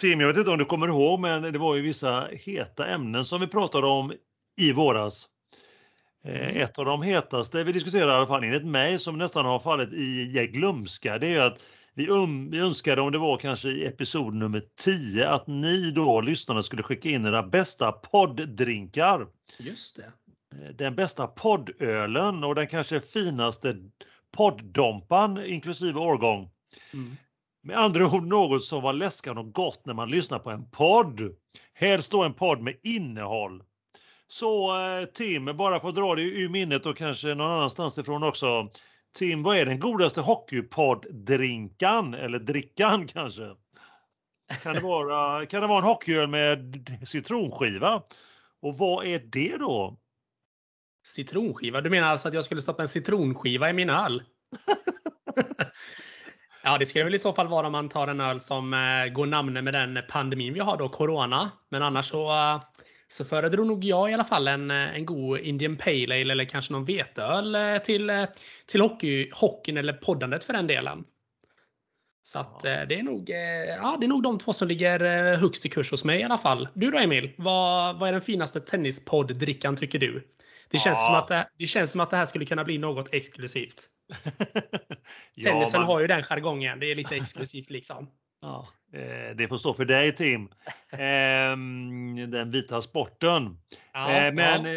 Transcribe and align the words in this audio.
Tim, 0.00 0.20
jag 0.20 0.28
vet 0.28 0.36
inte 0.36 0.50
om 0.50 0.58
du 0.58 0.64
kommer 0.64 0.88
ihåg, 0.88 1.20
men 1.20 1.42
det 1.42 1.58
var 1.58 1.76
ju 1.76 1.82
vissa 1.82 2.28
heta 2.32 2.86
ämnen 2.86 3.24
som 3.24 3.40
vi 3.40 3.46
pratade 3.46 3.86
om 3.86 4.12
i 4.56 4.72
våras. 4.72 5.28
Eh, 6.24 6.48
mm. 6.48 6.56
Ett 6.56 6.78
av 6.78 6.84
de 6.84 7.02
hetaste 7.02 7.64
vi 7.64 7.72
diskuterade 7.72 8.12
i 8.12 8.14
alla 8.14 8.26
fall 8.26 8.44
enligt 8.44 8.66
mig 8.66 8.98
som 8.98 9.18
nästan 9.18 9.46
har 9.46 9.58
fallit 9.58 9.92
i 9.92 10.50
glömska, 10.52 11.18
det 11.18 11.28
är 11.28 11.42
att 11.42 11.58
vi, 11.94 12.08
um, 12.08 12.50
vi 12.50 12.58
önskade 12.58 13.00
om 13.00 13.12
det 13.12 13.18
var 13.18 13.36
kanske 13.36 13.68
i 13.68 13.86
episod 13.86 14.34
nummer 14.34 14.62
10 14.84 15.28
att 15.28 15.46
ni 15.46 15.90
då 15.90 16.20
lyssnarna 16.20 16.62
skulle 16.62 16.82
skicka 16.82 17.08
in 17.08 17.24
era 17.24 17.42
bästa 17.42 17.92
podddrinkar. 17.92 19.26
Just 19.58 19.96
det. 19.96 20.12
Eh, 20.52 20.74
den 20.74 20.94
bästa 20.94 21.26
poddölen 21.26 22.44
och 22.44 22.54
den 22.54 22.66
kanske 22.66 23.00
finaste 23.00 23.76
podddompan 24.36 25.44
inklusive 25.46 26.00
årgång. 26.00 26.50
Mm. 26.92 27.16
Med 27.66 27.78
andra 27.78 28.06
ord 28.06 28.26
något 28.26 28.64
som 28.64 28.82
var 28.82 28.92
läskande 28.92 29.40
och 29.40 29.52
gott 29.52 29.86
när 29.86 29.94
man 29.94 30.10
lyssnar 30.10 30.38
på 30.38 30.50
en 30.50 30.70
podd. 30.70 31.36
Helst 31.74 32.12
då 32.12 32.22
en 32.24 32.34
podd 32.34 32.60
med 32.60 32.76
innehåll. 32.82 33.62
Så 34.28 34.80
eh, 34.80 35.04
Tim, 35.04 35.56
bara 35.56 35.80
för 35.80 35.88
att 35.88 35.94
dra 35.94 36.14
det 36.14 36.22
ur 36.22 36.48
minnet 36.48 36.86
och 36.86 36.96
kanske 36.96 37.34
någon 37.34 37.50
annanstans 37.50 37.98
ifrån 37.98 38.22
också. 38.22 38.70
Tim, 39.16 39.42
vad 39.42 39.56
är 39.56 39.66
den 39.66 39.80
godaste 39.80 40.20
hockeypodd-drinkan? 40.20 42.14
Eller 42.14 42.38
drickan 42.38 43.06
kanske? 43.12 43.54
Kan 44.62 44.74
det 44.74 44.80
vara, 44.80 45.46
kan 45.46 45.60
det 45.60 45.68
vara 45.68 45.78
en 45.78 45.84
hockeyöl 45.84 46.28
med 46.28 46.88
citronskiva? 47.06 48.02
Och 48.62 48.78
vad 48.78 49.06
är 49.06 49.18
det 49.18 49.56
då? 49.56 49.98
Citronskiva? 51.06 51.80
Du 51.80 51.90
menar 51.90 52.08
alltså 52.08 52.28
att 52.28 52.34
jag 52.34 52.44
skulle 52.44 52.60
stoppa 52.60 52.82
en 52.82 52.88
citronskiva 52.88 53.70
i 53.70 53.72
min 53.72 53.90
öl? 53.90 54.22
ja, 56.66 56.78
det 56.78 56.86
ska 56.86 57.04
väl 57.04 57.14
i 57.14 57.18
så 57.18 57.32
fall 57.32 57.48
vara 57.48 57.66
om 57.66 57.72
man 57.72 57.88
tar 57.88 58.08
en 58.08 58.20
öl 58.20 58.40
som 58.40 58.74
eh, 58.74 59.12
går 59.12 59.26
namne 59.26 59.62
med 59.62 59.74
den 59.74 59.98
pandemin 60.08 60.54
vi 60.54 60.60
har 60.60 60.76
då, 60.76 60.88
Corona. 60.88 61.50
Men 61.68 61.82
annars 61.82 62.06
så, 62.06 62.30
eh, 62.30 62.62
så 63.08 63.24
föredrar 63.24 63.64
nog 63.64 63.84
jag 63.84 64.10
i 64.10 64.14
alla 64.14 64.24
fall 64.24 64.48
en, 64.48 64.70
eh, 64.70 64.94
en 64.94 65.06
god 65.06 65.38
Indian 65.38 65.76
Pale 65.76 66.14
Ale 66.14 66.32
eller 66.32 66.44
kanske 66.44 66.72
någon 66.72 66.84
veteöl 66.84 67.56
till, 67.84 68.26
till 68.66 68.80
hockey, 68.80 69.30
hockeyn 69.32 69.76
eller 69.76 69.92
poddandet 69.92 70.44
för 70.44 70.52
den 70.52 70.66
delen. 70.66 71.04
Så 72.22 72.38
att, 72.38 72.60
det, 72.60 72.94
är 72.94 73.02
nog, 73.02 73.30
ja, 73.80 73.96
det 74.00 74.06
är 74.06 74.08
nog 74.08 74.22
de 74.22 74.38
två 74.38 74.52
som 74.52 74.68
ligger 74.68 75.36
högst 75.36 75.66
i 75.66 75.68
kurs 75.68 75.90
hos 75.90 76.04
mig 76.04 76.20
i 76.20 76.24
alla 76.24 76.38
fall. 76.38 76.68
Du 76.74 76.90
då 76.90 76.98
Emil? 76.98 77.32
Vad, 77.36 77.98
vad 77.98 78.08
är 78.08 78.12
den 78.12 78.20
finaste 78.20 78.60
tennispodd-drickan 78.60 79.76
tycker 79.76 79.98
du? 79.98 80.26
Det 80.70 80.78
känns, 80.78 80.98
ja. 80.98 81.06
som 81.06 81.14
att 81.14 81.28
det, 81.28 81.48
det, 81.58 81.66
känns 81.66 81.92
som 81.92 82.00
att 82.00 82.10
det 82.10 82.16
här 82.16 82.26
skulle 82.26 82.46
kunna 82.46 82.64
bli 82.64 82.78
något 82.78 83.14
exklusivt. 83.14 83.88
ja, 85.34 85.50
Tennisen 85.50 85.80
man... 85.80 85.86
har 85.86 86.00
ju 86.00 86.06
den 86.06 86.22
jargongen. 86.22 86.80
Det 86.80 86.90
är 86.90 86.94
lite 86.94 87.16
exklusivt 87.16 87.70
liksom. 87.70 88.10
Ja, 88.40 88.68
eh, 88.92 89.36
det 89.36 89.48
får 89.48 89.58
stå 89.58 89.74
för 89.74 89.84
dig 89.84 90.14
Tim. 90.14 90.48
Ehm, 90.92 92.30
den 92.30 92.50
vita 92.50 92.82
sporten. 92.82 93.58
Ja, 93.92 94.10
eh, 94.10 94.34
men 94.34 94.64
ja. 94.64 94.72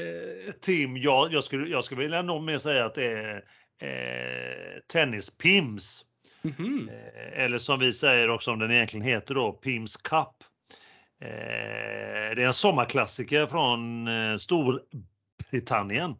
Eh, 0.48 0.52
Tim, 0.62 0.98
jag, 0.98 1.34
jag, 1.34 1.44
skulle, 1.44 1.70
jag 1.70 1.84
skulle 1.84 2.02
vilja 2.02 2.22
nog 2.22 2.44
mer 2.44 2.60
säga 2.60 2.86
att 2.86 2.96
det 2.96 3.12
är 3.12 3.44
eh, 3.82 4.80
tennispims. 4.88 6.06
Mm 6.44 6.56
-hmm. 6.56 6.90
Eller 7.34 7.58
som 7.58 7.80
vi 7.80 7.94
säger 7.94 8.30
också 8.30 8.52
om 8.52 8.60
den 8.60 8.72
egentligen 8.72 9.06
heter 9.06 9.36
då, 9.36 9.52
Pims 9.52 9.98
Cup. 9.98 10.36
Det 11.20 12.44
är 12.44 12.48
en 12.48 12.54
sommarklassiker 12.54 13.48
från 13.48 14.08
Storbritannien. 14.40 16.16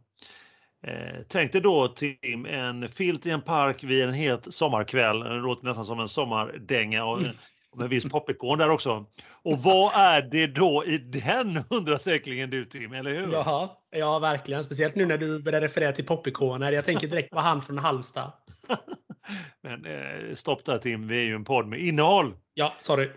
Eh, 0.82 1.20
tänk 1.28 1.52
dig 1.52 1.60
då 1.60 1.88
Tim, 1.88 2.46
en 2.46 2.88
filt 2.88 3.26
i 3.26 3.30
en 3.30 3.40
park 3.40 3.84
vid 3.84 4.02
en 4.04 4.12
het 4.12 4.54
sommarkväll. 4.54 5.20
Det 5.20 5.34
låter 5.34 5.64
nästan 5.64 5.84
som 5.84 6.00
en 6.00 6.08
sommardänga 6.08 7.04
och, 7.04 7.18
mm. 7.18 7.30
med 7.76 7.88
viss 7.88 8.04
popikon 8.04 8.58
där 8.58 8.70
också. 8.70 9.06
Och 9.42 9.58
vad 9.58 9.94
är 9.94 10.22
det 10.22 10.46
då 10.46 10.84
i 10.86 10.98
den 10.98 11.64
undrar 11.70 11.98
säkerligen 11.98 12.50
du 12.50 12.64
Tim, 12.64 12.92
eller 12.92 13.10
hur? 13.10 13.32
Jaha, 13.32 13.68
ja 13.90 14.18
verkligen. 14.18 14.64
Speciellt 14.64 14.94
nu 14.94 15.06
när 15.06 15.18
du 15.18 15.42
börjar 15.42 15.60
referera 15.60 15.92
till 15.92 16.06
popikoner. 16.06 16.72
Jag 16.72 16.84
tänker 16.84 17.08
direkt 17.08 17.30
på 17.30 17.40
han 17.40 17.62
från 17.62 17.78
Halmstad. 17.78 18.32
Men 19.62 19.86
eh, 19.86 20.34
stopp 20.34 20.64
där 20.64 20.78
Tim, 20.78 21.08
vi 21.08 21.18
är 21.18 21.24
ju 21.24 21.34
en 21.34 21.44
podd 21.44 21.66
med 21.66 21.80
innehåll. 21.80 22.34
Ja, 22.54 22.74
sorry. 22.78 23.10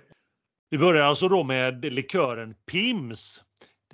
Vi 0.69 0.77
börjar 0.77 1.01
alltså 1.01 1.27
då 1.27 1.43
med 1.43 1.85
likören 1.85 2.55
Pims. 2.71 3.43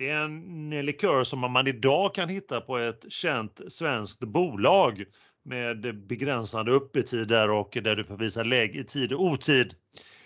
Det 0.00 0.08
är 0.08 0.24
en 0.24 0.70
likör 0.70 1.24
som 1.24 1.52
man 1.52 1.66
idag 1.66 2.14
kan 2.14 2.28
hitta 2.28 2.60
på 2.60 2.78
ett 2.78 3.04
känt 3.08 3.60
svenskt 3.68 4.20
bolag 4.20 5.04
med 5.44 6.06
begränsade 6.06 6.72
öppettider 6.72 7.50
och 7.50 7.78
där 7.82 7.96
du 7.96 8.04
får 8.04 8.16
visa 8.16 8.42
lägg 8.42 8.76
i 8.76 8.84
tid 8.84 9.12
och 9.12 9.22
otid. 9.22 9.74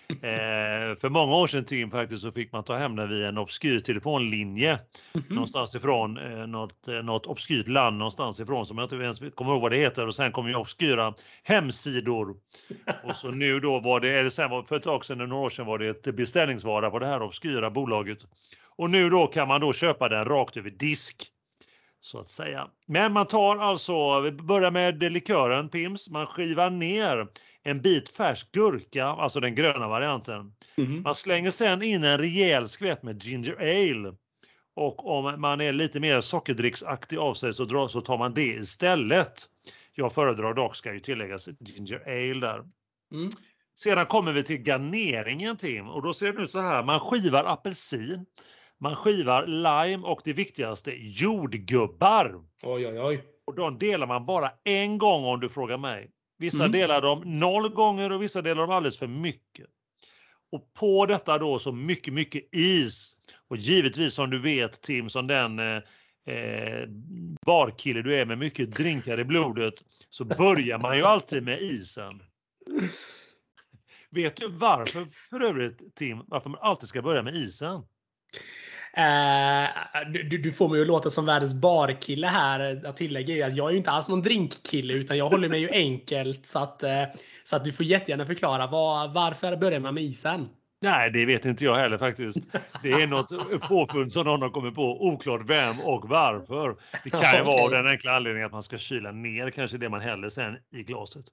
Eh, 0.09 0.95
för 0.99 1.09
många 1.09 1.35
år 1.35 1.47
sedan 1.47 1.65
Tim 1.65 1.91
faktiskt 1.91 2.21
så 2.21 2.31
fick 2.31 2.51
man 2.51 2.63
ta 2.63 2.75
hem 2.75 2.95
den 2.95 3.09
via 3.09 3.27
en 3.27 3.37
obskyr 3.37 3.79
telefonlinje 3.79 4.69
mm 4.69 4.79
-hmm. 5.13 5.33
någonstans 5.33 5.75
ifrån 5.75 6.17
eh, 6.17 6.47
något, 6.47 6.87
eh, 6.87 6.93
något 6.93 7.25
obskyrt 7.25 7.67
land 7.67 7.97
någonstans 7.97 8.39
ifrån 8.39 8.65
som 8.65 8.77
jag 8.77 8.85
inte 8.85 8.95
ens 8.95 9.19
kommer 9.35 9.51
ihåg 9.51 9.61
vad 9.61 9.71
det 9.71 9.77
heter 9.77 10.07
och 10.07 10.15
sen 10.15 10.31
kom 10.31 10.47
ju 10.47 10.55
obskyra 10.55 11.13
hemsidor. 11.43 12.35
och 13.03 13.15
så 13.15 13.31
nu 13.31 13.59
då 13.59 13.79
var 13.79 13.99
det, 13.99 14.09
eller 14.09 14.29
sen 14.29 14.49
var, 14.49 14.63
för 14.63 14.75
ett 14.75 14.83
tag 14.83 15.05
sedan, 15.05 15.29
några 15.29 15.45
år 15.45 15.49
sedan 15.49 15.65
var 15.65 15.79
det 15.79 15.87
ett 15.87 16.15
beställningsvara 16.15 16.89
på 16.89 16.99
det 16.99 17.05
här 17.05 17.21
obskyra 17.21 17.69
bolaget. 17.69 18.19
Och 18.77 18.89
nu 18.89 19.09
då 19.09 19.27
kan 19.27 19.47
man 19.47 19.61
då 19.61 19.73
köpa 19.73 20.09
den 20.09 20.25
rakt 20.25 20.57
över 20.57 20.69
disk. 20.69 21.31
Så 22.01 22.19
att 22.19 22.29
säga. 22.29 22.67
Men 22.87 23.13
man 23.13 23.27
tar 23.27 23.57
alltså, 23.57 24.19
vi 24.19 24.31
börjar 24.31 24.71
med 24.71 25.11
likören 25.11 25.69
Pims, 25.69 26.09
man 26.09 26.27
skivar 26.27 26.69
ner 26.69 27.27
en 27.63 27.81
bit 27.81 28.09
färsk 28.09 28.51
gurka, 28.51 29.05
alltså 29.05 29.39
den 29.39 29.55
gröna 29.55 29.87
varianten. 29.87 30.53
Mm. 30.77 31.01
Man 31.01 31.15
slänger 31.15 31.51
sen 31.51 31.83
in 31.83 32.03
en 32.03 32.17
rejäl 32.17 32.69
skvätt 32.69 33.03
med 33.03 33.23
ginger 33.23 33.55
ale. 33.59 34.15
Och 34.75 35.17
om 35.17 35.41
man 35.41 35.61
är 35.61 35.73
lite 35.73 35.99
mer 35.99 36.21
sockerdricksaktig 36.21 37.17
av 37.17 37.33
sig 37.33 37.53
så, 37.53 37.65
drar, 37.65 37.87
så 37.87 38.01
tar 38.01 38.17
man 38.17 38.33
det 38.33 38.47
istället. 38.47 39.33
Jag 39.93 40.13
föredrar 40.13 40.53
dock, 40.53 40.75
ska 40.75 40.93
ju 40.93 40.99
tilläggas, 40.99 41.49
ginger 41.59 42.01
ale 42.05 42.47
där. 42.47 42.63
Mm. 43.13 43.31
Sedan 43.75 44.05
kommer 44.05 44.33
vi 44.33 44.43
till 44.43 44.57
garneringen 44.57 45.57
Tim 45.57 45.89
och 45.89 46.01
då 46.01 46.13
ser 46.13 46.33
det 46.33 46.41
ut 46.41 46.51
så 46.51 46.59
här. 46.59 46.83
Man 46.83 46.99
skivar 46.99 47.43
apelsin, 47.43 48.25
man 48.79 48.95
skivar 48.95 49.47
lime 49.47 50.07
och 50.07 50.21
det 50.23 50.33
viktigaste 50.33 50.91
jordgubbar. 50.97 52.43
Oj, 52.63 52.87
oj, 52.87 52.99
oj. 52.99 53.23
Och 53.45 53.55
de 53.55 53.77
delar 53.77 54.07
man 54.07 54.25
bara 54.25 54.51
en 54.63 54.97
gång 54.97 55.25
om 55.25 55.39
du 55.39 55.49
frågar 55.49 55.77
mig. 55.77 56.11
Vissa 56.37 56.63
mm. 56.63 56.71
delar 56.71 57.01
dem 57.01 57.39
noll 57.39 57.69
gånger 57.69 58.11
och 58.11 58.21
vissa 58.21 58.41
delar 58.41 58.61
dem 58.61 58.71
alldeles 58.71 58.99
för 58.99 59.07
mycket. 59.07 59.65
Och 60.51 60.73
på 60.73 61.05
detta 61.05 61.37
då 61.37 61.59
så 61.59 61.71
mycket, 61.71 62.13
mycket 62.13 62.43
is. 62.51 63.17
Och 63.47 63.57
givetvis 63.57 64.13
som 64.13 64.29
du 64.29 64.39
vet 64.39 64.81
Tim, 64.81 65.09
som 65.09 65.27
den 65.27 65.59
eh, 65.59 65.75
eh 66.25 66.87
barkille 67.45 68.01
du 68.01 68.15
är 68.15 68.25
med 68.25 68.37
mycket 68.37 68.71
drinkar 68.71 69.19
i 69.19 69.23
blodet, 69.23 69.73
så 70.09 70.25
börjar 70.25 70.77
man 70.77 70.97
ju 70.97 71.03
alltid 71.03 71.43
med 71.43 71.61
isen. 71.61 72.21
Vet 74.09 74.35
du 74.35 74.47
varför 74.47 75.05
för 75.05 75.43
övrigt 75.43 75.95
Tim, 75.95 76.23
varför 76.27 76.49
man 76.49 76.59
alltid 76.61 76.89
ska 76.89 77.01
börja 77.01 77.23
med 77.23 77.33
isen? 77.33 77.83
Eh, 78.97 79.67
du, 80.11 80.37
du, 80.37 80.51
får 80.51 80.69
mig 80.69 80.81
att 80.81 80.87
låta 80.87 81.09
som 81.09 81.25
världens 81.25 81.61
barkille 81.61 82.27
här. 82.27 82.81
Jag 82.83 82.97
tillägger 82.97 83.47
att 83.47 83.55
jag 83.55 83.67
är 83.67 83.71
ju 83.71 83.77
inte 83.77 83.91
alls 83.91 84.09
någon 84.09 84.21
drinkkille 84.21 84.93
utan 84.93 85.17
jag 85.17 85.29
håller 85.29 85.49
mig 85.49 85.59
ju 85.59 85.69
enkelt. 85.69 86.45
Så 86.45 86.59
att, 86.59 86.83
eh, 86.83 87.03
så 87.43 87.55
att 87.55 87.63
du 87.63 87.73
får 87.73 87.85
jättegärna 87.85 88.25
förklara 88.25 88.67
var, 88.67 89.07
varför 89.07 89.55
börjar 89.55 89.79
man 89.79 89.93
med 89.93 90.03
isen? 90.03 90.49
Nej, 90.81 91.11
det 91.11 91.25
vet 91.25 91.45
inte 91.45 91.65
jag 91.65 91.75
heller 91.75 91.97
faktiskt. 91.97 92.37
Det 92.83 92.91
är 92.91 93.07
något 93.07 93.61
påfund 93.61 94.11
som 94.11 94.25
någon 94.25 94.41
har 94.41 94.49
kommit 94.49 94.75
på. 94.75 95.07
Oklart 95.07 95.41
vem 95.45 95.81
och 95.81 96.09
varför. 96.09 96.75
Det 97.03 97.09
kan 97.09 97.19
ju 97.19 97.27
okay. 97.27 97.43
vara 97.43 97.77
den 97.77 97.87
enkla 97.87 98.11
anledningen 98.15 98.45
att 98.45 98.51
man 98.51 98.63
ska 98.63 98.77
kyla 98.77 99.11
ner 99.11 99.49
kanske 99.49 99.77
det 99.77 99.89
man 99.89 100.01
häller 100.01 100.29
sen 100.29 100.57
i 100.75 100.83
glaset. 100.83 101.25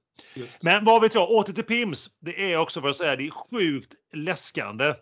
Men 0.61 0.85
vad 0.85 1.03
vet 1.03 1.15
jag, 1.15 1.31
åter 1.31 1.53
till 1.53 1.65
Pims. 1.65 2.11
Det 2.21 2.53
är 2.53 2.57
också 2.57 2.81
vad 2.81 2.89
jag 2.89 2.97
säger, 2.97 3.17
det 3.17 3.27
är 3.27 3.31
sjukt 3.31 3.95
läskande. 4.15 4.95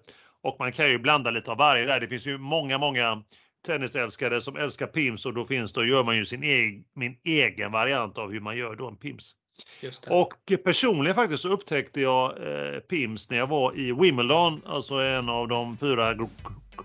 Och 0.43 0.57
man 0.59 0.73
kan 0.73 0.91
ju 0.91 0.99
blanda 0.99 1.31
lite 1.31 1.51
av 1.51 1.59
varje 1.59 1.87
där. 1.87 2.01
Det 2.01 2.09
finns 2.09 2.27
ju 2.27 2.39
många, 2.39 2.79
många 2.79 3.23
tennisälskare 3.67 4.41
som 4.41 4.57
älskar 4.57 4.87
Pims 4.87 5.27
och 5.27 5.35
då 5.35 5.45
finns 5.45 5.73
då 5.73 5.85
gör 5.85 6.05
man 6.05 6.17
ju 6.17 6.25
sin 6.25 6.43
egen, 6.43 6.85
min 6.95 7.17
egen 7.25 7.73
variant 7.73 8.19
av 8.19 8.33
hur 8.33 8.41
man 8.41 8.57
gör 8.57 8.77
då 8.77 8.89
en 8.89 8.97
Pims. 8.97 9.35
Och 10.07 10.35
personligen 10.65 11.15
faktiskt 11.15 11.43
så 11.43 11.49
upptäckte 11.49 12.01
jag 12.01 12.31
eh, 12.31 12.81
Pims 12.81 13.31
när 13.31 13.39
jag 13.39 13.47
var 13.47 13.79
i 13.79 13.93
Wimbledon, 13.93 14.63
alltså 14.67 14.95
en 14.95 15.29
av 15.29 15.49
de 15.49 15.77
fyra 15.77 16.15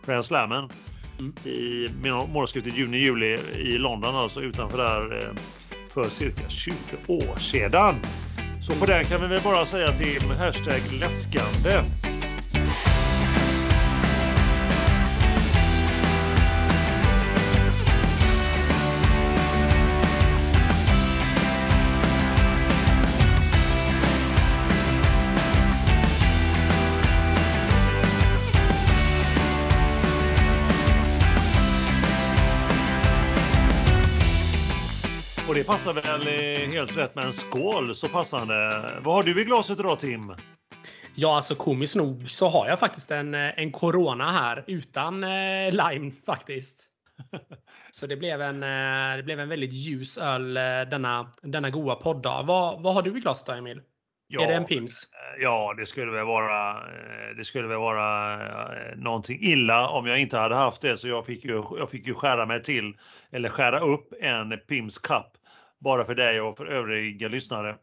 Grand 0.05 0.25
Slammen 0.25 0.69
mm. 1.19 1.33
i 1.45 1.89
månadsskiftet 2.03 2.77
juni-juli 2.77 3.39
i 3.55 3.77
London, 3.77 4.15
alltså 4.15 4.41
utanför 4.41 4.77
där 4.77 5.21
eh, 5.21 5.35
för 5.89 6.09
cirka 6.09 6.49
20 6.49 6.73
år 7.07 7.39
sedan. 7.39 7.95
Så 8.61 8.75
på 8.75 8.85
den 8.85 9.05
kan 9.05 9.21
vi 9.21 9.27
väl 9.27 9.41
bara 9.43 9.65
säga 9.65 9.91
till 9.91 10.31
hashtag 10.31 10.81
läskande. 10.99 11.81
Passar 35.75 35.93
väl 35.93 36.27
helt 36.71 36.97
rätt 36.97 37.15
med 37.15 37.25
en 37.25 37.33
skål 37.33 37.95
så 37.95 38.09
passande. 38.09 38.81
Vad 39.01 39.15
har 39.15 39.23
du 39.23 39.41
i 39.41 39.43
glaset 39.43 39.79
idag 39.79 39.99
Tim? 39.99 40.35
Ja, 41.15 41.35
alltså 41.35 41.55
komiskt 41.55 41.95
nog 41.95 42.29
så 42.29 42.49
har 42.49 42.67
jag 42.67 42.79
faktiskt 42.79 43.11
en, 43.11 43.33
en 43.33 43.71
Corona 43.71 44.31
här 44.31 44.63
utan 44.67 45.23
eh, 45.23 45.71
lime 45.71 46.11
faktiskt. 46.25 46.87
Så 47.91 48.07
det 48.07 48.17
blev 48.17 48.41
en, 48.41 48.63
eh, 48.63 49.17
det 49.17 49.23
blev 49.23 49.39
en 49.39 49.49
väldigt 49.49 49.73
ljus 49.73 50.17
öl 50.17 50.57
eh, 50.57 50.63
denna, 50.63 51.31
denna 51.41 51.69
goa 51.69 51.95
poddag. 51.95 52.43
Vad, 52.43 52.81
vad 52.81 52.93
har 52.93 53.01
du 53.01 53.17
i 53.17 53.19
glaset 53.19 53.47
då 53.47 53.53
Emil? 53.53 53.81
Ja, 54.27 54.43
är 54.43 54.47
det 54.47 54.53
en 54.53 54.65
Pims? 54.65 55.09
Eh, 55.13 55.43
ja, 55.43 55.73
det 55.77 55.85
skulle 55.85 56.11
väl 56.11 56.25
vara, 56.25 56.79
det 57.37 57.45
skulle 57.45 57.67
väl 57.67 57.79
vara 57.79 58.37
någonting 58.95 59.37
illa 59.41 59.89
om 59.89 60.05
jag 60.05 60.19
inte 60.19 60.37
hade 60.37 60.55
haft 60.55 60.81
det. 60.81 60.97
Så 60.97 61.07
jag 61.07 61.25
fick 61.25 61.45
ju, 61.45 61.63
jag 61.77 61.89
fick 61.89 62.07
ju 62.07 62.13
skära 62.13 62.45
mig 62.45 62.63
till, 62.63 62.97
eller 63.31 63.49
skära 63.49 63.79
upp 63.79 64.13
en 64.21 64.59
Pims 64.67 64.97
Cup. 64.97 65.37
Bara 65.85 66.05
för 66.05 66.15
dig 66.15 66.41
och 66.41 66.57
för 66.57 66.65
övriga 66.65 67.27
lyssnare. 67.27 67.75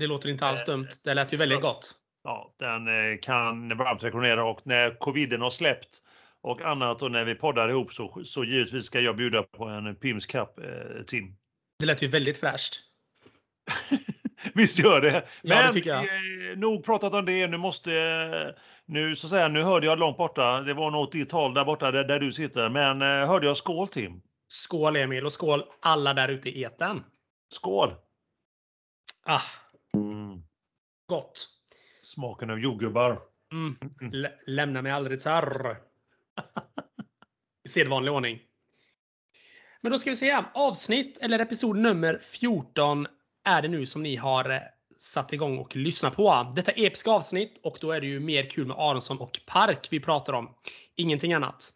Det 0.00 0.06
låter 0.06 0.28
inte 0.28 0.46
alls 0.46 0.64
dumt. 0.64 0.88
Det 1.04 1.14
lät 1.14 1.32
ju 1.32 1.36
väldigt 1.36 1.60
gott. 1.60 1.94
Ja, 2.24 2.54
den 2.58 3.18
kan 3.18 3.76
varmt 3.76 4.02
rekommendera 4.02 4.44
och 4.44 4.60
när 4.64 4.98
coviden 4.98 5.40
har 5.40 5.50
släppt 5.50 6.02
och 6.42 6.62
annat 6.62 7.02
och 7.02 7.10
när 7.10 7.24
vi 7.24 7.34
poddar 7.34 7.68
ihop 7.68 7.92
så, 7.92 8.24
så 8.24 8.44
givetvis 8.44 8.84
ska 8.84 9.00
jag 9.00 9.16
bjuda 9.16 9.42
på 9.42 9.64
en 9.64 9.94
Pims 9.94 10.26
Cup, 10.26 10.58
eh, 10.58 11.02
Tim. 11.06 11.36
Det 11.78 11.86
lät 11.86 12.02
ju 12.02 12.08
väldigt 12.08 12.38
fräscht. 12.38 12.80
Visst 14.54 14.78
gör 14.78 15.00
det. 15.00 15.26
Men 15.42 15.58
ja, 15.58 15.66
det 15.66 15.72
tycker 15.72 15.90
jag. 15.90 16.02
Eh, 16.04 16.58
nog 16.58 16.84
pratat 16.84 17.14
om 17.14 17.24
det. 17.24 17.46
Nu 17.46 17.56
måste 17.56 17.90
nu 18.86 19.16
så 19.16 19.28
säga, 19.28 19.48
nu 19.48 19.62
hörde 19.62 19.86
jag 19.86 19.98
långt 19.98 20.16
borta. 20.16 20.60
Det 20.60 20.74
var 20.74 20.90
nog 20.90 21.00
åt 21.00 21.12
ditt 21.12 21.32
håll 21.32 21.54
där 21.54 21.64
borta 21.64 21.90
där, 21.90 22.04
där 22.04 22.20
du 22.20 22.32
sitter. 22.32 22.68
Men 22.68 23.02
eh, 23.02 23.28
hörde 23.28 23.46
jag 23.46 23.56
skål 23.56 23.88
Tim? 23.88 24.22
Skål 24.48 24.96
Emil 24.96 25.26
och 25.26 25.32
skål 25.32 25.64
alla 25.80 26.14
där 26.14 26.28
ute 26.28 26.48
i 26.48 26.62
eten. 26.62 27.04
Skål! 27.52 27.94
Ah. 29.24 29.42
Mm. 29.94 30.42
Gott. 31.06 31.48
Smaken 32.02 32.50
av 32.50 32.58
jordgubbar. 32.58 33.22
Mm. 33.52 33.76
Lämna 34.46 34.82
mig 34.82 34.92
aldrig 34.92 35.20
tsarr. 35.20 35.76
I 37.64 37.68
sedvanlig 37.68 38.12
ordning. 38.12 38.40
Men 39.80 39.92
då 39.92 39.98
ska 39.98 40.10
vi 40.10 40.16
se. 40.16 40.44
Avsnitt 40.54 41.18
eller 41.18 41.38
episod 41.38 41.76
nummer 41.76 42.20
14 42.22 43.06
är 43.44 43.62
det 43.62 43.68
nu 43.68 43.86
som 43.86 44.02
ni 44.02 44.16
har 44.16 44.50
eh, 44.50 44.60
satt 44.98 45.32
igång 45.32 45.58
och 45.58 45.76
lyssnat 45.76 46.16
på. 46.16 46.52
Detta 46.56 46.72
episka 46.72 47.10
avsnitt 47.10 47.60
och 47.62 47.78
då 47.80 47.92
är 47.92 48.00
det 48.00 48.06
ju 48.06 48.20
mer 48.20 48.50
kul 48.50 48.66
med 48.66 48.76
Aronsson 48.78 49.18
och 49.18 49.40
Park 49.46 49.88
vi 49.90 50.00
pratar 50.00 50.32
om. 50.32 50.54
Ingenting 50.94 51.32
annat. 51.32 51.72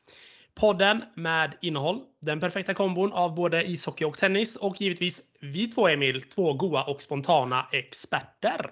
Podden 0.60 1.02
med 1.14 1.54
innehåll, 1.60 2.00
den 2.20 2.40
perfekta 2.40 2.74
kombon 2.74 3.12
av 3.12 3.34
både 3.34 3.64
ishockey 3.64 4.04
och 4.04 4.18
tennis 4.18 4.56
och 4.56 4.80
givetvis 4.80 5.20
vi 5.40 5.68
två 5.68 5.88
Emil, 5.88 6.22
två 6.22 6.52
goa 6.52 6.84
och 6.84 7.02
spontana 7.02 7.66
experter. 7.72 8.70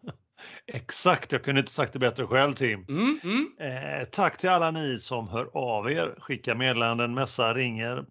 Exakt, 0.72 1.32
jag 1.32 1.44
kunde 1.44 1.60
inte 1.60 1.72
sagt 1.72 1.92
det 1.92 1.98
bättre 1.98 2.26
själv 2.26 2.52
Tim. 2.52 2.84
Mm, 2.88 3.20
mm. 3.22 3.46
Eh, 3.60 4.04
tack 4.04 4.38
till 4.38 4.48
alla 4.48 4.70
ni 4.70 4.98
som 4.98 5.28
hör 5.28 5.50
av 5.54 5.90
er, 5.90 6.14
skickar 6.18 6.54
meddelanden, 6.54 7.14
messar, 7.14 7.54
ringer. 7.54 8.04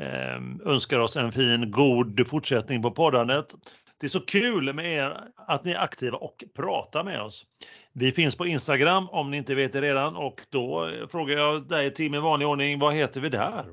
Eh, 0.00 0.70
önskar 0.72 0.98
oss 0.98 1.16
en 1.16 1.32
fin, 1.32 1.70
god 1.70 2.28
fortsättning 2.28 2.82
på 2.82 2.90
poddandet. 2.90 3.54
Det 4.00 4.06
är 4.06 4.08
så 4.08 4.20
kul 4.20 4.72
med 4.72 4.92
er 4.92 5.20
att 5.36 5.64
ni 5.64 5.72
är 5.72 5.78
aktiva 5.78 6.16
och 6.16 6.44
pratar 6.56 7.04
med 7.04 7.22
oss. 7.22 7.44
Vi 7.92 8.12
finns 8.12 8.36
på 8.36 8.46
Instagram 8.46 9.08
om 9.08 9.30
ni 9.30 9.36
inte 9.36 9.54
vet 9.54 9.72
det 9.72 9.80
redan 9.80 10.16
och 10.16 10.40
då 10.50 10.90
frågar 11.10 11.36
jag 11.36 11.68
dig 11.68 11.94
Tim 11.94 12.14
i 12.14 12.18
vanlig 12.18 12.48
ordning, 12.48 12.78
vad 12.78 12.94
heter 12.94 13.20
vi 13.20 13.28
där? 13.28 13.64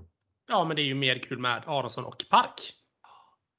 Ja, 0.47 0.63
men 0.63 0.75
det 0.75 0.81
är 0.81 0.85
ju 0.85 0.95
mer 0.95 1.19
kul 1.19 1.39
med 1.39 1.63
Aronsson 1.65 2.05
och 2.05 2.25
Park. 2.29 2.73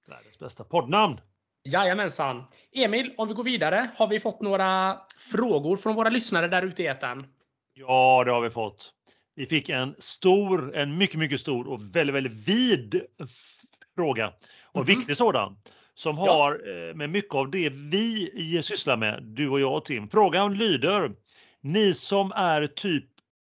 Världens 0.09 0.39
bästa 0.39 0.65
poddnamn! 0.65 1.21
Jajamensan. 1.65 2.45
Emil, 2.73 3.15
om 3.17 3.29
vi 3.29 3.35
går 3.35 3.45
vidare. 3.45 3.91
Har 3.97 4.09
vi 4.09 4.21
fått 4.21 4.41
några 4.41 4.99
frågor 5.31 5.77
från 5.77 5.95
våra 5.95 6.09
lyssnare 6.09 6.49
där 6.49 6.63
ute 6.63 6.83
i 6.83 6.87
etern? 6.87 7.27
Ja, 7.75 8.23
det 8.25 8.31
har 8.31 8.41
vi 8.41 8.51
fått. 8.51 8.93
Vi 9.35 9.47
fick 9.47 9.69
en 9.69 9.95
stor, 9.99 10.77
en 10.77 10.99
mycket, 10.99 11.19
mycket 11.19 11.41
stor 11.41 11.69
och 11.69 11.97
väldigt, 11.97 12.17
väldigt 12.17 12.49
vid 12.49 13.03
fråga. 13.97 14.33
Och 14.63 14.81
mm 14.81 14.87
-hmm. 14.87 14.99
viktig 14.99 15.17
sådan. 15.17 15.57
Som 15.99 16.19
har 16.19 16.61
ja. 16.65 16.89
Eh, 16.89 16.95
med 16.95 17.11
mycket 17.11 17.35
av 17.35 17.51
det 17.51 17.69
vi 17.69 18.61
sysslar 18.63 18.97
med, 18.97 19.23
du 19.23 19.49
och 19.49 19.61
jag 19.61 19.77
och 19.77 19.85
Tim. 19.85 20.09
Frågan 20.09 20.55
lyder. 20.55 21.13
Ni 21.61 21.95
som 21.95 22.33
är 22.37 22.67
typ 22.67 23.05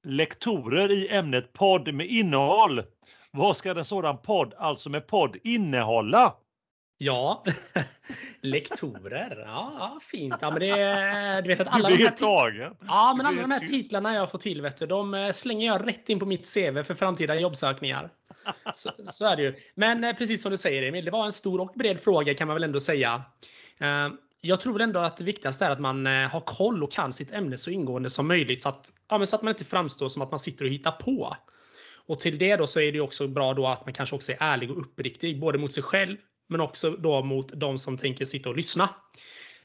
lektorer 0.08 0.92
i 0.92 1.08
ämnet 1.10 1.54
podd 1.54 1.94
med 1.94 2.08
innehåll. 2.08 2.84
Vad 3.32 3.58
ska 3.58 3.72
en 3.72 3.86
sådan 3.86 4.18
podd, 4.22 4.54
alltså 4.58 4.90
med 4.90 5.08
podd, 5.08 5.38
innehålla? 5.44 6.34
Ja, 6.98 7.44
lektorer. 8.42 9.44
Ja, 9.48 10.00
fint. 10.12 10.36
Ja, 10.42 10.52
men 10.52 10.60
det, 10.60 11.42
du 11.42 11.48
vet 11.48 11.60
att 11.60 11.68
alla 11.68 11.90
du 11.90 11.98
de 11.98 12.04
här, 12.04 12.74
ja, 12.88 13.14
men 13.18 13.26
alla 13.26 13.42
de 13.42 13.52
här 13.52 13.68
titlarna 13.68 14.14
jag 14.14 14.32
får 14.32 14.38
till, 14.38 14.62
vet 14.62 14.78
du, 14.78 14.86
de 14.86 15.14
eh, 15.14 15.32
slänger 15.32 15.68
jag 15.68 15.88
rätt 15.88 16.10
in 16.10 16.20
på 16.20 16.26
mitt 16.26 16.54
CV 16.54 16.84
för 16.84 16.94
framtida 16.94 17.36
jobbsökningar. 17.36 18.10
Så, 18.76 18.92
så 19.12 19.26
är 19.26 19.36
det 19.36 19.42
ju. 19.42 19.56
Men 19.76 20.04
eh, 20.04 20.16
precis 20.16 20.42
som 20.42 20.52
du 20.52 20.58
säger 20.58 20.84
Emil, 20.84 21.06
det 21.06 21.12
var 21.12 21.26
en 21.26 21.34
stor 21.34 21.62
och 21.62 21.74
bred 21.76 22.00
fråga 22.00 22.34
kan 22.34 22.48
man 22.48 22.56
väl 22.56 22.64
ändå 22.64 22.80
säga. 22.80 23.24
Eh, 23.80 24.08
jag 24.42 24.60
tror 24.60 24.82
ändå 24.82 25.00
att 25.00 25.18
det 25.18 25.24
viktigaste 25.24 25.66
är 25.66 25.70
att 25.70 25.80
man 25.80 26.08
eh, 26.08 26.30
har 26.30 26.40
koll 26.40 26.84
och 26.84 26.92
kan 26.92 27.14
sitt 27.14 27.32
ämne 27.32 27.58
så 27.58 27.70
ingående 27.70 28.10
som 28.10 28.28
möjligt 28.28 28.62
så 28.62 28.70
att, 28.70 28.94
ja, 29.10 29.18
men 29.18 29.28
så 29.28 29.36
att 29.36 29.42
man 29.42 29.52
inte 29.52 29.66
framstår 29.66 30.10
som 30.10 30.22
att 30.22 30.32
man 30.32 30.40
sitter 30.40 30.66
och 30.66 30.72
hittar 30.72 30.92
på. 30.92 31.36
Och 32.08 32.20
till 32.20 32.38
det 32.38 32.56
då 32.56 32.68
så 32.68 32.80
är 32.80 32.92
det 32.92 33.00
också 33.00 33.28
bra 33.28 33.54
då 33.54 33.68
att 33.68 33.86
man 33.86 33.94
kanske 33.94 34.16
också 34.16 34.32
är 34.32 34.38
ärlig 34.40 34.72
och 34.72 34.82
uppriktig 34.82 35.40
både 35.40 35.58
mot 35.58 35.74
sig 35.74 35.84
själv 35.84 36.18
men 36.48 36.62
också 36.62 36.92
då 36.92 37.24
mot 37.24 37.60
de 37.60 37.78
som 37.78 37.98
tänker 37.98 38.26
sitta 38.26 38.50
och 38.50 38.56
lyssna. 38.56 38.90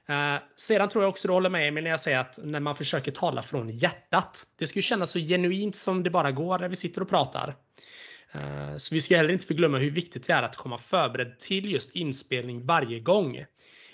Eh, 0.09 0.43
sedan 0.57 0.89
tror 0.89 1.05
jag 1.05 1.09
också 1.09 1.29
du 1.29 1.35
håller 1.35 1.51
med 1.51 1.69
Emil 1.69 1.85
när 1.85 1.91
jag 1.91 2.01
säger 2.01 2.19
att 2.19 2.39
när 2.43 2.61
man 2.61 2.77
försöker 2.77 3.13
tala 3.13 3.43
från 3.43 3.79
hjärtat. 3.79 4.47
Det 4.59 4.67
ska 4.67 4.79
ju 4.79 4.83
kännas 4.83 5.11
så 5.11 5.19
genuint 5.19 5.77
som 5.77 6.03
det 6.03 6.11
bara 6.11 6.33
går 6.33 6.59
när 6.59 6.69
vi 6.69 6.77
sitter 6.77 7.01
och 7.01 7.09
pratar. 7.09 7.57
Eh, 8.35 8.77
så 8.77 8.95
vi 8.95 9.01
ska 9.01 9.17
heller 9.17 9.33
inte 9.33 9.47
förglömma 9.47 9.79
hur 9.79 9.91
viktigt 9.91 10.27
det 10.27 10.33
är 10.33 10.43
att 10.43 10.57
komma 10.57 10.79
förberedd 10.79 11.39
till 11.39 11.73
just 11.73 11.97
inspelning 11.97 12.67
varje 12.67 13.01
gång. 13.01 13.45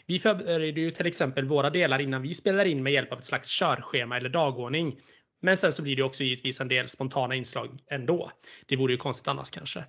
Vi 0.06 0.18
förbereder 0.18 0.82
ju 0.82 0.90
till 0.90 1.06
exempel 1.06 1.44
våra 1.44 1.70
delar 1.70 2.00
innan 2.00 2.22
vi 2.22 2.34
spelar 2.34 2.64
in 2.64 2.82
med 2.82 2.92
hjälp 2.92 3.12
av 3.12 3.18
ett 3.18 3.24
slags 3.24 3.48
körschema 3.48 4.16
eller 4.16 4.28
dagordning. 4.28 5.00
Men 5.42 5.56
sen 5.56 5.72
så 5.72 5.82
blir 5.82 5.96
det 5.96 6.02
också 6.02 6.24
givetvis 6.24 6.60
en 6.60 6.68
del 6.68 6.88
spontana 6.88 7.34
inslag 7.34 7.78
ändå. 7.90 8.30
Det 8.66 8.76
vore 8.76 8.92
ju 8.92 8.98
konstigt 8.98 9.28
annars 9.28 9.50
kanske. 9.50 9.84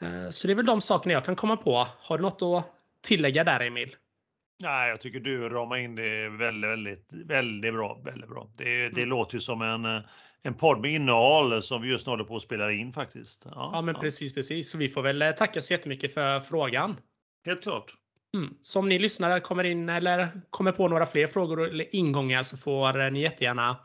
Eh, 0.00 0.28
så 0.30 0.46
det 0.46 0.52
är 0.52 0.54
väl 0.54 0.66
de 0.66 0.80
sakerna 0.80 1.12
jag 1.12 1.24
kan 1.24 1.36
komma 1.36 1.56
på. 1.56 1.88
Har 1.98 2.18
du 2.18 2.22
något 2.22 2.42
att 2.42 2.66
tillägga 3.02 3.44
där 3.44 3.60
Emil? 3.60 3.96
Nej, 4.62 4.90
jag 4.90 5.00
tycker 5.00 5.20
du 5.20 5.48
ramar 5.48 5.76
in 5.76 5.94
det 5.94 6.28
väldigt, 6.28 6.70
väldigt, 6.70 7.06
väldigt 7.10 7.74
bra. 7.74 8.00
Väldigt 8.04 8.30
bra. 8.30 8.48
Det, 8.56 8.64
det 8.88 9.02
mm. 9.02 9.08
låter 9.08 9.34
ju 9.34 9.40
som 9.40 9.62
en, 9.62 9.84
eh, 9.84 10.02
en 10.42 10.54
podd 10.54 10.80
med 10.80 10.92
innehåll 10.92 11.62
som 11.62 11.82
vi 11.82 11.90
just 11.90 12.06
håller 12.06 12.24
på 12.24 12.36
att 12.36 12.42
spela 12.42 12.72
in 12.72 12.92
faktiskt. 12.92 13.46
Ja, 13.50 13.70
ja 13.74 13.82
men 13.82 13.94
ja. 13.94 14.00
precis, 14.00 14.34
precis. 14.34 14.70
Så 14.70 14.78
vi 14.78 14.88
får 14.88 15.02
väl 15.02 15.22
eh, 15.22 15.30
tacka 15.30 15.60
så 15.60 15.72
jättemycket 15.72 16.14
för 16.14 16.40
frågan. 16.40 16.96
Helt 17.44 17.62
klart. 17.62 17.94
Mm. 18.36 18.54
Så 18.62 18.78
om 18.78 18.88
ni 18.88 18.98
lyssnare 18.98 19.40
kommer 19.40 19.64
in 19.64 19.88
eller 19.88 20.28
kommer 20.50 20.72
på 20.72 20.88
några 20.88 21.06
fler 21.06 21.26
frågor 21.26 21.68
eller 21.68 21.96
ingångar 21.96 22.42
så 22.42 22.56
får 22.56 23.10
ni 23.10 23.20
jättegärna 23.20 23.76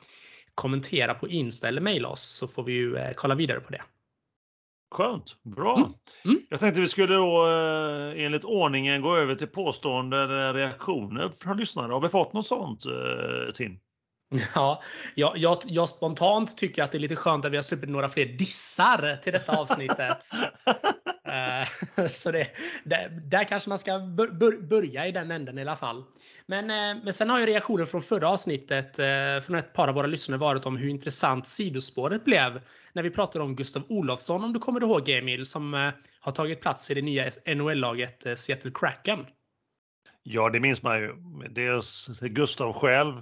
kommentera 0.55 1.13
på 1.13 1.27
Insta 1.27 1.67
eller 1.67 1.81
mejla 1.81 2.09
oss 2.09 2.21
så 2.21 2.47
får 2.47 2.63
vi 2.63 2.73
ju 2.73 2.97
kolla 3.15 3.35
vidare 3.35 3.59
på 3.59 3.71
det. 3.71 3.81
Skönt, 4.91 5.35
bra. 5.43 5.75
Mm. 5.77 5.89
Mm. 6.25 6.41
Jag 6.49 6.59
tänkte 6.59 6.81
vi 6.81 6.87
skulle 6.87 7.15
då 7.15 7.47
eh, 7.47 8.25
enligt 8.25 8.43
ordningen 8.43 9.01
gå 9.01 9.15
över 9.15 9.35
till 9.35 9.47
påståenden 9.47 10.53
reaktioner 10.53 11.29
från 11.29 11.57
lyssnare. 11.57 11.91
Har 11.91 12.01
vi 12.01 12.09
fått 12.09 12.33
något 12.33 12.47
sånt 12.47 12.85
eh, 12.85 13.51
Tim? 13.53 13.79
Ja, 14.55 14.84
jag, 15.15 15.38
jag, 15.38 15.57
jag, 15.65 15.89
spontant 15.89 16.57
tycker 16.57 16.84
att 16.84 16.91
det 16.91 16.98
är 16.98 17.00
lite 17.00 17.15
skönt 17.15 17.46
att 17.46 17.51
vi 17.51 17.55
har 17.55 17.63
sluppit 17.63 17.89
några 17.89 18.10
fler 18.10 18.25
dissar 18.25 19.19
till 19.24 19.34
detta 19.34 19.57
avsnittet. 19.57 20.29
Eh, 21.27 22.07
så 22.12 22.31
det, 22.31 22.48
där, 22.84 23.10
där, 23.10 23.43
kanske 23.43 23.69
man 23.69 23.79
ska 23.79 24.00
börja 24.62 25.07
i 25.07 25.12
den 25.12 25.31
änden 25.31 25.57
i 25.57 25.62
alla 25.62 25.75
fall. 25.75 26.03
Men, 26.46 26.69
eh, 26.69 27.03
men 27.03 27.13
sen 27.13 27.29
har 27.29 27.39
ju 27.39 27.46
reaktionen 27.46 27.88
från 27.88 28.01
förra 28.01 28.29
avsnittet 28.29 29.00
eh, 29.00 29.39
från 29.46 29.55
ett 29.55 29.74
par 29.74 29.88
av 29.88 29.96
våra 29.96 30.07
lyssnare 30.07 30.39
varit 30.39 30.65
om 30.65 30.77
hur 30.77 30.89
intressant 30.89 31.48
sidospåret 31.48 32.25
blev 32.25 32.62
när 32.93 33.03
vi 33.03 33.10
pratade 33.10 33.46
om 33.46 33.55
Gustav 33.55 33.84
Olofsson 33.89 34.43
om 34.43 34.53
du 34.53 34.60
kommer 34.60 34.81
ihåg 34.81 35.10
Emil 35.10 35.46
som 35.46 35.91
har 36.19 36.31
tagit 36.31 36.62
plats 36.62 36.91
i 36.91 36.93
det 36.93 37.01
nya 37.01 37.31
NHL-laget 37.46 38.27
Seattle 38.36 38.72
Kraken. 38.72 39.25
Ja, 40.24 40.50
det 40.50 40.60
minns 40.60 40.84
man 40.84 41.00
ju. 41.00 41.15
Dels 41.50 42.07
Gustav 42.22 42.74
själv 42.74 43.22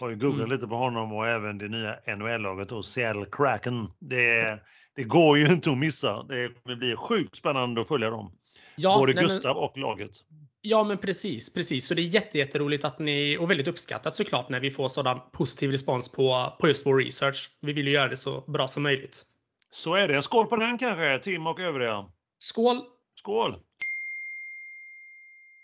har 0.00 0.10
ju 0.10 0.16
googlat 0.16 0.46
mm. 0.46 0.50
lite 0.50 0.66
på 0.66 0.76
honom 0.76 1.12
och 1.12 1.26
även 1.26 1.58
det 1.58 1.68
nya 1.68 1.96
NHL-laget 2.16 2.72
och 2.72 2.84
Seattle 2.84 3.26
Kraken. 3.32 3.88
Det, 3.98 4.60
det 4.96 5.04
går 5.04 5.38
ju 5.38 5.46
inte 5.46 5.70
att 5.70 5.78
missa. 5.78 6.22
Det 6.22 6.62
kommer 6.62 6.76
bli 6.76 6.96
sjukt 6.96 7.36
spännande 7.36 7.80
att 7.80 7.88
följa 7.88 8.10
dem. 8.10 8.32
Ja, 8.76 8.98
Både 8.98 9.14
nej, 9.14 9.24
Gustav 9.24 9.56
och 9.56 9.78
laget. 9.78 10.12
Ja 10.60 10.84
men 10.84 10.98
precis, 10.98 11.52
precis. 11.52 11.86
Så 11.86 11.94
det 11.94 12.02
är 12.02 12.34
jätteroligt 12.34 12.84
att 12.84 12.98
ni, 12.98 13.38
och 13.38 13.50
väldigt 13.50 13.68
uppskattat 13.68 14.14
såklart, 14.14 14.48
när 14.48 14.60
vi 14.60 14.70
får 14.70 14.88
sådan 14.88 15.20
positiv 15.32 15.70
respons 15.70 16.12
på, 16.12 16.56
på 16.60 16.68
just 16.68 16.86
vår 16.86 16.96
research. 16.96 17.50
Vi 17.60 17.72
vill 17.72 17.86
ju 17.86 17.92
göra 17.92 18.08
det 18.08 18.16
så 18.16 18.40
bra 18.40 18.68
som 18.68 18.82
möjligt. 18.82 19.22
Så 19.70 19.94
är 19.94 20.08
det. 20.08 20.22
Skål 20.22 20.46
på 20.46 20.56
den 20.56 20.78
kanske, 20.78 21.18
Tim 21.18 21.46
och 21.46 21.60
övriga. 21.60 22.04
Skål! 22.38 22.80
Skål! 23.18 23.56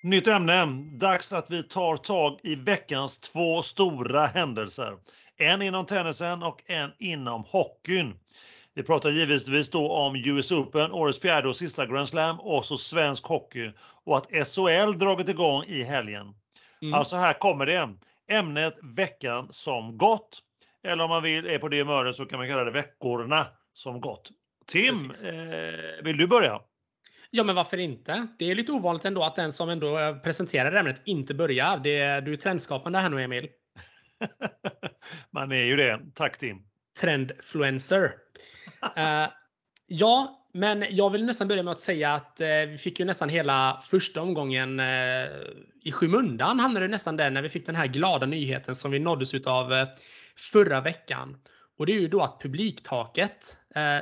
Nytt 0.03 0.27
ämne. 0.27 0.67
Dags 0.93 1.33
att 1.33 1.51
vi 1.51 1.63
tar 1.63 1.97
tag 1.97 2.39
i 2.43 2.55
veckans 2.55 3.19
två 3.19 3.63
stora 3.63 4.27
händelser. 4.27 4.97
En 5.37 5.63
inom 5.63 5.87
tennisen 5.87 6.43
och 6.43 6.63
en 6.67 6.91
inom 6.99 7.45
hockeyn. 7.49 8.15
Vi 8.75 8.83
pratar 8.83 9.11
givetvis 9.11 9.71
då 9.71 9.93
om 9.93 10.17
US 10.17 10.53
Open, 10.53 10.93
årets 10.93 11.21
fjärde 11.21 11.49
och 11.49 11.57
sista 11.57 11.87
Grand 11.87 12.09
Slam 12.09 12.41
och 12.41 12.65
så 12.65 12.77
svensk 12.77 13.25
hockey 13.25 13.73
och 14.05 14.17
att 14.17 14.27
SHL 14.27 14.99
dragit 14.99 15.29
igång 15.29 15.65
i 15.67 15.83
helgen. 15.83 16.35
Mm. 16.83 16.95
Alltså 16.95 17.17
här 17.17 17.33
kommer 17.33 17.67
det. 17.67 17.89
Ämnet 18.31 18.79
veckan 18.83 19.49
som 19.51 19.99
gått. 19.99 20.43
Eller 20.87 21.05
om 21.05 21.11
man 21.11 21.23
vill, 21.23 21.47
är 21.47 21.59
på 21.59 21.69
det 21.69 21.79
humöret 21.79 22.17
så 22.17 22.27
kan 22.27 22.39
man 22.39 22.49
kalla 22.49 22.65
det 22.65 22.71
veckorna 22.71 23.47
som 23.75 24.01
gått. 24.01 24.31
Tim, 24.67 25.11
eh, 25.11 26.05
vill 26.05 26.17
du 26.17 26.27
börja? 26.27 26.61
Ja, 27.35 27.45
men 27.45 27.55
varför 27.55 27.79
inte? 27.79 28.27
Det 28.39 28.51
är 28.51 28.55
lite 28.55 28.73
ovanligt 28.73 29.05
ändå 29.05 29.23
att 29.23 29.37
den 29.37 29.53
som 29.53 29.69
ändå 29.69 29.99
eh, 29.99 30.17
presenterar 30.17 30.73
ämnet 30.73 31.03
inte 31.05 31.35
börjar. 31.35 31.79
Det, 31.79 32.21
du 32.21 32.33
är 32.33 32.37
trendskapande 32.37 32.99
här 32.99 33.09
nu, 33.09 33.23
Emil. 33.23 33.49
Man 35.31 35.53
är 35.53 35.65
ju 35.65 35.77
det. 35.77 36.01
Tack 36.15 36.39
Tim. 36.39 36.63
Trendfluencer. 37.01 38.05
uh, 38.99 39.29
ja, 39.87 40.47
men 40.55 40.85
jag 40.91 41.11
vill 41.11 41.25
nästan 41.25 41.49
börja 41.49 41.63
med 41.63 41.73
att 41.73 41.81
säga 41.81 42.15
att 42.15 42.41
uh, 42.41 42.71
vi 42.71 42.79
fick 42.79 43.01
ju 43.01 43.05
nästan 43.05 43.29
hela 43.29 43.83
första 43.91 44.23
omgången 44.23 44.81
uh, 44.81 45.29
i 45.85 45.93
skymundan 45.93 46.61
hamnade 46.61 46.87
det 46.87 46.91
nästan 46.91 47.17
där 47.17 47.31
när 47.31 47.43
vi 47.43 47.49
fick 47.49 47.67
den 47.67 47.77
här 47.77 47.87
glada 47.87 48.27
nyheten 48.27 48.75
som 48.75 48.91
vi 48.91 48.99
nåddes 48.99 49.35
utav 49.35 49.87
förra 50.53 50.81
veckan. 50.81 51.37
Och 51.79 51.87
det 51.87 51.93
är 51.93 52.01
ju 52.01 52.09
då 52.09 52.23
att 52.23 52.41
publiktaket 52.41 53.59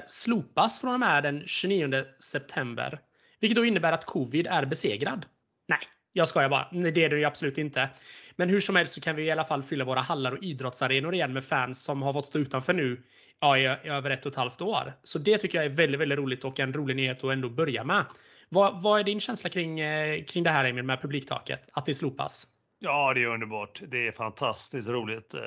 slopas 0.06 0.80
från 0.80 0.94
och 0.94 1.00
med 1.00 1.22
den 1.22 1.42
29 1.46 2.04
september. 2.18 3.00
Vilket 3.40 3.56
då 3.56 3.64
innebär 3.64 3.92
att 3.92 4.04
covid 4.04 4.46
är 4.46 4.64
besegrad. 4.64 5.26
Nej, 5.68 5.78
jag 6.12 6.28
skojar 6.28 6.48
bara. 6.48 6.68
Det 6.72 7.04
är 7.04 7.08
det 7.08 7.18
ju 7.18 7.24
absolut 7.24 7.58
inte. 7.58 7.88
Men 8.36 8.48
hur 8.48 8.60
som 8.60 8.76
helst 8.76 8.94
så 8.94 9.00
kan 9.00 9.16
vi 9.16 9.22
i 9.22 9.30
alla 9.30 9.44
fall 9.44 9.62
fylla 9.62 9.84
våra 9.84 10.00
hallar 10.00 10.32
och 10.32 10.42
idrottsarenor 10.42 11.14
igen 11.14 11.32
med 11.32 11.44
fans 11.44 11.84
som 11.84 12.02
har 12.02 12.12
fått 12.12 12.26
stå 12.26 12.38
utanför 12.38 12.72
nu 12.72 13.02
ja, 13.40 13.58
i, 13.58 13.62
i 13.62 13.88
över 13.88 14.10
ett 14.10 14.26
och 14.26 14.32
ett 14.32 14.36
halvt 14.36 14.62
år. 14.62 14.92
Så 15.02 15.18
det 15.18 15.38
tycker 15.38 15.58
jag 15.58 15.64
är 15.64 15.70
väldigt, 15.70 16.00
väldigt 16.00 16.18
roligt 16.18 16.44
och 16.44 16.60
en 16.60 16.72
rolig 16.72 16.96
nyhet 16.96 17.24
att 17.24 17.32
ändå 17.32 17.48
börja 17.48 17.84
med. 17.84 18.04
Vad, 18.48 18.82
vad 18.82 19.00
är 19.00 19.04
din 19.04 19.20
känsla 19.20 19.50
kring, 19.50 19.80
eh, 19.80 20.24
kring 20.24 20.44
det 20.44 20.50
här 20.50 20.64
Emil 20.64 20.84
med 20.84 21.00
publiktaket? 21.02 21.68
Att 21.72 21.86
det 21.86 21.94
slopas? 21.94 22.46
Ja, 22.78 23.14
det 23.14 23.22
är 23.22 23.26
underbart. 23.26 23.82
Det 23.88 24.06
är 24.06 24.12
fantastiskt 24.12 24.88
roligt. 24.88 25.34
Eh, 25.34 25.40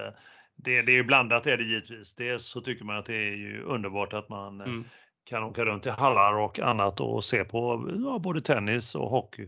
det, 0.55 0.81
det 0.81 0.91
är 0.91 0.95
ju 0.95 1.03
blandat 1.03 1.47
är 1.47 1.57
det 1.57 1.63
givetvis. 1.63 2.13
Dels 2.13 2.43
så 2.43 2.61
tycker 2.61 2.85
man 2.85 2.97
att 2.97 3.05
det 3.05 3.15
är 3.15 3.35
ju 3.35 3.63
underbart 3.63 4.13
att 4.13 4.29
man 4.29 4.61
eh, 4.61 4.67
mm 4.67 4.85
kan 5.25 5.43
åka 5.43 5.65
runt 5.65 5.85
i 5.85 5.89
hallar 5.89 6.33
och 6.33 6.59
annat 6.59 6.99
och 6.99 7.23
se 7.23 7.43
på 7.43 7.89
ja, 8.05 8.19
både 8.19 8.41
tennis 8.41 8.95
och 8.95 9.09
hockey. 9.09 9.47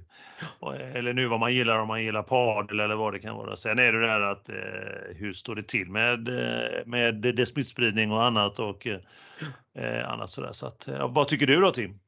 Eller 0.94 1.14
nu 1.14 1.28
vad 1.28 1.40
man 1.40 1.54
gillar, 1.54 1.80
om 1.80 1.88
man 1.88 2.04
gillar 2.04 2.24
padel 2.24 2.80
eller 2.80 2.96
vad 2.96 3.14
det 3.14 3.20
kan 3.20 3.36
vara. 3.36 3.56
Sen 3.56 3.80
är 3.80 3.92
det 3.92 4.02
det 4.02 4.10
här 4.10 4.22
att 4.22 4.50
eh, 4.50 5.16
hur 5.16 5.34
står 5.34 5.56
det 5.56 5.64
till 5.64 5.90
med, 5.90 6.28
eh, 6.28 6.86
med 6.86 7.16
det 7.16 7.46
smittspridning 7.46 8.12
och 8.12 8.24
annat 8.24 8.60
och 8.60 8.88
eh, 9.78 10.10
annat 10.10 10.30
sådär. 10.30 10.52
Så 10.52 10.68
att, 10.68 10.88
eh, 10.88 11.14
vad 11.14 11.28
tycker 11.28 11.48
du 11.48 11.60
då 11.60 11.72
Tim? 11.72 12.00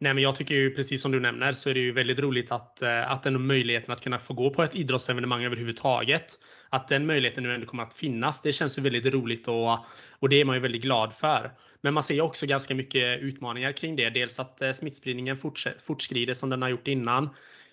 Nej, 0.00 0.14
men 0.14 0.22
jag 0.22 0.36
tycker 0.36 0.54
ju 0.54 0.74
precis 0.74 1.02
som 1.02 1.12
du 1.12 1.20
nämner 1.20 1.52
så 1.52 1.70
är 1.70 1.74
det 1.74 1.80
ju 1.80 1.92
väldigt 1.92 2.18
roligt 2.18 2.52
att, 2.52 2.82
eh, 2.82 3.10
att 3.10 3.22
den 3.22 3.46
möjligheten 3.46 3.92
att 3.92 4.00
kunna 4.00 4.18
få 4.18 4.34
gå 4.34 4.50
på 4.50 4.62
ett 4.62 4.74
idrottsevenemang 4.74 5.44
överhuvudtaget. 5.44 6.26
Att 6.68 6.88
den 6.88 7.06
möjligheten 7.06 7.44
nu 7.44 7.54
ändå 7.54 7.66
kommer 7.66 7.82
att 7.82 7.94
finnas. 7.94 8.42
Det 8.42 8.52
känns 8.52 8.78
ju 8.78 8.82
väldigt 8.82 9.14
roligt 9.14 9.48
och, 9.48 9.78
och 10.10 10.28
det 10.28 10.40
är 10.40 10.44
man 10.44 10.56
ju 10.56 10.60
väldigt 10.62 10.82
glad 10.82 11.14
för. 11.14 11.50
Men 11.80 11.94
man 11.94 12.02
ser 12.02 12.20
också 12.20 12.46
ganska 12.46 12.74
mycket 12.74 13.20
utmaningar 13.20 13.72
kring 13.72 13.96
det. 13.96 14.10
Dels 14.10 14.38
att 14.38 14.62
eh, 14.62 14.72
smittspridningen 14.72 15.36
fortskrider 15.82 16.34
som 16.34 16.50
den 16.50 16.62
har 16.62 16.68
gjort 16.68 16.88
innan. 16.88 17.30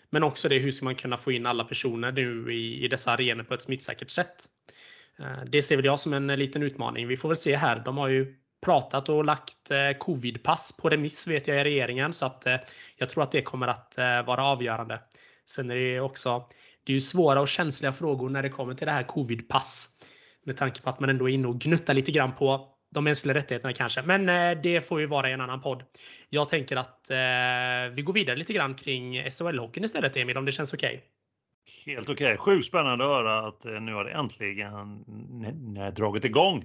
Men 0.10 0.24
också 0.24 0.50
det 0.50 0.60
hur 0.60 0.72
ska 0.72 0.86
man 0.86 0.96
kunna 0.96 1.18
få 1.18 1.32
in 1.32 1.46
alla 1.46 1.64
personer 1.64 2.12
nu 2.12 2.54
i, 2.54 2.86
i 2.86 2.88
dessa 2.88 3.12
arenor 3.12 3.44
på 3.44 3.54
ett 3.54 3.62
smittsäkert 3.62 4.10
sätt. 4.10 4.46
Eh, 5.20 5.46
det 5.48 5.62
ser 5.62 5.76
väl 5.76 5.86
jag 5.86 6.00
som 6.00 6.14
en 6.14 6.28
liten 6.28 6.64
utmaning. 6.64 7.08
Vi 7.08 7.18
får 7.18 7.30
väl 7.30 7.38
se 7.38 7.56
här. 7.56 7.82
De 7.86 7.98
har 7.98 8.08
ju 8.08 8.36
pratat 8.66 9.10
och 9.10 9.26
lagt 9.26 9.72
eh, 9.72 9.98
covidpass 9.98 10.78
på 10.78 10.90
remiss 10.90 11.28
vet 11.28 11.48
jag 11.48 11.62
i 11.62 11.64
regeringen. 11.64 12.14
Så 12.14 12.26
att 12.26 12.46
eh, 12.46 12.56
jag 12.98 13.10
tror 13.10 13.24
att 13.24 13.32
det 13.32 13.42
kommer 13.42 13.68
att 13.68 13.98
eh, 13.98 14.26
vara 14.26 14.44
avgörande. 14.44 15.00
Sen 15.50 15.72
är 15.72 15.76
det 15.76 16.00
också 16.00 16.50
det 16.86 16.92
är 16.92 16.94
ju 16.94 17.02
svåra 17.02 17.42
och 17.42 17.48
känsliga 17.48 17.92
frågor 17.92 18.30
när 18.30 18.44
det 18.44 18.50
kommer 18.50 18.74
till 18.74 18.88
det 18.88 18.94
här 18.94 19.04
covidpass. 19.04 20.00
Med 20.46 20.58
tanke 20.58 20.82
på 20.82 20.90
att 20.90 21.00
man 21.00 21.10
ändå 21.10 21.30
är 21.30 21.34
inne 21.34 21.48
och 21.48 21.60
gnuttar 21.60 21.94
lite 21.94 22.12
grann 22.12 22.36
på 22.36 22.68
de 22.92 23.04
mänskliga 23.04 23.34
rättigheterna 23.34 23.74
kanske. 23.74 24.02
Men 24.02 24.26
det 24.62 24.82
får 24.82 25.00
ju 25.00 25.06
vara 25.06 25.30
i 25.30 25.34
en 25.34 25.42
annan 25.42 25.62
podd. 25.62 25.84
Jag 26.30 26.50
tänker 26.50 26.76
att 26.76 27.06
vi 27.96 28.02
går 28.02 28.14
vidare 28.14 28.36
lite 28.36 28.54
grann 28.54 28.76
kring 28.76 29.22
SHL-hockeyn 29.22 29.86
istället 29.86 30.18
Emil, 30.18 30.38
om 30.38 30.46
det 30.46 30.52
känns 30.52 30.74
okej. 30.74 30.88
Okay. 30.88 31.94
Helt 31.96 32.10
okej. 32.10 32.26
Okay. 32.26 32.38
Sjukt 32.38 32.68
spännande 32.68 33.06
att 33.06 33.12
höra 33.12 33.40
att 33.40 33.64
nu 33.64 33.94
har 33.94 34.04
det 34.04 34.12
äntligen 34.12 35.04
dragit 35.96 36.26
igång. 36.26 36.64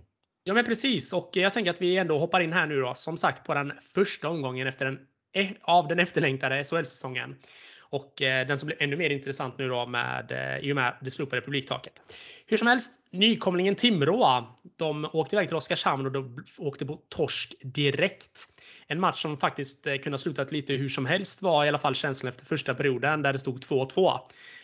Ja 0.50 0.54
men 0.54 0.64
precis 0.64 1.12
och 1.12 1.30
jag 1.32 1.52
tänker 1.52 1.70
att 1.70 1.82
vi 1.82 1.96
ändå 1.96 2.18
hoppar 2.18 2.40
in 2.40 2.52
här 2.52 2.66
nu 2.66 2.80
då 2.80 2.94
som 2.94 3.16
sagt 3.16 3.46
på 3.46 3.54
den 3.54 3.72
första 3.94 4.28
omgången 4.28 4.66
efter 4.66 4.84
den, 4.84 4.98
e-, 5.32 5.54
av 5.62 5.88
den 5.88 5.98
efterlängtade 5.98 6.64
SHL-säsongen. 6.64 7.36
Och 7.82 8.22
eh, 8.22 8.46
den 8.46 8.58
som 8.58 8.66
blir 8.66 8.82
ännu 8.82 8.96
mer 8.96 9.10
intressant 9.10 9.58
nu 9.58 9.68
då 9.68 9.86
med, 9.86 10.32
eh, 10.32 10.68
i 10.68 10.72
och 10.72 10.76
med 10.76 10.96
det 11.00 11.10
slopade 11.10 11.42
publiktaket. 11.42 12.02
Hur 12.46 12.56
som 12.56 12.66
helst, 12.66 13.00
nykomlingen 13.10 13.74
Timrå, 13.74 14.46
de 14.76 15.08
åkte 15.12 15.36
iväg 15.36 15.48
till 15.48 15.56
Oskarshamn 15.56 16.06
och 16.06 16.12
de 16.12 16.44
åkte 16.58 16.86
på 16.86 17.00
torsk 17.08 17.54
direkt. 17.62 18.48
En 18.86 19.00
match 19.00 19.22
som 19.22 19.36
faktiskt 19.36 19.86
eh, 19.86 19.96
kunde 19.96 20.12
ha 20.12 20.18
slutat 20.18 20.52
lite 20.52 20.72
hur 20.72 20.88
som 20.88 21.06
helst 21.06 21.42
var 21.42 21.64
i 21.64 21.68
alla 21.68 21.78
fall 21.78 21.94
känslan 21.94 22.32
efter 22.32 22.44
första 22.44 22.74
perioden 22.74 23.22
där 23.22 23.32
det 23.32 23.38
stod 23.38 23.58
2-2. 23.64 24.18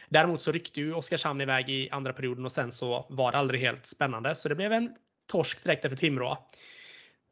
Däremot 0.08 0.40
så 0.42 0.52
ryckte 0.52 0.80
ju 0.80 0.94
Oskarshamn 0.94 1.40
iväg 1.40 1.70
i 1.70 1.90
andra 1.90 2.12
perioden 2.12 2.44
och 2.44 2.52
sen 2.52 2.72
så 2.72 3.06
var 3.08 3.32
det 3.32 3.38
aldrig 3.38 3.60
helt 3.60 3.86
spännande. 3.86 4.34
Så 4.34 4.48
det 4.48 4.54
blev 4.54 4.72
en 4.72 4.90
torsk 5.26 5.64
direkt 5.64 5.84
efter 5.84 5.96
Timrå. 5.96 6.38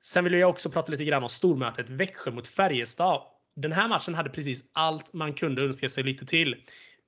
Sen 0.02 0.24
vill 0.24 0.32
jag 0.32 0.50
också 0.50 0.70
prata 0.70 0.92
lite 0.92 1.04
grann 1.04 1.22
om 1.22 1.28
stormötet 1.28 1.90
Växjö 1.90 2.30
mot 2.30 2.48
Färjestad. 2.48 3.22
Den 3.56 3.72
här 3.72 3.88
matchen 3.88 4.14
hade 4.14 4.30
precis 4.30 4.64
allt 4.72 5.12
man 5.12 5.32
kunde 5.32 5.62
önska 5.62 5.88
sig 5.88 6.04
lite 6.04 6.26
till. 6.26 6.56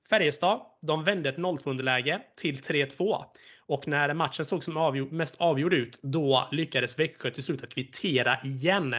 Färjestad, 0.09 0.61
de 0.81 1.03
vände 1.03 1.29
ett 1.29 1.37
0-2 1.37 1.69
underläge 1.69 2.21
till 2.35 2.59
3-2. 2.59 3.25
Och 3.67 3.87
när 3.87 4.13
matchen 4.13 4.45
såg 4.45 4.63
som 4.63 4.77
avgjord, 4.77 5.11
mest 5.11 5.35
avgjord 5.37 5.73
ut, 5.73 5.99
då 6.03 6.47
lyckades 6.51 6.99
Växjö 6.99 7.31
till 7.31 7.43
slut 7.43 7.63
att 7.63 7.73
kvittera 7.73 8.39
igen. 8.43 8.95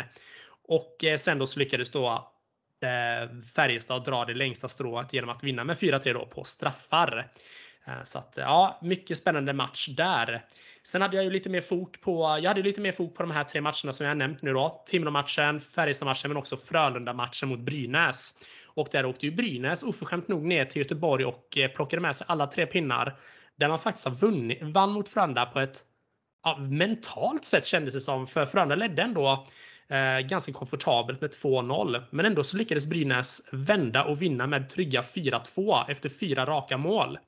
Och 0.62 1.04
eh, 1.04 1.16
sen 1.16 1.38
då 1.38 1.46
så 1.46 1.58
lyckades 1.58 1.90
då 1.90 2.32
eh, 2.82 3.42
Färjestad 3.54 4.04
dra 4.04 4.24
det 4.24 4.34
längsta 4.34 4.68
strået 4.68 5.12
genom 5.12 5.30
att 5.30 5.44
vinna 5.44 5.64
med 5.64 5.76
4-3 5.76 6.12
då 6.12 6.26
på 6.26 6.44
straffar. 6.44 7.32
Eh, 7.88 8.02
så 8.02 8.18
att, 8.18 8.34
ja, 8.36 8.78
mycket 8.82 9.18
spännande 9.18 9.52
match 9.52 9.88
där. 9.88 10.44
Sen 10.82 11.02
hade 11.02 11.16
jag 11.16 11.24
ju 11.24 11.30
lite 11.30 11.48
mer 11.48 11.60
fok 11.60 12.00
på, 12.00 12.38
jag 12.42 12.50
hade 12.50 12.62
lite 12.62 12.80
mer 12.80 12.92
fok 12.92 13.16
på 13.16 13.22
de 13.22 13.30
här 13.30 13.44
tre 13.44 13.60
matcherna 13.60 13.92
som 13.92 14.06
jag 14.06 14.16
nämnt 14.16 14.42
nu 14.42 14.52
då. 14.52 14.82
Timrå-matchen, 14.86 15.60
Färjestad-matchen 15.60 16.28
men 16.30 16.36
också 16.36 16.56
Frölunda-matchen 16.56 17.48
mot 17.48 17.60
Brynäs. 17.60 18.34
Och 18.64 18.88
där 18.92 19.06
åkte 19.06 19.26
ju 19.26 19.32
Brynäs 19.32 19.82
oförskämt 19.82 20.28
nog 20.28 20.44
ner 20.44 20.64
till 20.64 20.82
Göteborg 20.82 21.24
och 21.24 21.58
eh, 21.58 21.70
plockade 21.70 22.02
med 22.02 22.16
sig 22.16 22.26
alla 22.30 22.46
tre 22.46 22.66
pinnar. 22.66 23.18
Där 23.56 23.68
man 23.68 23.78
faktiskt 23.78 24.06
har 24.06 24.14
vunnit, 24.14 24.62
vann 24.62 24.92
mot 24.92 25.08
Frölunda 25.08 25.46
på 25.46 25.60
ett 25.60 25.84
ja, 26.44 26.56
mentalt 26.56 27.44
sätt 27.44 27.66
kändes 27.66 27.94
det 27.94 28.00
som. 28.00 28.26
För 28.26 28.46
Frölunda 28.46 28.74
ledde 28.74 29.02
ändå 29.02 29.46
eh, 29.88 30.20
ganska 30.20 30.52
komfortabelt 30.52 31.20
med 31.20 31.30
2-0. 31.30 32.02
Men 32.10 32.26
ändå 32.26 32.44
så 32.44 32.56
lyckades 32.56 32.86
Brynäs 32.86 33.48
vända 33.52 34.04
och 34.04 34.22
vinna 34.22 34.46
med 34.46 34.68
trygga 34.68 35.02
4-2 35.02 35.90
efter 35.90 36.08
fyra 36.08 36.46
raka 36.46 36.76
mål. 36.76 37.18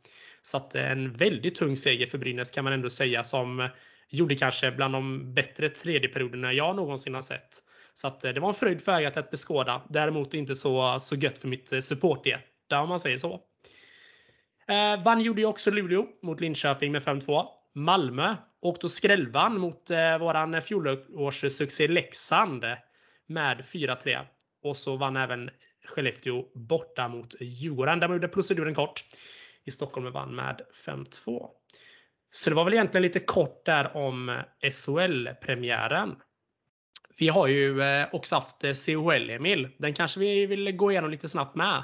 Så 0.42 0.56
att 0.56 0.74
en 0.74 1.12
väldigt 1.12 1.54
tung 1.54 1.76
seger 1.76 2.06
för 2.06 2.18
Brynäs 2.18 2.50
kan 2.50 2.64
man 2.64 2.72
ändå 2.72 2.90
säga 2.90 3.24
som 3.24 3.68
gjorde 4.08 4.36
kanske 4.36 4.70
bland 4.70 4.94
de 4.94 5.34
bättre 5.34 5.68
tredje 5.68 6.08
perioderna 6.08 6.52
jag 6.52 6.76
någonsin 6.76 7.14
har 7.14 7.22
sett. 7.22 7.62
Så 7.94 8.08
att 8.08 8.24
eh, 8.24 8.32
det 8.32 8.40
var 8.40 8.48
en 8.48 8.54
fröjd 8.54 8.82
för 8.82 8.92
ögat 8.92 9.16
att 9.16 9.30
beskåda. 9.30 9.82
Däremot 9.88 10.34
inte 10.34 10.56
så, 10.56 11.00
så 11.00 11.16
gött 11.16 11.38
för 11.38 11.48
mitt 11.48 11.72
eh, 11.72 11.80
supporthjärta 11.80 12.80
om 12.80 12.88
man 12.88 13.00
säger 13.00 13.18
så. 13.18 13.40
Eh, 14.68 15.02
vann 15.04 15.20
gjorde 15.20 15.40
ju 15.40 15.46
också 15.46 15.70
Luleå 15.70 16.06
mot 16.22 16.40
Linköping 16.40 16.92
med 16.92 17.02
5-2. 17.02 17.46
Malmö 17.74 18.36
åkte 18.60 18.86
och 18.86 18.90
skrällvann 18.90 19.60
mot 19.60 19.90
eh, 19.90 20.18
våran 20.18 20.62
fjolårssuccé 20.62 21.88
Leksand 21.88 22.64
med 23.26 23.60
4-3. 23.60 24.18
Och 24.62 24.76
så 24.76 24.96
vann 24.96 25.16
även 25.16 25.50
Skellefteå 25.84 26.44
borta 26.54 27.08
mot 27.08 27.34
Djurgården. 27.40 28.00
Där 28.00 28.08
man 28.08 28.16
gjorde 28.16 28.28
proceduren 28.28 28.74
kort 28.74 29.04
i 29.66 29.70
Stockholm 29.70 30.12
vann 30.12 30.34
med 30.34 30.60
5-2. 30.86 31.48
Så 32.30 32.50
det 32.50 32.56
var 32.56 32.64
väl 32.64 32.74
egentligen 32.74 33.02
lite 33.02 33.20
kort 33.20 33.64
där 33.64 33.96
om 33.96 34.42
SHL-premiären. 34.72 36.16
Vi 37.18 37.28
har 37.28 37.46
ju 37.46 37.82
eh, 37.82 38.08
också 38.12 38.34
haft 38.34 38.64
eh, 38.64 38.72
CHL, 38.72 39.30
Emil. 39.30 39.68
Den 39.78 39.94
kanske 39.94 40.20
vi 40.20 40.46
vill 40.46 40.76
gå 40.76 40.90
igenom 40.90 41.10
lite 41.10 41.28
snabbt 41.28 41.56
med? 41.56 41.82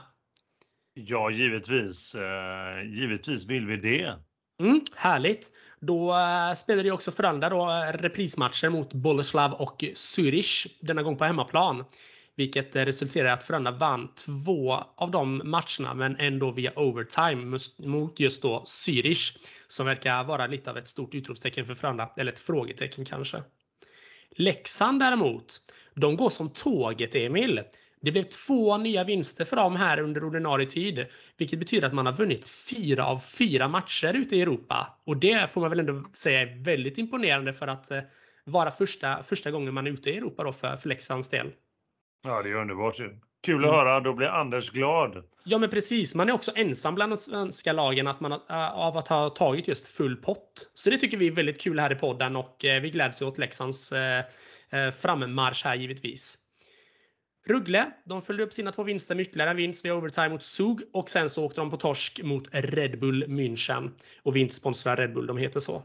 Ja, 0.94 1.30
givetvis. 1.30 2.14
Eh, 2.14 2.82
givetvis 2.84 3.46
vill 3.46 3.66
vi 3.66 3.76
det. 3.76 4.14
Mm, 4.62 4.80
härligt. 4.94 5.52
Då 5.80 6.14
spelade 6.56 6.88
ju 6.88 6.94
också 6.94 7.10
Frölunda 7.10 7.50
reprismatcher 7.92 8.68
mot 8.68 8.92
Boleslav 8.92 9.52
och 9.52 9.80
Zürich. 9.80 10.66
Denna 10.80 11.02
gång 11.02 11.16
på 11.16 11.24
hemmaplan. 11.24 11.84
Vilket 12.36 12.76
resulterade 12.76 13.30
i 13.30 13.32
att 13.32 13.44
Frölunda 13.44 13.70
vann 13.70 14.08
två 14.14 14.84
av 14.96 15.10
de 15.10 15.42
matcherna 15.44 15.94
men 15.94 16.16
ändå 16.16 16.50
via 16.50 16.72
overtime 16.76 17.58
mot 17.78 18.20
just 18.20 18.42
då 18.42 18.62
Zürich. 18.66 19.38
Som 19.68 19.86
verkar 19.86 20.24
vara 20.24 20.46
lite 20.46 20.70
av 20.70 20.78
ett 20.78 20.88
stort 20.88 21.14
utropstecken 21.14 21.66
för 21.66 21.74
Frölunda, 21.74 22.10
eller 22.16 22.32
ett 22.32 22.38
frågetecken 22.38 23.04
kanske. 23.04 23.42
Leksand 24.30 25.00
däremot, 25.00 25.60
de 25.94 26.16
går 26.16 26.30
som 26.30 26.48
tåget 26.50 27.14
Emil. 27.14 27.62
Det 28.00 28.12
blev 28.12 28.22
två 28.22 28.76
nya 28.78 29.04
vinster 29.04 29.44
för 29.44 29.56
dem 29.56 29.76
här 29.76 30.00
under 30.00 30.24
ordinarie 30.24 30.66
tid. 30.66 31.06
Vilket 31.36 31.58
betyder 31.58 31.86
att 31.86 31.94
man 31.94 32.06
har 32.06 32.12
vunnit 32.12 32.48
fyra 32.48 33.06
av 33.06 33.18
fyra 33.18 33.68
matcher 33.68 34.14
ute 34.14 34.36
i 34.36 34.42
Europa. 34.42 35.00
Och 35.04 35.16
det 35.16 35.50
får 35.50 35.60
man 35.60 35.70
väl 35.70 35.80
ändå 35.80 36.04
säga 36.12 36.40
är 36.40 36.64
väldigt 36.64 36.98
imponerande 36.98 37.52
för 37.52 37.66
att 37.66 37.90
eh, 37.90 38.00
vara 38.44 38.70
första, 38.70 39.22
första 39.22 39.50
gången 39.50 39.74
man 39.74 39.86
är 39.86 39.90
ute 39.90 40.10
i 40.10 40.16
Europa 40.16 40.44
då 40.44 40.52
för, 40.52 40.76
för 40.76 40.88
Leksands 40.88 41.28
del. 41.28 41.52
Ja, 42.22 42.42
det 42.42 42.50
är 42.50 42.54
underbart. 42.54 42.96
Kul 43.42 43.64
att 43.64 43.70
höra. 43.70 44.00
Då 44.00 44.12
blir 44.12 44.28
Anders 44.28 44.70
glad. 44.70 45.24
Ja, 45.44 45.58
men 45.58 45.70
precis. 45.70 46.14
Man 46.14 46.28
är 46.28 46.32
också 46.32 46.52
ensam 46.54 46.94
bland 46.94 47.12
de 47.12 47.16
svenska 47.16 47.72
lagen 47.72 48.06
att 48.06 48.20
man, 48.20 48.32
av 48.74 48.96
att 48.96 49.08
ha 49.08 49.30
tagit 49.30 49.68
just 49.68 49.88
full 49.88 50.16
pott. 50.16 50.70
Så 50.74 50.90
det 50.90 50.98
tycker 50.98 51.16
vi 51.16 51.26
är 51.26 51.32
väldigt 51.32 51.60
kul 51.60 51.78
här 51.78 51.92
i 51.92 51.94
podden 51.94 52.36
och 52.36 52.56
vi 52.60 52.90
gläds 52.90 53.22
åt 53.22 53.38
Leksands 53.38 53.92
frammarsch 55.00 55.64
här 55.64 55.74
givetvis. 55.74 56.38
Ruggle, 57.46 57.90
de 58.04 58.22
följde 58.22 58.44
upp 58.44 58.52
sina 58.52 58.72
två 58.72 58.82
vinster 58.82 59.14
med 59.14 59.22
ytterligare 59.22 59.50
en 59.50 59.56
vinst 59.56 59.84
via 59.84 59.94
overtime 59.94 60.28
mot 60.28 60.42
Zug 60.42 60.80
och 60.92 61.10
sen 61.10 61.30
så 61.30 61.44
åkte 61.44 61.60
de 61.60 61.70
på 61.70 61.76
torsk 61.76 62.22
mot 62.22 62.48
Red 62.52 63.00
Bull 63.00 63.24
München. 63.24 63.90
Och 64.22 64.36
vi 64.36 64.40
inte 64.40 64.54
sponsrar 64.54 64.96
Red 64.96 65.14
Bull, 65.14 65.26
de 65.26 65.36
heter 65.36 65.60
så. 65.60 65.82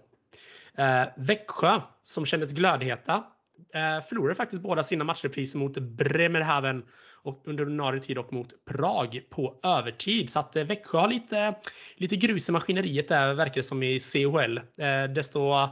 Eh, 0.77 1.03
Växjö, 1.17 1.81
som 2.03 2.25
kändes 2.25 2.53
glödheta, 2.53 3.23
eh, 3.73 4.01
förlorade 4.01 4.35
faktiskt 4.35 4.61
båda 4.61 4.83
sina 4.83 5.03
matchrepriser 5.03 5.59
mot 5.59 5.77
Bremerhaven 5.77 6.83
och 7.23 7.43
under 7.45 7.63
ordinarie 7.63 8.01
tid 8.01 8.17
och 8.17 8.33
mot 8.33 8.65
Prag 8.65 9.21
på 9.29 9.59
övertid. 9.63 10.29
Så 10.29 10.39
att 10.39 10.55
eh, 10.55 10.63
Växjö 10.63 10.97
har 10.97 11.07
lite, 11.07 11.55
lite 11.95 12.15
grus 12.15 12.49
i 12.49 12.51
maskineriet 12.51 13.07
där, 13.07 13.33
verkar 13.33 13.53
det 13.53 13.63
som 13.63 13.83
i 13.83 13.99
CHL. 13.99 14.57
Eh, 14.57 15.03
desto 15.15 15.69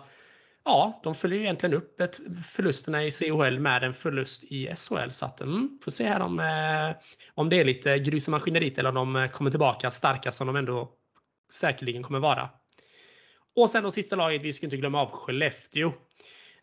ja, 0.70 1.00
de 1.04 1.16
följer 1.16 1.40
ju 1.40 1.44
egentligen 1.44 1.76
upp 1.76 2.02
ett, 2.02 2.20
förlusterna 2.46 3.04
i 3.04 3.12
CHL 3.12 3.60
med 3.60 3.84
en 3.84 3.94
förlust 3.94 4.44
i 4.44 4.76
SHL. 4.76 5.10
Så 5.10 5.26
att, 5.26 5.42
mm, 5.42 5.80
får 5.84 5.92
se 5.92 6.08
här 6.08 6.20
om, 6.20 6.40
eh, 6.40 7.04
om 7.34 7.50
det 7.50 7.60
är 7.60 7.66
lite 7.66 8.00
grus 8.00 8.28
i 8.28 8.32
maskineriet 8.32 8.78
eller 8.78 8.90
om 8.90 8.96
de 8.96 9.16
eh, 9.16 9.30
kommer 9.30 9.52
tillbaka 9.52 9.92
starka 9.92 10.32
som 10.32 10.48
de 10.48 10.56
ändå 10.56 10.92
säkerligen 11.52 12.04
kommer 12.04 12.20
vara. 12.20 12.50
Och 13.56 13.70
sen 13.70 13.84
då 13.84 13.92
sista 13.92 14.16
laget, 14.16 14.42
vi 14.42 14.54
ska 14.54 14.66
inte 14.66 14.78
glömma 14.78 15.02
av 15.02 15.12
Skellefteå. 15.12 15.94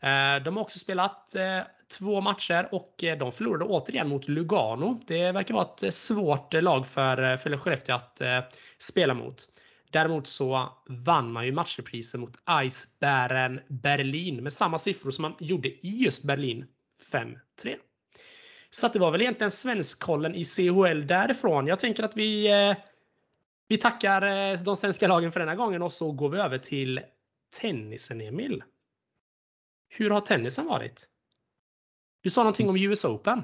Eh, 0.01 0.43
de 0.45 0.57
har 0.57 0.61
också 0.61 0.79
spelat 0.79 1.35
eh, 1.35 1.61
två 1.99 2.21
matcher 2.21 2.69
och 2.73 3.05
eh, 3.05 3.19
de 3.19 3.33
förlorade 3.33 3.65
återigen 3.65 4.09
mot 4.09 4.29
Lugano. 4.29 5.01
Det 5.07 5.33
verkar 5.33 5.55
vara 5.55 5.69
ett 5.83 5.95
svårt 5.95 6.55
lag 6.55 6.87
för, 6.87 7.37
för 7.37 7.57
Skellefteå 7.57 7.95
att 7.95 8.23
spela 8.79 9.15
mot. 9.15 9.43
Däremot 9.91 10.27
så 10.27 10.73
vann 10.89 11.33
man 11.33 11.47
ju 11.47 11.53
matchreprisen 11.53 12.21
mot 12.21 12.37
Icebären 12.65 13.61
Berlin 13.69 14.43
med 14.43 14.53
samma 14.53 14.79
siffror 14.79 15.11
som 15.11 15.23
man 15.23 15.35
gjorde 15.41 15.69
i 15.69 16.03
just 16.05 16.25
Berlin. 16.25 16.67
5-3. 17.13 17.29
Så 18.71 18.89
det 18.89 18.99
var 18.99 19.11
väl 19.11 19.23
egentligen 19.23 19.51
svenskkollen 19.51 20.35
i 20.35 20.45
CHL 20.45 21.07
därifrån. 21.07 21.67
Jag 21.67 21.79
tänker 21.79 22.03
att 22.03 22.17
vi, 22.17 22.49
vi 23.69 23.77
tackar 23.77 24.65
de 24.65 24.77
svenska 24.77 25.09
lagen 25.09 25.33
för 25.33 25.41
denna 25.41 25.55
gången 25.55 25.83
och 25.83 25.93
så 25.93 26.13
går 26.13 26.29
vi 26.29 26.39
över 26.39 26.59
till 26.59 27.01
tennisen 27.61 28.21
Emil. 28.21 28.63
Hur 29.89 30.11
har 30.11 30.21
tennisen 30.21 30.67
varit? 30.67 31.09
Du 32.23 32.31
sa 32.31 32.41
någonting 32.41 32.69
om 32.69 32.77
US 32.77 33.05
Open. 33.05 33.43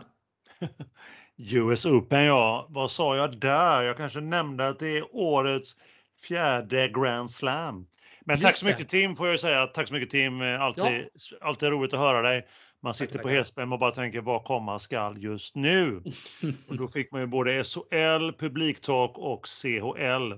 US 1.37 1.87
Open 1.87 2.25
ja, 2.25 2.67
vad 2.71 2.91
sa 2.91 3.17
jag 3.17 3.39
där? 3.39 3.83
Jag 3.83 3.97
kanske 3.97 4.21
nämnde 4.21 4.69
att 4.69 4.79
det 4.79 4.99
är 4.99 5.17
årets 5.17 5.77
fjärde 6.23 6.89
Grand 6.89 7.31
Slam. 7.31 7.87
Men 8.25 8.37
Just 8.37 8.47
tack 8.47 8.57
så 8.57 8.65
mycket 8.65 8.91
det. 8.91 8.99
Tim 8.99 9.17
får 9.17 9.29
jag 9.29 9.41
säga. 9.41 9.67
Tack 9.67 9.89
så 9.89 9.95
mycket 9.95 10.11
Tim. 10.11 10.41
Alltid, 10.41 11.09
ja. 11.31 11.37
alltid 11.41 11.69
roligt 11.69 11.93
att 11.93 12.01
höra 12.01 12.23
dig. 12.23 12.49
Man 12.81 12.95
sitter 12.95 13.19
på 13.19 13.29
helspänn 13.29 13.73
och 13.73 13.79
bara 13.79 13.91
tänker 13.91 14.21
vad 14.21 14.45
komma 14.45 14.79
skall 14.79 15.23
just 15.23 15.55
nu. 15.55 16.03
och 16.69 16.77
då 16.77 16.89
fick 16.89 17.13
man 17.13 17.21
ju 17.21 17.27
både 17.27 17.65
SHL, 17.65 18.33
publiktak 18.39 19.19
och 19.19 19.47
CHL. 19.47 20.33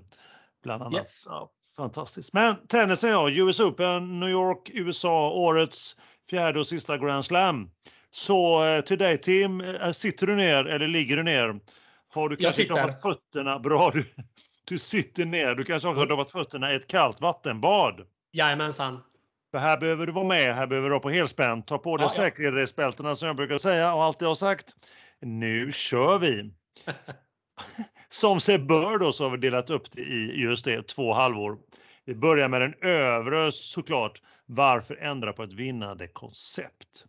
Bland 0.63 0.83
annat. 0.83 1.01
Yes. 1.01 1.25
Ja, 1.27 1.51
fantastiskt. 1.77 2.33
Men 2.33 2.57
tennisen 2.67 3.11
ja, 3.11 3.31
US 3.31 3.61
Open, 3.61 4.21
New 4.21 4.29
York, 4.29 4.71
USA, 4.75 5.31
årets 5.31 5.97
fjärde 6.31 6.61
och 6.61 6.67
sista 6.67 6.99
Grand 6.99 7.25
Slam. 7.25 7.71
Så 8.11 8.65
eh, 8.65 8.81
till 8.81 8.99
dig 8.99 9.19
Tim, 9.19 9.61
eh, 9.61 9.93
sitter 9.93 10.27
du 10.27 10.37
ner 10.37 10.65
eller 10.65 10.89
ligger 10.89 11.17
du 11.17 11.23
ner? 11.23 11.61
Har 12.15 12.29
du 12.29 12.37
kanske 12.37 12.65
doppat 12.65 13.03
fötterna? 13.03 13.59
Bra, 13.59 13.91
du, 13.91 14.05
du 14.65 14.79
sitter 14.79 15.25
ner. 15.25 15.55
Du 15.55 15.65
kanske 15.65 15.89
också 15.89 16.01
har 16.01 16.07
doppat 16.07 16.31
fötterna 16.31 16.73
i 16.73 16.77
ett 16.77 16.87
kallt 16.87 17.21
vattenbad? 17.21 18.01
Jajamensan. 18.33 19.01
För 19.51 19.59
här 19.59 19.79
behöver 19.79 20.07
du 20.07 20.13
vara 20.13 20.25
med, 20.25 20.55
här 20.55 20.67
behöver 20.67 20.89
du 20.89 20.93
vara 20.93 21.01
på 21.01 21.11
helspänn. 21.11 21.63
Ta 21.63 21.79
på 21.79 21.97
dig 21.97 22.05
ja, 22.05 22.11
säkerhetsbältena 22.11 23.17
som 23.17 23.27
jag 23.27 23.37
brukar 23.37 23.59
säga 23.59 23.95
och 23.95 24.03
alltid 24.03 24.29
har 24.29 24.35
sagt. 24.35 24.73
Nu 25.21 25.73
kör 25.73 26.19
vi! 26.19 26.51
som 28.09 28.41
sig 28.41 28.59
bör 28.59 28.99
då 28.99 29.13
så 29.13 29.25
har 29.25 29.31
vi 29.31 29.37
delat 29.37 29.71
upp 29.71 29.93
det 29.93 30.03
i 30.03 30.41
just 30.41 30.65
det, 30.65 30.89
två 30.89 31.13
halvor. 31.13 31.59
Vi 32.07 32.15
börjar 32.15 32.49
med 32.49 32.61
den 32.61 32.75
övre 32.83 33.53
såklart. 33.53 34.23
Varför 34.47 34.97
ändra 34.97 35.33
på 35.33 35.43
ett 35.43 35.53
vinnande 35.53 36.09
koncept? 36.09 37.05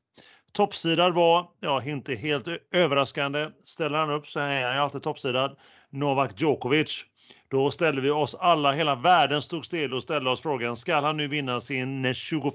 Toppsidad 0.51 1.13
var, 1.13 1.47
ja 1.59 1.83
inte 1.83 2.15
helt 2.15 2.47
överraskande, 2.71 3.49
ställer 3.65 3.97
han 3.97 4.09
upp 4.09 4.27
så 4.27 4.39
är 4.39 4.63
han 4.65 4.75
ju 4.75 4.79
alltid 4.81 5.03
toppsidad. 5.03 5.57
Novak 5.89 6.41
Djokovic. 6.41 7.05
Då 7.49 7.71
ställde 7.71 8.01
vi 8.01 8.09
oss 8.09 8.35
alla, 8.35 8.71
hela 8.71 8.95
världen 8.95 9.41
stod 9.41 9.65
still 9.65 9.93
och 9.93 10.03
ställde 10.03 10.29
oss 10.29 10.41
frågan, 10.41 10.75
ska 10.75 10.95
han 10.95 11.17
nu 11.17 11.27
vinna 11.27 11.61
sin 11.61 12.13
21 12.13 12.53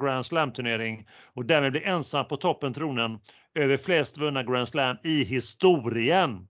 Grand 0.00 0.26
Slam-turnering 0.26 1.08
och 1.34 1.44
därmed 1.44 1.72
bli 1.72 1.84
ensam 1.84 2.28
på 2.28 2.36
toppen 2.36 2.74
tronen 2.74 3.18
över 3.54 3.76
flest 3.76 4.18
vunna 4.18 4.42
Grand 4.42 4.68
Slam 4.68 4.96
i 5.02 5.24
historien? 5.24 6.46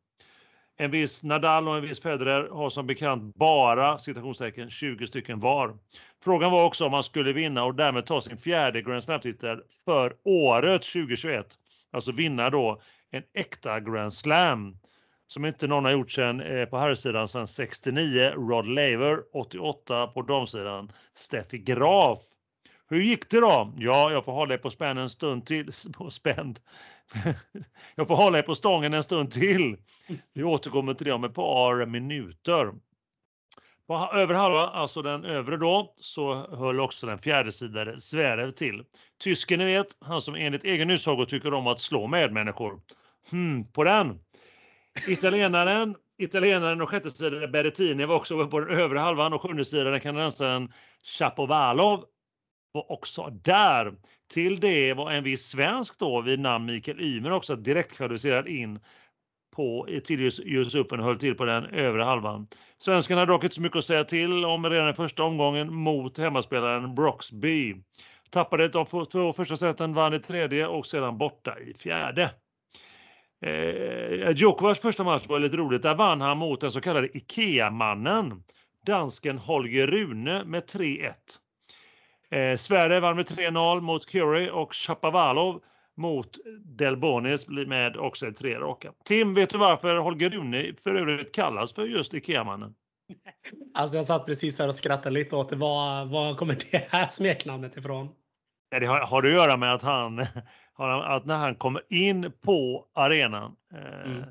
En 0.76 0.90
viss 0.90 1.22
Nadal 1.22 1.68
och 1.68 1.76
en 1.76 1.82
viss 1.82 2.00
Federer 2.00 2.48
har 2.48 2.70
som 2.70 2.86
bekant 2.86 3.34
bara 3.36 3.98
citationstecken 3.98 4.70
20 4.70 5.06
stycken 5.06 5.40
var. 5.40 5.76
Frågan 6.24 6.52
var 6.52 6.64
också 6.64 6.86
om 6.86 6.92
han 6.92 7.02
skulle 7.02 7.32
vinna 7.32 7.64
och 7.64 7.74
därmed 7.74 8.06
ta 8.06 8.20
sin 8.20 8.38
fjärde 8.38 8.82
Grand 8.82 9.04
Slam-titel 9.04 9.62
för 9.84 10.16
året 10.24 10.82
2021. 10.82 11.46
Alltså 11.92 12.12
vinna 12.12 12.50
då 12.50 12.82
en 13.10 13.22
äkta 13.34 13.80
Grand 13.80 14.14
Slam 14.14 14.76
som 15.26 15.44
inte 15.44 15.66
någon 15.66 15.84
har 15.84 15.92
gjort 15.92 16.10
sen 16.10 16.40
eh, 16.40 16.64
på 16.64 16.78
herrsidan 16.78 17.28
sedan 17.28 17.46
69. 17.46 18.32
Rod 18.36 18.66
Laver 18.66 19.18
88 19.32 20.06
på 20.06 20.22
damsidan. 20.22 20.92
Steffi 21.14 21.58
Graf. 21.58 22.18
Hur 22.88 23.00
gick 23.02 23.30
det 23.30 23.40
då? 23.40 23.72
Ja, 23.76 24.10
jag 24.10 24.24
får 24.24 24.32
hålla 24.32 24.48
dig 24.48 24.58
på 24.58 24.70
spänn 24.70 24.98
en 24.98 25.10
stund 25.10 25.46
till. 25.46 25.70
På 25.92 26.10
spänd. 26.10 26.60
jag 27.94 28.08
får 28.08 28.16
hålla 28.16 28.38
er 28.38 28.42
på 28.42 28.54
stången 28.54 28.94
en 28.94 29.02
stund 29.02 29.30
till. 29.30 29.76
Vi 30.34 30.42
återkommer 30.42 30.94
till 30.94 31.06
det 31.06 31.12
om 31.12 31.24
ett 31.24 31.34
par 31.34 31.86
minuter. 31.86 32.72
På 33.86 34.10
över 34.14 34.34
halva, 34.34 34.58
alltså 34.58 35.02
den 35.02 35.24
övre 35.24 35.56
då, 35.56 35.94
så 35.96 36.56
höll 36.56 36.80
också 36.80 37.06
den 37.06 37.18
fjärdesidare 37.18 38.00
Zverev 38.00 38.50
till. 38.50 38.84
Tysken 39.22 39.58
ni 39.58 39.64
vet, 39.64 39.86
han 40.00 40.20
som 40.20 40.34
enligt 40.34 40.64
egen 40.64 40.90
utsago 40.90 41.26
tycker 41.26 41.54
om 41.54 41.66
att 41.66 41.80
slå 41.80 42.06
medmänniskor. 42.06 42.80
Hmm, 43.30 43.64
på 43.72 43.84
den. 43.84 44.18
Italienaren, 45.08 45.96
italienaren 46.18 46.82
och 46.82 46.88
sjättesidare 46.88 47.48
Berrettini 47.48 48.04
var 48.04 48.16
också 48.16 48.46
på 48.46 48.60
den 48.60 48.78
övre 48.78 48.98
halvan 48.98 49.32
och 49.32 49.42
sjundesidaren 49.42 50.00
kanadensaren 50.00 50.72
Chapovalov 51.02 52.04
var 52.72 52.92
också 52.92 53.30
där. 53.42 53.94
Till 54.32 54.60
det 54.60 54.94
var 54.94 55.10
en 55.10 55.24
viss 55.24 55.46
svensk 55.46 55.98
då 55.98 56.20
vid 56.20 56.40
namn 56.40 56.66
Mikael 56.66 57.00
Ymer 57.00 57.32
också 57.32 57.56
direktkvalificerad 57.56 58.48
in 58.48 58.80
på, 59.56 59.88
till 60.04 60.20
US 60.20 60.74
Open 60.74 61.00
och 61.00 61.06
höll 61.06 61.18
till 61.18 61.34
på 61.34 61.44
den 61.44 61.64
övre 61.64 62.02
halvan. 62.02 62.46
Svenskarna 62.78 63.20
hade 63.20 63.32
dock 63.32 63.44
inte 63.44 63.54
så 63.54 63.60
mycket 63.60 63.78
att 63.78 63.84
säga 63.84 64.04
till 64.04 64.44
om 64.44 64.70
redan 64.70 64.88
i 64.88 64.94
första 64.94 65.22
omgången 65.22 65.74
mot 65.74 66.18
hemmaspelaren 66.18 66.94
Broxby. 66.94 67.76
Tappade 68.30 68.68
de 68.68 68.86
två 68.86 69.32
första 69.32 69.56
seten, 69.56 69.94
vann 69.94 70.14
i 70.14 70.18
tredje 70.18 70.66
och 70.66 70.86
sedan 70.86 71.18
borta 71.18 71.58
i 71.58 71.74
fjärde. 71.74 72.30
Eh, 73.46 74.30
Djokovars 74.36 74.78
första 74.78 75.04
match 75.04 75.26
var 75.28 75.40
lite 75.40 75.56
roligt. 75.56 75.82
Där 75.82 75.94
vann 75.94 76.20
han 76.20 76.38
mot 76.38 76.60
den 76.60 76.72
så 76.72 76.80
kallade 76.80 77.16
IKEA-mannen, 77.16 78.42
dansken 78.86 79.38
Holger 79.38 79.86
Rune 79.86 80.44
med 80.44 80.62
3-1. 80.62 81.12
Eh, 82.32 82.56
Sverige 82.56 83.00
vann 83.00 83.16
med 83.16 83.26
3-0 83.26 83.80
mot 83.80 84.06
Curry 84.06 84.50
och 84.50 84.74
Chapovalov 84.74 85.62
mot 85.96 86.38
Delbonis 86.64 87.48
med 87.48 87.96
också 87.96 88.26
ett 88.26 88.36
tre 88.36 88.58
raka. 88.58 88.92
Tim, 89.04 89.34
vet 89.34 89.50
du 89.50 89.58
varför 89.58 89.96
Holger 89.96 90.30
Rune 90.30 90.74
för 90.78 90.94
övrigt 90.94 91.34
kallas 91.34 91.72
för 91.72 91.84
just 91.84 92.14
IKEA-mannen? 92.14 92.74
Alltså 93.74 93.96
jag 93.96 94.06
satt 94.06 94.26
precis 94.26 94.58
här 94.58 94.68
och 94.68 94.74
skrattade 94.74 95.14
lite 95.14 95.36
åt 95.36 95.48
det. 95.48 95.56
Var, 95.56 96.04
var 96.04 96.34
kommer 96.34 96.58
det 96.70 96.86
här 96.90 97.08
smeknamnet 97.08 97.76
ifrån? 97.76 98.08
Det 98.70 98.86
har, 98.86 99.00
har 99.00 99.22
det 99.22 99.28
att 99.28 99.34
göra 99.34 99.56
med 99.56 99.74
att 99.74 99.82
han, 99.82 100.26
att 101.02 101.24
när 101.24 101.38
han 101.38 101.54
kommer 101.54 101.82
in 101.88 102.32
på 102.40 102.86
arenan, 102.94 103.56
eh, 103.74 104.10
mm. 104.10 104.22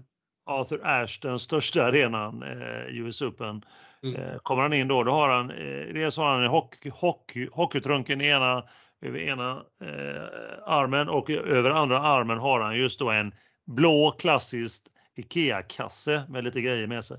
Arthur 0.46 0.82
Ashe, 0.84 1.28
den 1.28 1.40
största 1.40 1.86
arenan, 1.86 2.44
eh, 2.44 2.96
US 2.96 3.22
Open, 3.22 3.66
mm. 4.04 4.16
eh, 4.16 4.38
kommer 4.38 4.62
han 4.62 4.74
in 4.74 4.88
då, 4.88 5.04
då 5.04 5.12
har 5.12 5.30
han, 5.30 5.52
eh, 5.52 5.94
dels 5.94 6.18
har 6.18 6.40
han 6.40 6.48
hockey, 6.48 6.90
hockey, 6.90 7.50
hockeytrunken 7.52 8.22
i 8.22 8.28
ena, 8.28 8.64
över 9.02 9.20
ena 9.20 9.66
eh, 9.84 10.24
armen 10.66 11.10
och 11.10 11.30
över 11.30 11.70
andra 11.70 12.00
armen 12.00 12.38
har 12.38 12.62
han 12.62 12.78
just 12.78 13.00
då 13.00 13.10
en 13.10 13.34
blå 13.66 14.16
klassiskt 14.20 14.88
IKEA-kasse 15.16 16.24
med 16.30 16.44
lite 16.44 16.62
grejer 16.62 16.88
med 16.88 17.06
sig. 17.06 17.18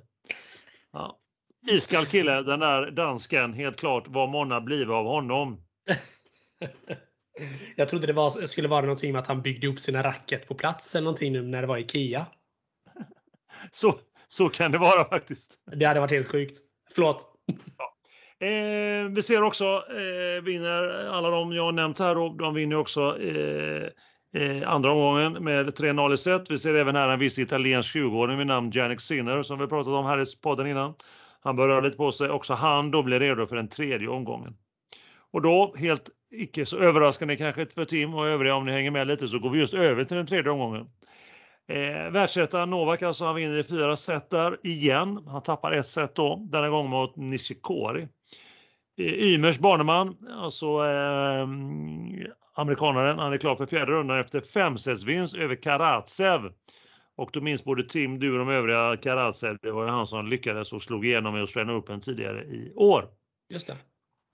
Ja. 0.92 1.18
Iskall 1.71 2.07
kille, 2.07 2.42
den 2.42 2.61
där 2.61 2.90
dansken, 2.90 3.53
helt 3.53 3.77
klart. 3.77 4.05
Vad 4.07 4.29
många 4.29 4.61
blivit 4.61 4.88
av 4.88 5.05
honom? 5.07 5.64
Jag 7.77 7.88
trodde 7.88 8.07
det 8.07 8.12
var, 8.12 8.47
skulle 8.47 8.68
vara 8.68 8.81
någonting 8.81 9.12
med 9.12 9.21
att 9.21 9.27
han 9.27 9.42
byggde 9.42 9.66
upp 9.66 9.81
sina 9.81 10.03
racket 10.03 10.49
på 10.49 10.55
plats 10.55 10.95
eller 10.95 11.05
någonting 11.05 11.33
nu 11.33 11.42
när 11.42 11.61
det 11.61 11.66
var 11.66 11.79
IKEA. 11.79 12.27
Så, 13.71 13.99
så 14.29 14.49
kan 14.49 14.73
det 14.73 14.79
vara 14.79 15.09
faktiskt. 15.09 15.61
Det 15.77 15.85
hade 15.85 16.01
varit 16.01 16.11
helt 16.11 16.29
sjukt. 16.29 16.71
Förlåt. 16.94 17.26
Ja. 17.78 17.92
Eh, 18.46 19.09
vi 19.09 19.22
ser 19.22 19.42
också, 19.42 19.64
eh, 19.64 20.42
vinner 20.42 21.07
alla 21.07 21.31
de 21.31 21.52
jag 21.52 21.74
nämnt 21.74 21.98
här, 21.98 22.18
och 22.18 22.37
de 22.37 22.55
vinner 22.55 22.76
också 22.76 23.18
eh, 23.20 23.88
eh, 24.42 24.70
andra 24.70 24.92
omgången 24.92 25.44
med 25.44 25.74
3-0 25.74 26.14
i 26.14 26.16
set. 26.16 26.50
Vi 26.50 26.59
ser 26.59 26.74
även 26.74 26.96
här 26.96 27.09
en 27.09 27.18
viss 27.18 27.38
italiensk 27.38 27.96
20-åring 27.96 28.38
vid 28.38 28.46
namn 28.46 28.70
Janik 28.74 29.00
Sinner 29.00 29.42
som 29.42 29.59
vi 29.59 29.66
pratat 29.66 29.92
om 29.92 30.05
här 30.05 30.22
i 30.22 30.24
podden 30.42 30.66
innan. 30.66 30.94
Han 31.40 31.57
börjar 31.57 31.68
röra 31.68 31.81
lite 31.81 31.96
på 31.96 32.12
sig. 32.12 32.31
Också 32.31 32.55
han 32.55 32.90
då 32.90 33.02
blir 33.02 33.20
redo 33.20 33.46
för 33.46 33.57
den 33.57 33.68
tredje 33.68 34.09
omgången. 34.09 34.57
Och 35.33 35.42
då, 35.42 35.74
helt 35.76 36.11
icke 36.31 36.66
så 36.66 36.78
överraskande 36.78 37.37
kanske 37.37 37.66
för 37.66 37.85
Tim 37.85 38.14
och 38.14 38.26
övriga 38.26 38.55
om 38.55 38.66
ni 38.66 38.72
hänger 38.72 38.90
med 38.90 39.07
lite, 39.07 39.28
så 39.28 39.38
går 39.38 39.50
vi 39.50 39.61
just 39.61 39.74
över 39.74 40.05
till 40.05 40.16
den 40.16 40.26
tredje 40.26 40.50
omgången. 40.50 40.87
Eh, 41.68 42.11
Världsettan 42.11 42.70
Novak 42.70 43.03
alltså, 43.03 43.25
han 43.25 43.35
vinner 43.35 43.59
i 43.59 43.62
fyra 43.62 43.96
set 43.96 44.31
där 44.31 44.59
igen. 44.62 45.25
Han 45.27 45.42
tappar 45.42 45.72
ett 45.72 45.87
set 45.87 46.14
då, 46.14 46.46
denna 46.51 46.68
gång 46.68 46.90
mot 46.90 47.16
Nishikori. 47.16 48.09
Eh, 48.98 49.07
Ymers 49.07 49.59
baneman, 49.59 50.16
alltså 50.31 50.66
eh, 50.66 51.48
amerikanaren, 52.55 53.18
han 53.18 53.33
är 53.33 53.38
klar 53.38 53.57
för 53.57 53.66
fjärde 53.66 53.92
rundan 53.92 54.20
efter 54.20 54.40
femsetsvinst 54.40 55.35
över 55.35 55.55
Karatsev. 55.55 56.53
Och 57.16 57.31
då 57.33 57.40
minns 57.40 57.64
både 57.64 57.83
Tim, 57.83 58.18
du 58.18 58.33
och 58.33 58.38
de 58.38 58.48
övriga 58.48 58.96
Karatsev, 58.96 59.57
det 59.62 59.70
var 59.70 59.85
ju 59.85 59.90
han 59.90 60.07
som 60.07 60.27
lyckades 60.27 60.72
och 60.72 60.83
slog 60.83 61.07
igenom 61.07 61.37
i 61.37 61.40
Australian 61.40 61.77
Open 61.77 62.01
tidigare 62.01 62.44
i 62.44 62.72
år. 62.75 63.09
Just 63.51 63.66
det. 63.66 63.77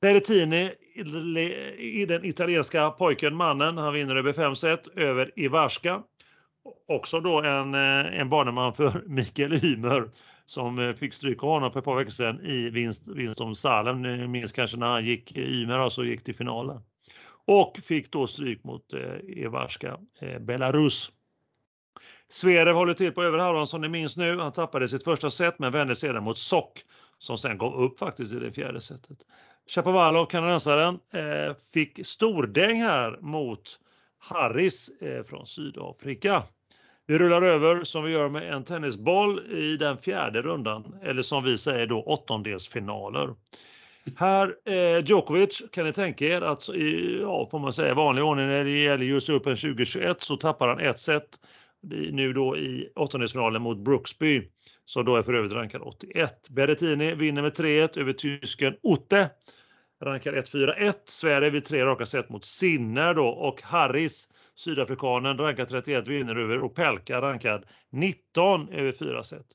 Berrettini, 0.00 0.70
i 1.78 2.06
den 2.06 2.24
italienska 2.24 2.90
pojken, 2.90 3.34
mannen, 3.34 3.78
han 3.78 3.94
vinner 3.94 4.16
över 4.16 4.32
5 4.32 4.56
set 4.56 4.86
över 4.86 5.32
Ivarska. 5.36 6.02
Också 6.88 7.20
då 7.20 7.42
en, 7.42 7.74
eh, 7.74 8.20
en 8.20 8.28
baneman 8.28 8.74
för 8.74 9.02
Mikael 9.06 9.64
Ymer 9.64 10.10
som 10.46 10.78
eh, 10.78 10.94
fick 10.94 11.14
stryk 11.14 11.42
av 11.42 11.48
honom 11.48 11.72
för 11.72 11.78
ett 11.78 11.84
par 11.84 11.96
veckor 11.96 12.10
sedan 12.10 12.40
i 12.40 12.70
vinst, 12.70 13.08
vinst 13.08 13.40
om 13.40 13.54
Salem. 13.54 14.02
Ni 14.02 14.26
minns 14.26 14.52
kanske 14.52 14.76
när 14.76 14.86
han 14.86 15.04
gick, 15.04 15.36
eh, 15.36 15.42
Ymer 15.42 15.78
alltså 15.78 16.04
gick 16.04 16.24
till 16.24 16.34
finalen. 16.34 16.80
Och 17.46 17.78
fick 17.82 18.12
då 18.12 18.26
stryk 18.26 18.64
mot 18.64 18.92
eh, 18.92 19.44
Evarska 19.44 19.98
eh, 20.20 20.38
Belarus. 20.38 21.12
Zverev 22.28 22.74
håller 22.74 22.94
till 22.94 23.12
på 23.12 23.22
över 23.22 23.38
halvan 23.38 23.66
som 23.66 23.80
ni 23.80 23.88
minns 23.88 24.16
nu. 24.16 24.38
Han 24.38 24.52
tappade 24.52 24.88
sitt 24.88 25.04
första 25.04 25.30
set 25.30 25.58
men 25.58 25.72
vände 25.72 25.96
sedan 25.96 26.24
mot 26.24 26.38
Sock 26.38 26.84
som 27.18 27.38
sen 27.38 27.58
gav 27.58 27.74
upp 27.74 27.98
faktiskt 27.98 28.32
i 28.32 28.38
det 28.38 28.52
fjärde 28.52 28.80
setet. 28.80 29.18
Chapovalov, 29.66 30.26
kanadensaren, 30.26 30.98
eh, 31.12 31.56
fick 31.72 32.06
stordäng 32.06 32.76
här 32.82 33.18
mot 33.20 33.80
Harris 34.18 34.90
eh, 35.00 35.22
från 35.24 35.46
Sydafrika. 35.46 36.42
Vi 37.10 37.18
rullar 37.18 37.42
över 37.42 37.84
som 37.84 38.04
vi 38.04 38.12
gör 38.12 38.28
med 38.28 38.52
en 38.52 38.64
tennisboll 38.64 39.40
i 39.52 39.76
den 39.76 39.98
fjärde 39.98 40.42
rundan, 40.42 40.94
eller 41.02 41.22
som 41.22 41.44
vi 41.44 41.58
säger 41.58 41.86
då 41.86 42.02
åttondelsfinaler. 42.02 43.34
Här, 44.16 44.54
eh, 44.64 45.04
Djokovic, 45.04 45.62
kan 45.72 45.84
ni 45.84 45.92
tänka 45.92 46.26
er 46.26 46.42
att 46.42 46.68
i, 46.68 47.18
ja, 47.20 47.48
får 47.50 47.58
man 47.58 47.72
säga 47.72 47.94
vanlig 47.94 48.24
ordning 48.24 48.46
när 48.46 48.64
det 48.64 48.70
gäller 48.70 49.04
US 49.04 49.28
Open 49.28 49.56
2021 49.56 50.20
så 50.20 50.36
tappar 50.36 50.68
han 50.68 50.80
ett 50.80 50.98
set 50.98 51.28
nu 52.12 52.32
då 52.32 52.56
i 52.56 52.92
åttondelsfinalen 52.96 53.62
mot 53.62 53.78
Brooksby 53.78 54.48
som 54.84 55.04
då 55.04 55.16
är 55.16 55.22
för 55.22 55.34
övrigt 55.34 55.52
rankad 55.52 55.80
81. 55.84 56.48
Berrettini 56.50 57.14
vinner 57.14 57.42
med 57.42 57.52
3-1 57.52 57.98
över 57.98 58.12
tysken 58.12 58.76
Otte. 58.82 59.30
Rankad 60.02 60.34
1-4-1. 60.34 60.94
Sverige 61.04 61.50
vid 61.50 61.64
tre 61.64 61.84
raka 61.84 62.06
set 62.06 62.28
mot 62.28 62.44
Sinner 62.44 63.14
då 63.14 63.28
och 63.28 63.62
Harris, 63.62 64.28
sydafrikanen, 64.58 65.38
rankad 65.38 65.68
31, 65.68 66.08
vinner 66.08 66.36
över 66.36 66.62
Opelka, 66.62 67.20
rankad 67.20 67.64
19 67.90 68.68
över 68.68 68.92
4 68.92 69.22
set. 69.22 69.46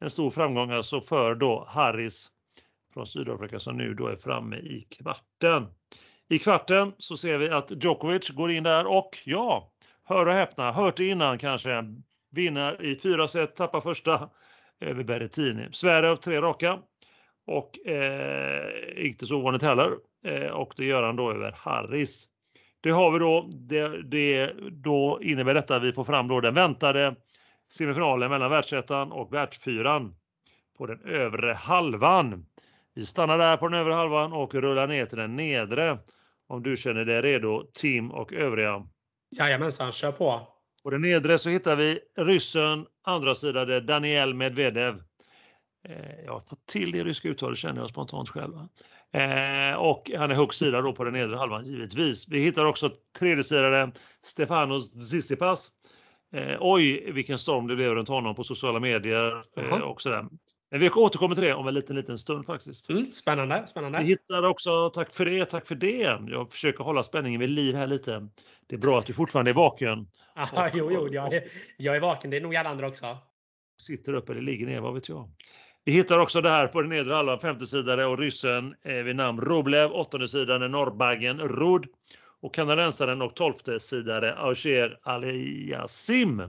En 0.00 0.10
stor 0.10 0.30
framgång 0.30 0.70
alltså 0.70 1.00
för 1.00 1.34
då 1.34 1.64
Harris 1.68 2.28
från 2.94 3.06
Sydafrika 3.06 3.58
som 3.58 3.76
nu 3.76 3.94
då 3.94 4.06
är 4.06 4.16
framme 4.16 4.56
i 4.56 4.86
kvarten. 4.90 5.66
I 6.28 6.38
kvarten 6.38 6.92
så 6.98 7.16
ser 7.16 7.38
vi 7.38 7.50
att 7.50 7.84
Djokovic 7.84 8.30
går 8.30 8.50
in 8.50 8.62
där 8.62 8.86
och 8.86 9.18
ja, 9.24 9.72
hör 10.04 10.26
och 10.26 10.32
häpna, 10.32 10.72
hört 10.72 10.96
det 10.96 11.08
innan 11.08 11.38
kanske, 11.38 11.84
vinner 12.30 12.82
i 12.82 12.96
fyra 12.96 13.28
set, 13.28 13.56
tappar 13.56 13.80
första 13.80 14.30
över 14.80 15.04
Berrettini. 15.04 15.68
Sverige 15.72 16.16
tre 16.16 16.40
raka 16.40 16.78
och 17.46 17.88
eh, 17.88 19.06
inte 19.06 19.26
så 19.26 19.36
ovanligt 19.36 19.62
heller. 19.62 19.92
Eh, 20.24 20.50
och 20.50 20.74
det 20.76 20.84
gör 20.84 21.02
han 21.02 21.16
då 21.16 21.30
över 21.30 21.54
Harris. 21.58 22.28
Det 22.84 22.90
har 22.90 23.10
vi 23.10 23.18
då, 23.18 23.48
det, 23.52 24.02
det, 24.02 24.52
då 24.70 25.18
innebär 25.22 25.54
detta 25.54 25.76
att 25.76 25.82
vi 25.82 25.92
får 25.92 26.04
fram 26.04 26.28
då 26.28 26.40
den 26.40 26.54
väntade 26.54 27.14
semifinalen 27.72 28.30
mellan 28.30 28.50
världsettan 28.50 29.12
och 29.12 29.34
världsfyran 29.34 30.14
på 30.78 30.86
den 30.86 31.00
övre 31.04 31.52
halvan. 31.52 32.46
Vi 32.94 33.06
stannar 33.06 33.38
där 33.38 33.56
på 33.56 33.68
den 33.68 33.80
övre 33.80 33.94
halvan 33.94 34.32
och 34.32 34.54
rullar 34.54 34.86
ner 34.86 35.06
till 35.06 35.18
den 35.18 35.36
nedre. 35.36 35.98
Om 36.46 36.62
du 36.62 36.76
känner 36.76 37.04
dig 37.04 37.22
redo, 37.22 37.66
Tim 37.72 38.10
och 38.10 38.32
övriga. 38.32 38.86
Jajamensan, 39.30 39.92
kör 39.92 40.12
på. 40.12 40.48
På 40.82 40.90
den 40.90 41.00
nedre 41.00 41.38
så 41.38 41.48
hittar 41.48 41.76
vi 41.76 41.98
ryssen, 42.18 42.86
andra 43.04 43.34
sidan 43.34 43.86
Daniel 43.86 44.34
Medvedev. 44.34 45.02
Eh, 45.88 46.24
jag 46.24 46.32
har 46.32 46.40
fått 46.40 46.66
till 46.66 46.92
det 46.92 47.04
ryska 47.04 47.28
uttalet 47.28 47.58
känner 47.58 47.80
jag 47.80 47.90
spontant 47.90 48.28
själv. 48.28 48.54
Eh, 49.14 49.74
och 49.74 50.10
han 50.16 50.30
är 50.30 50.34
högst 50.34 50.58
sida 50.58 50.80
då 50.80 50.92
på 50.92 51.04
den 51.04 51.12
nedre 51.12 51.36
halvan 51.36 51.66
givetvis. 51.66 52.28
Vi 52.28 52.38
hittar 52.38 52.64
också 52.64 52.90
tredjesidare 53.18 53.92
Stefanos 54.24 54.92
Tsitsipas. 54.92 55.70
Eh, 56.32 56.56
oj, 56.60 57.12
vilken 57.12 57.38
storm 57.38 57.66
det 57.66 57.76
blev 57.76 57.94
runt 57.94 58.08
honom 58.08 58.34
på 58.34 58.44
sociala 58.44 58.80
medier 58.80 59.42
eh, 59.56 59.80
och 59.80 60.02
sådär. 60.02 60.24
Men 60.70 60.80
vi 60.80 60.90
återkommer 60.90 61.34
till 61.34 61.44
det 61.44 61.54
om 61.54 61.68
en 61.68 61.74
liten, 61.74 61.96
liten 61.96 62.18
stund 62.18 62.46
faktiskt. 62.46 62.90
Mm, 62.90 63.04
spännande, 63.04 63.66
spännande. 63.66 63.98
Vi 63.98 64.04
hittar 64.04 64.42
också, 64.42 64.90
tack 64.90 65.14
för 65.14 65.24
det, 65.24 65.44
tack 65.44 65.66
för 65.66 65.74
det. 65.74 66.18
Jag 66.28 66.52
försöker 66.52 66.84
hålla 66.84 67.02
spänningen 67.02 67.40
vid 67.40 67.50
liv 67.50 67.74
här 67.74 67.86
lite. 67.86 68.28
Det 68.66 68.74
är 68.74 68.80
bra 68.80 68.98
att 68.98 69.06
du 69.06 69.12
fortfarande 69.12 69.50
är 69.50 69.54
vaken. 69.54 70.08
Aha, 70.36 70.64
och, 70.64 70.70
jo, 70.74 70.90
jo, 70.92 71.08
jag 71.12 71.34
är, 71.34 71.44
jag 71.76 71.96
är 71.96 72.00
vaken. 72.00 72.30
Det 72.30 72.36
är 72.36 72.40
nog 72.40 72.56
alla 72.56 72.70
andra 72.70 72.88
också. 72.88 73.18
Sitter 73.82 74.14
upp 74.14 74.30
eller 74.30 74.40
ligger 74.40 74.66
ner, 74.66 74.80
vad 74.80 74.94
vet 74.94 75.08
jag. 75.08 75.28
Vi 75.86 75.92
hittar 75.92 76.18
också 76.18 76.40
det 76.40 76.48
här 76.48 76.66
på 76.66 76.80
den 76.80 76.90
nedre 76.90 77.14
halvan, 77.14 77.38
femtesidare 77.38 78.06
och 78.06 78.18
ryssen 78.18 78.74
eh, 78.82 78.94
vid 78.94 79.16
namn 79.16 79.40
Roblev, 79.40 79.92
åttonde 79.92 80.28
sidan 80.28 80.62
är 80.62 80.68
norrbaggen 80.68 81.40
Rud 81.40 81.84
och 82.42 82.54
kanadensaren 82.54 83.22
och 83.22 83.36
tolfte 83.36 83.80
sidare 83.80 84.34
Auger 84.34 84.98
Aliasim. 85.02 86.42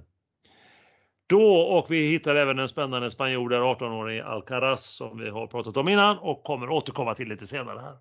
Då 1.28 1.56
och 1.56 1.92
vi 1.92 2.08
hittar 2.08 2.36
även 2.36 2.60
en 2.60 2.70
spännande 2.70 3.12
spanjor 3.12 3.50
där 3.50 3.60
18-årig 3.60 4.20
Alcaraz 4.20 4.86
som 4.86 5.18
vi 5.18 5.30
har 5.30 5.48
pratat 5.48 5.78
om 5.78 5.90
innan 5.90 6.18
och 6.18 6.44
kommer 6.44 6.70
återkomma 6.70 7.16
till 7.16 7.30
lite 7.30 7.48
senare 7.48 7.80
här. 7.80 7.98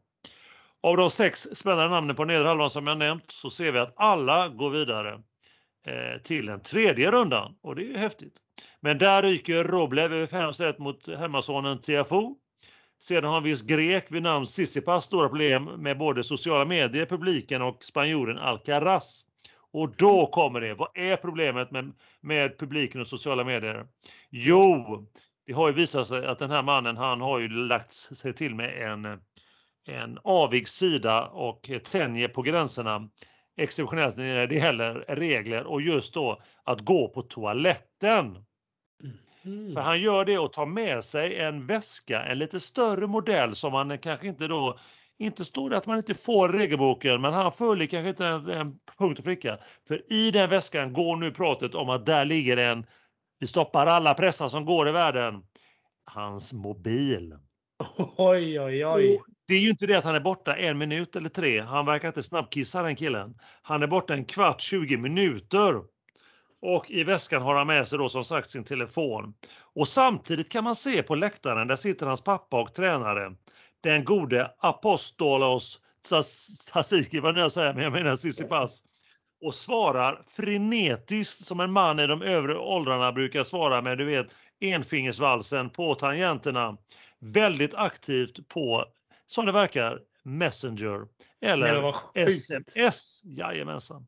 Av 0.81 0.97
de 0.97 1.11
sex 1.11 1.49
spännande 1.53 1.89
namnen 1.89 2.17
på 2.17 2.25
nedre 2.25 2.49
halvan 2.49 2.71
som 2.71 2.87
jag 2.87 2.99
nämnt 2.99 3.31
så 3.31 3.51
ser 3.51 3.73
vi 3.73 3.79
att 3.79 3.95
alla 3.97 4.49
går 4.49 4.71
vidare 4.71 5.13
eh, 5.87 6.23
till 6.23 6.47
den 6.47 6.61
tredje 6.61 7.11
rundan 7.11 7.55
och 7.63 7.77
det 7.77 7.83
är 7.83 7.89
ju 7.89 7.97
häftigt. 7.97 8.35
Men 8.85 8.99
där 8.99 9.23
ryker 9.23 9.65
Roblev 9.65 10.13
över 10.13 10.27
5-1 10.27 10.75
mot 10.79 11.09
hemmasonen 11.19 11.81
Tiafoe. 11.81 12.35
Sedan 13.03 13.31
har 13.31 13.37
en 13.37 13.43
viss 13.43 13.63
grek 13.63 14.07
vid 14.11 14.23
namn 14.23 14.47
Sissipas 14.47 15.05
stora 15.05 15.29
problem 15.29 15.65
med 15.65 15.99
både 15.99 16.25
sociala 16.25 16.65
medier, 16.65 17.07
publiken 17.07 17.63
och 17.63 17.85
spanjoren 17.85 18.39
Alcaraz. 18.39 19.25
Och 19.73 19.97
då 19.97 20.27
kommer 20.27 20.61
det. 20.61 20.75
Vad 20.75 20.89
är 20.95 21.17
problemet 21.17 21.71
med, 21.71 21.93
med 22.21 22.59
publiken 22.59 23.01
och 23.01 23.07
sociala 23.07 23.45
medier? 23.45 23.87
Jo, 24.31 25.07
det 25.47 25.53
har 25.53 25.69
ju 25.69 25.75
visat 25.75 26.09
sig 26.09 26.27
att 26.27 26.39
den 26.39 26.51
här 26.51 26.63
mannen, 26.63 26.97
han 26.97 27.21
har 27.21 27.39
ju 27.39 27.49
lagt 27.49 27.93
sig 27.93 28.35
till 28.35 28.55
med 28.55 28.91
en, 28.91 29.05
en 29.87 30.19
avig 30.25 30.69
sida 30.69 31.27
och 31.27 31.71
tänjer 31.85 32.29
på 32.29 32.43
gränserna 32.43 33.09
exceptionellt 33.57 34.17
när 34.17 34.47
det 34.47 34.55
gäller 34.55 34.95
regler 35.09 35.65
och 35.65 35.83
just 35.83 36.15
då 36.15 36.43
att 36.65 36.81
gå 36.81 37.09
på 37.09 37.23
toaletten. 37.23 38.45
Mm. 39.45 39.75
För 39.75 39.81
han 39.81 40.01
gör 40.01 40.25
det 40.25 40.39
och 40.39 40.53
tar 40.53 40.67
med 40.67 41.05
sig 41.05 41.39
en 41.41 41.67
väska, 41.67 42.23
en 42.23 42.39
lite 42.39 42.61
större 42.61 43.07
modell 43.07 43.55
som 43.55 43.75
han 43.75 43.99
kanske 43.99 44.27
inte 44.27 44.47
då 44.47 44.79
inte 45.19 45.45
står 45.45 45.71
det 45.71 45.77
att 45.77 45.87
man 45.87 45.97
inte 45.97 46.15
får 46.15 46.49
regelboken, 46.49 47.21
men 47.21 47.33
han 47.33 47.53
följer 47.53 47.87
kanske 47.87 48.09
inte 48.09 48.27
en, 48.27 48.51
en 48.51 48.79
punkt 48.99 49.19
och 49.19 49.25
pricka. 49.25 49.59
För 49.89 50.13
i 50.13 50.31
den 50.31 50.51
väskan 50.51 50.93
går 50.93 51.17
nu 51.17 51.31
pratet 51.31 51.75
om 51.75 51.89
att 51.89 52.07
där 52.07 52.25
ligger 52.25 52.57
en, 52.57 52.87
vi 53.39 53.47
stoppar 53.47 53.87
alla 53.87 54.15
pressar 54.15 54.49
som 54.49 54.65
går 54.65 54.89
i 54.89 54.93
världen, 54.93 55.43
hans 56.05 56.53
mobil. 56.53 57.35
Oj, 58.17 58.61
oj, 58.61 58.87
oj. 58.87 59.17
Och 59.17 59.27
det 59.49 59.55
är 59.55 59.61
ju 59.61 59.71
inte 59.71 59.87
det 59.87 59.99
att 59.99 60.05
han 60.05 60.15
är 60.15 60.21
borta 60.21 60.57
en 60.57 60.79
minut 60.79 61.17
eller 61.17 61.29
tre. 61.29 61.61
Han 61.61 61.87
verkar 61.87 62.09
inte 62.09 62.23
snabbkissa 62.23 62.83
den 62.83 62.97
killen. 62.97 63.39
Han 63.63 63.83
är 63.83 63.87
borta 63.87 64.15
en 64.15 64.25
kvart, 64.25 64.61
20 64.61 64.97
minuter. 64.97 65.94
Och 66.67 66.91
i 66.91 67.05
väskan 67.05 67.43
har 67.43 67.55
han 67.55 67.67
med 67.67 67.89
sig 67.89 67.99
då 67.99 68.09
som 68.09 68.25
sagt 68.25 68.51
sin 68.51 68.65
telefon. 68.65 69.35
Och 69.75 69.89
samtidigt 69.89 70.49
kan 70.49 70.65
man 70.65 70.77
se 70.77 71.03
på 71.03 71.15
läktaren, 71.15 71.69
där 71.69 71.77
sitter 71.77 72.07
hans 72.07 72.21
pappa 72.21 72.61
och 72.61 72.75
tränare. 72.75 73.35
Den 73.81 74.05
gode 74.05 74.51
Apostolos 74.59 75.81
Tsatsiki, 76.03 77.21
vad 77.21 77.39
jag 77.39 77.53
säger, 77.53 77.75
men 77.75 77.83
jag 77.83 77.93
menar 77.93 78.17
Sissipas. 78.17 78.83
Och 79.45 79.55
svarar 79.55 80.23
frenetiskt 80.27 81.45
som 81.45 81.61
en 81.61 81.73
man 81.73 82.01
i 82.01 82.07
de 82.07 82.23
övre 82.23 82.59
åldrarna 82.59 83.13
brukar 83.13 83.45
svara 83.45 83.83
med, 83.83 83.99
du 83.99 84.05
vet, 84.05 84.37
enfingersvalsen 84.61 85.71
på 85.71 85.95
tangenterna. 85.95 86.77
Väldigt 87.21 87.75
aktivt 87.75 88.49
på, 88.49 88.85
som 89.27 89.47
det 89.47 89.53
verkar, 89.53 90.01
Messenger 90.23 91.07
eller 91.41 91.95
SMS. 92.15 93.21
Jajamensan. 93.25 94.07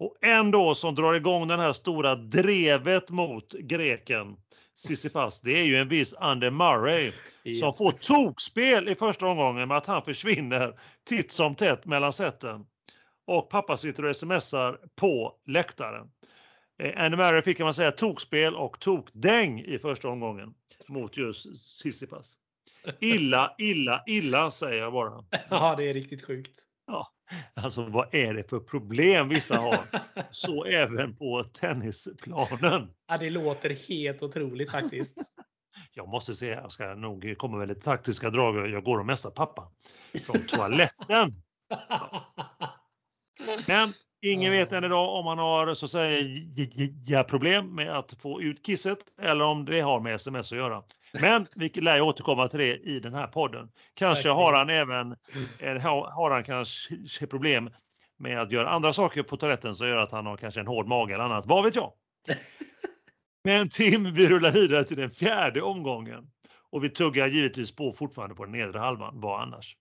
Och 0.00 0.16
en 0.20 0.50
då 0.50 0.74
som 0.74 0.94
drar 0.94 1.14
igång 1.14 1.48
den 1.48 1.60
här 1.60 1.72
stora 1.72 2.14
drevet 2.14 3.10
mot 3.10 3.52
greken 3.52 4.36
Sisyfas, 4.74 5.40
det 5.40 5.58
är 5.58 5.64
ju 5.64 5.76
en 5.76 5.88
viss 5.88 6.14
Andy 6.14 6.50
Murray 6.50 7.12
som 7.60 7.74
får 7.74 7.90
tokspel 7.90 8.88
i 8.88 8.94
första 8.94 9.26
omgången 9.26 9.68
med 9.68 9.76
att 9.76 9.86
han 9.86 10.02
försvinner 10.02 10.80
titt 11.08 11.30
som 11.30 11.54
tätt 11.54 11.86
mellan 11.86 12.12
sätten. 12.12 12.66
Och 13.26 13.50
pappa 13.50 13.76
sitter 13.76 14.04
och 14.04 14.16
smsar 14.16 14.78
på 14.96 15.34
läktaren. 15.46 16.10
Eh, 16.82 17.04
Andy 17.04 17.16
Murray 17.16 17.42
fick 17.42 17.56
kan 17.56 17.64
man 17.64 17.74
säga 17.74 17.92
tokspel 17.92 18.54
och 18.54 18.80
tokdäng 18.80 19.60
i 19.60 19.78
första 19.78 20.08
omgången 20.08 20.54
mot 20.88 21.16
just 21.16 21.58
Sisyfas. 21.58 22.36
Illa, 23.00 23.54
illa, 23.58 24.02
illa 24.06 24.50
säger 24.50 24.82
jag 24.82 24.92
bara. 24.92 25.24
Ja, 25.50 25.74
det 25.76 25.90
är 25.90 25.94
riktigt 25.94 26.26
sjukt. 26.26 26.62
Ja, 26.86 27.12
alltså 27.54 27.82
vad 27.82 28.14
är 28.14 28.34
det 28.34 28.50
för 28.50 28.60
problem 28.60 29.28
vissa 29.28 29.56
har? 29.56 29.84
Så 30.30 30.64
även 30.64 31.16
på 31.16 31.44
tennisplanen. 31.44 32.90
Ja, 33.08 33.18
det 33.18 33.30
låter 33.30 33.70
helt 33.88 34.22
otroligt 34.22 34.70
faktiskt. 34.70 35.18
Jag 35.94 36.08
måste 36.08 36.34
säga, 36.34 36.60
jag 36.60 36.72
ska 36.72 36.94
nog 36.94 37.34
komma 37.38 37.56
med 37.56 37.68
lite 37.68 37.80
taktiska 37.80 38.30
drag. 38.30 38.70
Jag 38.70 38.84
går 38.84 38.98
och 38.98 39.06
mässar 39.06 39.30
pappa 39.30 39.72
från 40.24 40.46
toaletten. 40.46 41.42
Men 43.66 43.92
ingen 44.22 44.52
vet 44.52 44.72
än 44.72 44.84
idag 44.84 45.14
om 45.14 45.26
han 45.26 45.38
har 45.38 45.74
så 45.74 45.84
att 45.84 45.90
säga 45.90 47.24
problem 47.24 47.74
med 47.74 47.98
att 47.98 48.12
få 48.12 48.42
ut 48.42 48.66
kisset 48.66 48.98
eller 49.20 49.44
om 49.44 49.64
det 49.64 49.80
har 49.80 50.00
med 50.00 50.14
sms 50.14 50.52
att 50.52 50.58
göra. 50.58 50.82
Men 51.12 51.46
vi 51.54 51.68
lär 51.68 52.00
återkomma 52.00 52.48
till 52.48 52.58
det 52.58 52.76
i 52.76 53.00
den 53.00 53.14
här 53.14 53.26
podden. 53.26 53.68
Kanske 53.94 54.28
har 54.28 54.52
han 54.52 54.70
även 54.70 55.16
har 56.14 56.30
han 56.30 56.44
kanske 56.44 57.26
problem 57.26 57.70
med 58.18 58.40
att 58.40 58.52
göra 58.52 58.68
andra 58.68 58.92
saker 58.92 59.22
på 59.22 59.36
toaletten 59.36 59.76
som 59.76 59.88
gör 59.88 59.96
att 59.96 60.12
han 60.12 60.26
har 60.26 60.36
kanske 60.36 60.60
en 60.60 60.66
hård 60.66 60.86
mage 60.86 61.14
eller 61.14 61.24
annat. 61.24 61.46
Vad 61.46 61.64
vet 61.64 61.76
jag? 61.76 61.92
Men 63.44 63.68
Tim, 63.68 64.14
vi 64.14 64.26
rullar 64.26 64.52
vidare 64.52 64.84
till 64.84 64.96
den 64.96 65.10
fjärde 65.10 65.62
omgången 65.62 66.30
och 66.70 66.84
vi 66.84 66.88
tuggar 66.88 67.26
givetvis 67.26 67.76
på 67.76 67.92
fortfarande 67.92 68.34
på 68.34 68.44
den 68.44 68.52
nedre 68.52 68.78
halvan. 68.78 69.20
Vad 69.20 69.42
annars? 69.42 69.76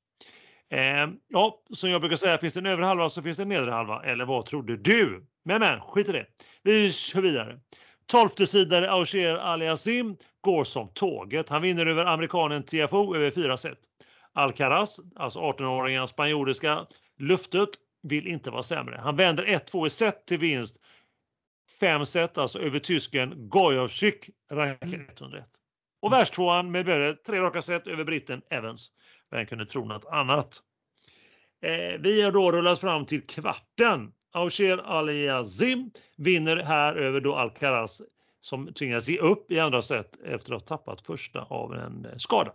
Eh, 0.72 1.08
ja, 1.28 1.64
som 1.74 1.90
jag 1.90 2.02
brukar 2.02 2.18
säga, 2.18 2.38
finns 2.38 2.54
det 2.54 2.60
en 2.60 2.66
övre 2.66 2.86
halva 2.86 3.10
så 3.10 3.22
finns 3.22 3.38
det 3.38 3.44
en 3.44 3.50
nedre 3.50 3.72
halva. 3.72 4.04
Eller 4.04 4.26
vad 4.26 4.46
trodde 4.46 4.78
du? 4.78 5.26
Men 5.46 5.62
men, 5.62 5.82
skit 5.82 6.10
i 6.10 6.12
det. 6.12 6.26
Vi 6.64 6.92
kör 6.92 7.22
vidare. 7.22 7.60
Tolfte 8.06 8.48
sidare 8.48 8.92
Aucher 8.92 9.36
Aliasim 9.36 10.18
går 10.42 10.64
som 10.64 10.90
tåget. 10.94 11.50
Han 11.50 11.62
vinner 11.62 11.86
över 11.86 12.06
amerikanen 12.06 12.64
TFO 12.64 13.16
över 13.16 13.32
fyra 13.32 13.58
set. 13.58 13.80
Alcaraz, 14.34 15.00
alltså 15.16 15.40
18-åringen 15.40 16.08
spanjoriska 16.08 16.86
luftet, 17.18 17.70
vill 18.02 18.28
inte 18.28 18.52
vara 18.52 18.64
sämre. 18.64 19.00
Han 19.04 19.16
vänder 19.16 19.46
1-2 19.46 19.88
i 19.88 19.90
set 19.90 20.26
till 20.26 20.40
vinst. 20.40 20.78
Fem 21.80 22.06
set 22.06 22.38
alltså 22.38 22.60
över 22.60 22.80
tysken 22.80 23.50
Gojovcik, 23.50 24.30
rankad 24.52 24.94
101. 24.94 25.22
Mm. 25.22 25.44
Och 26.02 26.14
världstvåan 26.14 26.72
med 26.72 27.24
tre 27.24 27.40
raka 27.42 27.62
set 27.62 27.88
över 27.88 28.04
britten 28.04 28.42
Evans. 28.50 28.92
Vem 29.32 29.46
kunde 29.46 29.66
tro 29.66 29.86
något 29.86 30.06
annat? 30.06 30.62
Eh, 31.62 32.00
vi 32.00 32.22
har 32.22 32.32
då 32.32 32.52
rullat 32.52 32.80
fram 32.80 33.06
till 33.06 33.28
kvarten. 33.28 34.12
Aucher 34.32 34.78
Aliazim 34.78 35.92
vinner 36.18 36.58
här 36.58 36.96
över 36.96 37.20
då 37.20 37.36
Alcaraz 37.36 38.02
som 38.42 38.74
tvingas 38.74 39.08
ge 39.08 39.18
upp 39.18 39.52
i 39.52 39.60
andra 39.60 39.82
set 39.82 40.18
efter 40.26 40.54
att 40.54 40.70
ha 40.70 40.78
tappat 40.78 41.02
första 41.02 41.42
av 41.42 41.74
en 41.74 42.06
eh, 42.06 42.18
skada. 42.18 42.54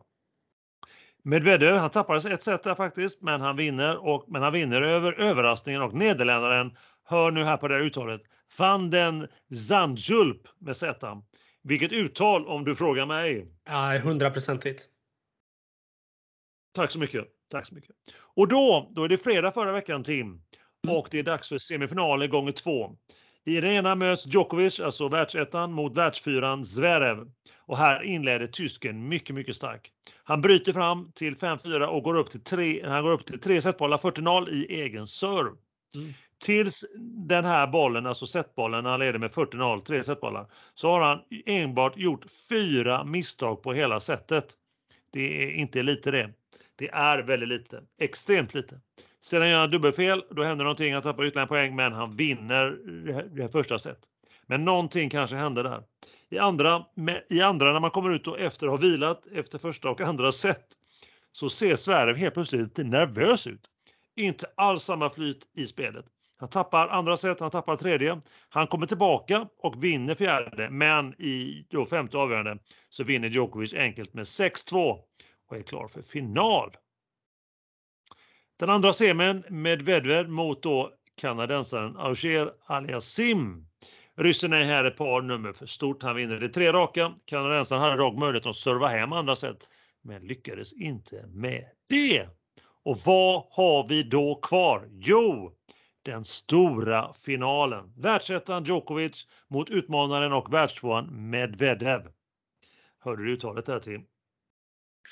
Medvedev, 1.23 1.77
han 1.77 1.91
tappade 1.91 2.33
ett 2.33 2.43
set 2.43 2.63
där 2.63 2.75
faktiskt, 2.75 3.21
men 3.21 3.41
han 3.41 3.57
vinner 3.57 4.07
och 4.07 4.25
men 4.29 4.43
han 4.43 4.53
vinner 4.53 4.83
över 4.83 5.13
överraskningen 5.13 5.83
och 5.83 5.95
nederländaren, 5.95 6.77
hör 7.05 7.31
nu 7.31 7.45
här 7.45 7.57
på 7.57 7.69
det 7.69 7.75
här 7.75 7.81
uttalet, 7.81 8.23
van 8.59 8.91
den 8.91 9.29
Zandjulp 9.69 10.43
med 10.59 10.77
Z. 10.77 11.23
Vilket 11.63 11.93
uttal 11.93 12.47
om 12.47 12.65
du 12.65 12.77
frågar 12.77 13.07
mig? 13.07 13.49
Ja, 13.65 13.99
hundraprocentigt. 13.99 14.89
Tack 16.75 16.91
så 16.91 16.99
mycket. 16.99 17.25
Tack 17.51 17.67
så 17.67 17.75
mycket. 17.75 17.91
Och 18.17 18.49
då, 18.49 18.93
då 18.95 19.05
är 19.05 19.09
det 19.09 19.19
fredag 19.19 19.53
förra 19.53 19.73
veckan 19.73 20.05
Tim. 20.05 20.27
Mm. 20.27 20.97
Och 20.97 21.09
det 21.11 21.19
är 21.19 21.23
dags 21.23 21.49
för 21.49 21.59
semifinaler 21.59 22.27
gånger 22.27 22.53
två. 22.53 22.97
I 23.45 23.61
den 23.61 23.71
ena 23.71 23.95
möts 23.95 24.27
Djokovic, 24.27 24.81
alltså 24.81 25.09
världsettan, 25.09 25.73
mot 25.73 25.97
världsfyran 25.97 26.65
Zverev. 26.65 27.31
Och 27.67 27.79
här 27.79 28.03
inleder 28.03 28.47
tysken 28.47 29.09
mycket, 29.09 29.35
mycket 29.35 29.57
stark. 29.57 29.91
Han 30.25 30.41
bryter 30.41 30.73
fram 30.73 31.13
till 31.13 31.37
5-4 31.37 31.85
och 31.85 32.03
går 32.03 32.17
upp 32.17 32.31
till 32.31 32.41
3, 32.41 32.87
han 32.87 33.03
går 33.03 33.13
upp 33.13 33.27
till 33.27 33.41
3 33.41 33.63
setbollar 33.63 33.99
40-0 33.99 34.49
i 34.49 34.81
egen 34.83 35.07
serve. 35.07 35.51
Mm. 35.95 36.13
Tills 36.39 36.85
den 37.29 37.45
här 37.45 37.67
bollen, 37.67 38.07
alltså 38.07 38.27
setbollen, 38.27 38.85
han 38.85 39.01
leder 39.01 39.19
med 39.19 39.31
40-0, 39.31 39.81
3 39.81 40.03
setbollar, 40.03 40.47
så 40.75 40.91
har 40.91 41.01
han 41.01 41.21
enbart 41.47 41.97
gjort 41.97 42.27
fyra 42.49 43.05
misstag 43.05 43.63
på 43.63 43.73
hela 43.73 44.01
setet. 44.01 44.47
Det 45.13 45.45
är 45.45 45.51
inte 45.51 45.83
lite 45.83 46.11
det. 46.11 46.31
Det 46.77 46.89
är 46.89 47.23
väldigt 47.23 47.49
lite, 47.49 47.83
extremt 48.01 48.55
lite. 48.55 48.81
Sedan 49.25 49.51
gör 49.51 49.59
han 49.59 49.71
dubbelfel, 49.71 50.25
då 50.31 50.43
händer 50.43 50.65
någonting, 50.65 50.93
han 50.95 51.03
tappar 51.03 51.25
ytterligare 51.25 51.45
en 51.45 51.49
poäng 51.49 51.77
men 51.77 51.93
han 51.93 52.17
vinner 52.17 52.71
det 53.35 53.43
här 53.43 53.49
första 53.49 53.79
set. 53.79 53.99
Men 54.47 54.65
någonting 54.65 55.11
kanske 55.11 55.37
hände 55.37 55.63
där. 55.63 55.83
I 56.31 56.39
andra, 56.39 56.85
I 57.31 57.41
andra 57.41 57.73
när 57.73 57.81
man 57.81 57.91
kommer 57.91 58.15
ut 58.15 58.27
och 58.27 58.41
efter 58.41 58.67
har 58.67 58.79
vilat 58.79 59.27
efter 59.35 59.59
första 59.59 59.91
och 59.91 60.01
andra 60.01 60.33
set 60.33 60.67
så 61.33 61.49
ser 61.49 61.77
Sverige 61.77 62.15
helt 62.15 62.35
plötsligt 62.35 62.61
lite 62.61 62.85
nervös 62.85 63.47
ut. 63.47 63.61
Inte 64.17 64.47
alls 64.57 64.85
samma 64.85 65.11
flyt 65.11 65.49
i 65.57 65.67
spelet. 65.67 66.05
Han 66.37 66.49
tappar 66.49 66.89
andra 66.89 67.17
set, 67.17 67.41
han 67.41 67.51
tappar 67.51 67.77
tredje. 67.77 68.21
Han 68.49 68.67
kommer 68.67 68.87
tillbaka 68.87 69.49
och 69.59 69.85
vinner 69.85 70.15
fjärde, 70.15 70.71
men 70.71 71.23
i 71.23 71.67
då 71.71 71.87
femte 71.87 72.17
avgörande 72.17 72.59
så 72.89 73.05
vinner 73.05 73.29
Djokovic 73.29 73.75
enkelt 73.75 74.15
med 74.15 74.25
6-2 74.25 74.99
och 75.49 75.57
är 75.57 75.63
klar 75.63 75.89
för 75.89 76.03
final. 76.03 76.77
Den 78.57 78.71
andra 78.71 78.93
semin 78.93 79.45
Medvedev 79.49 80.29
mot 80.29 80.63
då 80.63 80.93
kanadensaren 81.17 81.97
Auger 81.97 82.53
Aliasim. 82.67 83.67
Ryssen 84.17 84.53
är 84.53 84.65
här 84.65 84.85
ett 84.85 84.97
par 84.97 85.23
nummer 85.23 85.53
för 85.53 85.67
stort. 85.67 86.03
Han 86.03 86.17
vinner 86.17 86.41
det 86.41 86.49
tre 86.49 86.73
raka. 86.73 87.15
Kanadensaren 87.25 87.83
hade 87.83 87.97
dock 87.97 88.19
möjlighet 88.19 88.47
att 88.47 88.57
serva 88.57 88.89
hem 88.89 89.13
andra 89.13 89.37
set, 89.37 89.69
men 90.03 90.27
lyckades 90.27 90.73
inte 90.73 91.27
med 91.27 91.65
det. 91.89 92.29
Och 92.85 92.99
vad 92.99 93.47
har 93.51 93.89
vi 93.89 94.03
då 94.03 94.35
kvar? 94.35 94.89
Jo, 94.91 95.53
den 96.03 96.25
stora 96.25 97.15
finalen. 97.15 97.93
Världsettan 97.97 98.65
Djokovic 98.65 99.27
mot 99.49 99.71
utmanaren 99.71 100.33
och 100.33 100.53
världstvåan 100.53 101.31
Medvedev. 101.31 102.09
Hörde 102.99 103.25
du 103.25 103.33
uttalet 103.33 103.67
där 103.67 103.81
Tim? 103.81 104.05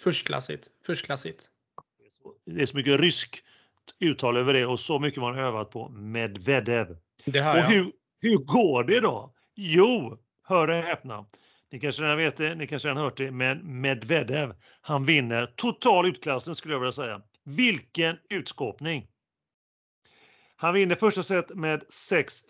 Förstklassigt. 0.02 0.68
Förstklassigt. 0.87 1.52
Det 2.46 2.62
är 2.62 2.66
så 2.66 2.76
mycket 2.76 3.00
ryskt 3.00 3.44
uttal 3.98 4.37
över 4.37 4.52
det 4.52 4.66
och 4.66 4.80
så 4.80 4.98
mycket 4.98 5.20
man 5.20 5.38
övat 5.38 5.70
på 5.70 5.88
Medvedev. 5.88 6.96
Det 7.24 7.38
jag. 7.38 7.56
Och 7.56 7.62
hur, 7.62 7.92
hur 8.20 8.37
går 8.37 8.85
det 8.85 9.00
då? 9.00 9.35
Jo, 9.54 10.18
hör 10.42 10.68
och 10.68 10.74
häpna. 10.74 11.26
Ni 11.72 11.80
kanske 11.80 12.02
redan 12.02 12.16
vet 12.16 12.37
det, 12.37 12.54
ni 12.54 12.66
kanske 12.66 12.88
redan 12.88 13.02
hört 13.02 13.16
det, 13.16 13.30
men 13.30 13.80
Medvedev, 13.80 14.54
han 14.80 15.04
vinner 15.04 15.46
total 15.46 16.06
utklassning 16.06 16.54
skulle 16.54 16.74
jag 16.74 16.80
vilja 16.80 16.92
säga. 16.92 17.22
Vilken 17.44 18.16
utskåpning! 18.28 19.06
Han 20.56 20.74
vinner 20.74 20.96
första 20.96 21.22
set 21.22 21.48
med 21.54 21.82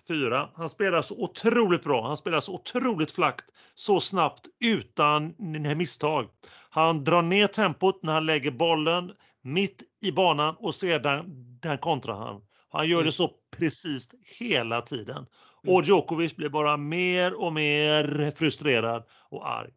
6-4. 0.08 0.48
Han 0.54 0.68
spelar 0.68 1.02
så 1.02 1.22
otroligt 1.22 1.84
bra. 1.84 2.06
Han 2.06 2.16
spelar 2.16 2.40
så 2.40 2.54
otroligt 2.54 3.10
flackt, 3.10 3.44
så 3.74 4.00
snabbt 4.00 4.46
utan 4.60 5.34
misstag. 5.76 6.28
Han 6.70 7.04
drar 7.04 7.22
ner 7.22 7.46
tempot 7.46 8.02
när 8.02 8.12
han 8.12 8.26
lägger 8.26 8.50
bollen 8.50 9.12
mitt 9.42 9.82
i 10.02 10.12
banan 10.12 10.56
och 10.58 10.74
sedan 10.74 11.24
den 11.62 11.78
kontrar 11.78 12.14
han. 12.14 12.42
Han 12.70 12.88
gör 12.88 12.96
mm. 12.96 13.06
det 13.06 13.12
så 13.12 13.30
precis 13.56 14.08
hela 14.38 14.80
tiden. 14.80 15.16
Mm. 15.16 15.74
Och 15.74 15.84
Djokovic 15.84 16.36
blir 16.36 16.48
bara 16.48 16.76
mer 16.76 17.34
och 17.34 17.52
mer 17.52 18.32
frustrerad 18.36 19.04
och 19.30 19.48
arg. 19.48 19.70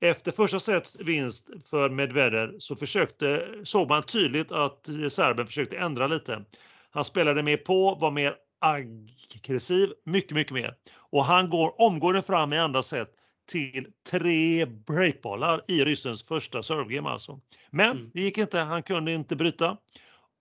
Efter 0.00 0.32
första 0.32 0.60
sets 0.60 1.00
vinst 1.00 1.48
för 1.70 1.90
Medvedev 1.90 2.58
så 2.58 2.76
försökte, 2.76 3.48
såg 3.64 3.88
man 3.88 4.02
tydligt 4.02 4.52
att 4.52 4.86
serben 5.10 5.46
försökte 5.46 5.76
ändra 5.76 6.06
lite. 6.06 6.44
Han 6.90 7.04
spelade 7.04 7.42
mer 7.42 7.56
på, 7.56 7.94
var 7.94 8.10
mer 8.10 8.34
aggressiv, 8.60 9.92
mycket, 10.04 10.34
mycket 10.34 10.52
mer. 10.52 10.74
Och 10.96 11.24
han 11.24 11.50
går 11.50 11.80
omgående 11.80 12.22
fram 12.22 12.52
i 12.52 12.58
andra 12.58 12.82
set 12.82 13.08
till 13.46 13.92
tre 14.10 14.64
breakbollar 14.66 15.64
i 15.68 15.84
ryssens 15.84 16.22
första 16.22 16.62
servegame 16.62 17.08
alltså. 17.08 17.40
Men 17.70 17.90
mm. 17.90 18.10
det 18.14 18.20
gick 18.20 18.38
inte, 18.38 18.58
han 18.58 18.82
kunde 18.82 19.12
inte 19.12 19.36
bryta. 19.36 19.76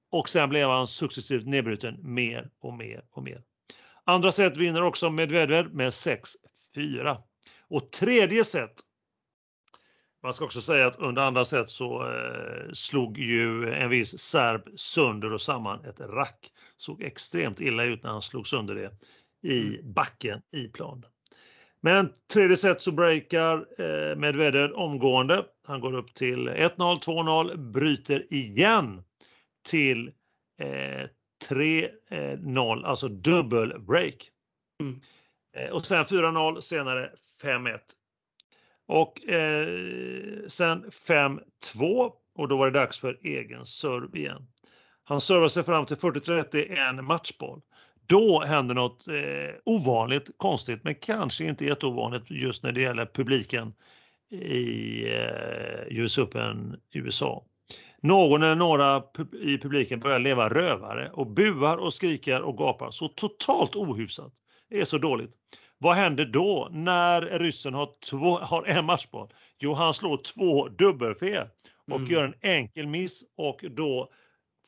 Och 0.10 0.30
sen 0.30 0.50
blev 0.50 0.70
han 0.70 0.88
successivt 0.88 1.46
nedbruten 1.46 1.98
mer 2.02 2.50
och 2.60 2.74
mer 2.74 3.06
och 3.12 3.24
mer. 3.24 3.42
Andra 4.04 4.32
set 4.32 4.58
vinner 4.58 4.82
också 4.82 5.10
Medvedev 5.10 5.74
med 5.74 5.90
6-4. 5.90 7.18
Och 7.68 7.92
tredje 7.92 8.44
set 8.44 8.86
man 10.26 10.34
ska 10.34 10.46
också 10.46 10.62
säga 10.62 10.88
att 10.88 10.96
under 10.96 11.22
andra 11.22 11.46
set 11.46 11.70
så 11.70 12.12
eh, 12.12 12.72
slog 12.74 13.18
ju 13.18 13.74
en 13.74 13.90
viss 13.90 14.20
serb 14.20 14.62
sönder 14.76 15.34
och 15.34 15.42
samman 15.42 15.86
ett 15.86 16.00
rack. 16.00 16.52
Såg 16.78 17.04
extremt 17.04 17.60
illa 17.60 17.84
ut 17.84 18.04
när 18.04 18.10
han 18.10 18.22
slog 18.22 18.48
sönder 18.48 18.76
det 18.76 18.92
i 19.50 19.68
mm. 19.68 19.94
backen 19.94 20.42
i 20.52 20.68
planen. 20.68 21.10
Men 21.86 22.14
tredje 22.34 22.58
set 22.58 22.82
så 22.82 22.92
breakar 22.92 23.66
eh, 23.82 24.16
Medvedev 24.16 24.72
omgående. 24.74 25.46
Han 25.68 25.80
går 25.80 25.94
upp 25.96 26.14
till 26.14 26.50
1-0, 26.50 26.76
2-0, 26.78 27.72
bryter 27.72 28.34
igen 28.34 29.04
till 29.68 30.12
eh, 30.60 31.08
3-0, 31.50 32.86
alltså 32.86 33.08
dubbel 33.08 33.80
break. 33.80 34.30
Mm. 34.82 35.02
Eh, 35.58 35.70
och 35.70 35.86
sen 35.86 36.06
4-0, 36.06 36.62
senare 36.62 37.12
5-1. 37.44 37.80
Och 38.88 39.30
eh, 39.30 39.68
sen 40.48 40.86
5-2 40.90 42.12
och 42.36 42.48
då 42.48 42.58
var 42.58 42.72
det 42.72 42.80
dags 42.80 43.00
för 43.00 43.20
egen 43.24 43.66
serve 43.66 44.20
igen. 44.20 44.48
Han 45.04 45.22
servar 45.22 45.48
sig 45.48 45.64
fram 45.64 45.86
till 45.86 45.98
40-30, 45.98 46.80
en 46.80 47.06
matchboll. 47.06 47.62
Då 48.08 48.44
händer 48.44 48.76
något 48.76 49.08
eh, 49.08 49.56
ovanligt 49.64 50.30
konstigt, 50.38 50.84
men 50.84 50.96
kanske 50.96 51.46
inte 51.46 51.66
jätteovanligt 51.66 52.32
just 52.32 52.64
när 52.64 52.72
det 52.72 52.82
gäller 52.82 53.06
publiken 53.06 53.74
i 54.32 55.04
eh, 55.14 55.98
US 55.98 56.18
Open 56.18 56.80
USA. 56.94 57.44
Någon 58.02 58.44
eller 58.44 58.56
några 58.56 59.04
i 59.42 59.58
publiken 59.58 60.00
börjar 60.00 60.20
leva 60.20 60.50
rövare 60.50 61.10
och 61.14 61.28
buar 61.28 61.78
och 61.78 61.94
skriker 61.94 62.42
och 62.42 62.58
gapar 62.58 62.92
så 62.92 63.08
totalt 63.08 63.76
ohyfsat. 63.76 64.34
Det 64.70 64.82
är 64.82 64.86
så 64.86 64.98
dåligt. 64.98 65.32
Vad 65.78 65.96
händer 65.96 66.26
då 66.26 66.68
när 66.72 67.22
ryssen 67.22 67.74
har, 67.74 67.90
två, 68.10 68.38
har 68.38 68.64
en 68.64 68.86
matchboll? 68.86 69.34
Jo, 69.60 69.74
han 69.74 69.94
slår 69.94 70.18
två 70.18 70.68
dubbelfel 70.68 71.48
och 71.92 71.98
mm. 71.98 72.12
gör 72.12 72.24
en 72.24 72.34
enkel 72.42 72.88
miss 72.88 73.24
och 73.38 73.66
då 73.70 74.10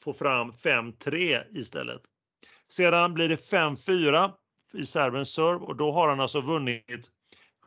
får 0.04 0.14
fram 0.14 0.52
5-3 0.52 1.44
istället. 1.58 2.02
Sedan 2.70 3.14
blir 3.14 3.30
det 3.30 3.52
5-4 3.52 4.32
i 4.74 4.86
serbens 4.86 5.30
serve 5.30 5.66
och 5.66 5.76
då 5.76 5.92
har 5.92 6.10
han 6.10 6.20
alltså 6.20 6.42
vunnit 6.42 7.12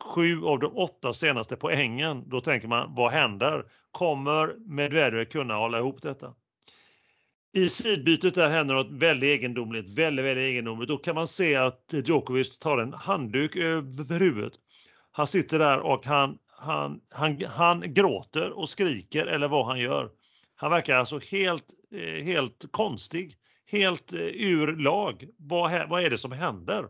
sju 0.01 0.43
av 0.45 0.59
de 0.59 0.77
åtta 0.77 1.13
senaste 1.13 1.55
poängen. 1.55 2.29
Då 2.29 2.41
tänker 2.41 2.67
man, 2.67 2.95
vad 2.95 3.11
händer? 3.11 3.65
Kommer 3.91 4.55
Medvedev 4.67 5.25
kunna 5.25 5.55
hålla 5.55 5.77
ihop 5.77 6.01
detta? 6.01 6.33
I 7.53 7.69
sidbytet 7.69 8.35
där 8.35 8.49
händer 8.49 8.75
något 8.75 8.91
väldigt 8.91 9.27
egendomligt, 9.27 9.97
väldigt, 9.97 10.25
väldigt 10.25 10.43
egendomligt. 10.43 10.89
Då 10.89 10.97
kan 10.97 11.15
man 11.15 11.27
se 11.27 11.55
att 11.55 11.93
Djokovic 12.05 12.59
tar 12.59 12.77
en 12.77 12.93
handduk 12.93 13.55
över 13.55 14.19
huvudet. 14.19 14.53
Han 15.11 15.27
sitter 15.27 15.59
där 15.59 15.79
och 15.79 16.05
han, 16.05 16.37
han, 16.47 17.01
han, 17.09 17.45
han 17.45 17.93
gråter 17.93 18.51
och 18.51 18.69
skriker 18.69 19.25
eller 19.25 19.47
vad 19.47 19.65
han 19.65 19.79
gör. 19.79 20.09
Han 20.55 20.71
verkar 20.71 20.95
alltså 20.97 21.19
helt, 21.19 21.65
eh, 21.95 22.23
helt 22.23 22.65
konstig, 22.71 23.35
helt 23.71 24.13
eh, 24.13 24.19
ur 24.19 24.75
lag. 24.75 25.27
Vad, 25.37 25.89
vad 25.89 26.03
är 26.03 26.09
det 26.09 26.17
som 26.17 26.31
händer? 26.31 26.87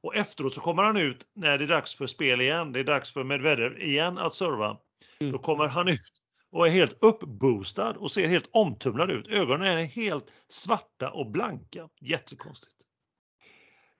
Och 0.00 0.16
efteråt 0.16 0.54
så 0.54 0.60
kommer 0.60 0.82
han 0.82 0.96
ut 0.96 1.26
när 1.34 1.58
det 1.58 1.64
är 1.64 1.68
dags 1.68 1.94
för 1.94 2.06
spel 2.06 2.40
igen. 2.40 2.72
Det 2.72 2.80
är 2.80 2.84
dags 2.84 3.12
för 3.12 3.24
Medvedev 3.24 3.80
igen 3.80 4.18
att 4.18 4.34
serva. 4.34 4.76
Mm. 5.20 5.32
Då 5.32 5.38
kommer 5.38 5.68
han 5.68 5.88
ut 5.88 6.12
och 6.52 6.66
är 6.66 6.70
helt 6.70 6.98
uppboostad 7.00 7.96
och 7.96 8.10
ser 8.10 8.28
helt 8.28 8.48
omtumlad 8.52 9.10
ut. 9.10 9.28
Ögonen 9.28 9.78
är 9.78 9.84
helt 9.84 10.32
svarta 10.48 11.10
och 11.10 11.30
blanka. 11.30 11.88
Jättekonstigt. 12.00 12.74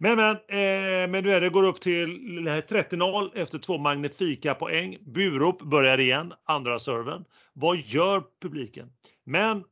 Men 0.00 0.16
men, 0.16 0.36
eh, 0.36 1.08
Medvedev 1.08 1.50
går 1.50 1.62
upp 1.62 1.80
till 1.80 2.06
30-0 2.68 3.30
efter 3.34 3.58
två 3.58 3.78
magnifika 3.78 4.54
poäng. 4.54 4.98
Burop 5.00 5.62
börjar 5.62 5.98
igen, 5.98 6.32
andra 6.44 6.78
serven. 6.78 7.24
Vad 7.52 7.76
gör 7.76 8.22
publiken? 8.42 8.92
Men 9.24 9.64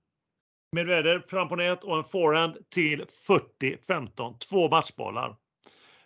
Medvedev 0.77 1.27
fram 1.27 1.49
på 1.49 1.57
nät 1.57 1.85
och 1.85 1.99
en 1.99 2.05
forehand 2.05 2.57
till 2.71 3.05
40-15. 3.61 4.39
Två 4.39 4.69
matchbollar. 4.69 5.37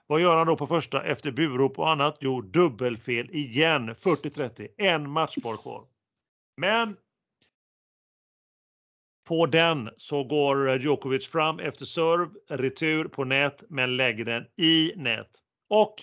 Vad 0.06 0.20
gör 0.20 0.37
han 0.37 0.46
då 0.46 0.56
på 0.56 0.66
första 0.66 1.02
efter 1.02 1.30
burop 1.30 1.78
och 1.78 1.90
annat? 1.90 2.16
Jo, 2.20 2.40
dubbelfel 2.40 3.30
igen. 3.30 3.94
40-30. 3.94 4.68
En 4.76 5.11
matchboll 5.11 5.56
kvar. 5.56 5.85
Men 6.56 6.96
på 9.28 9.46
den 9.46 9.90
så 9.96 10.24
går 10.24 10.78
Djokovic 10.78 11.26
fram 11.26 11.59
efter 11.59 11.85
serve, 11.85 12.30
retur 12.48 13.04
på 13.04 13.24
nät, 13.24 13.64
men 13.68 13.96
lägger 13.96 14.24
den 14.24 14.46
i 14.56 14.92
nät. 14.96 15.30
Och 15.68 15.94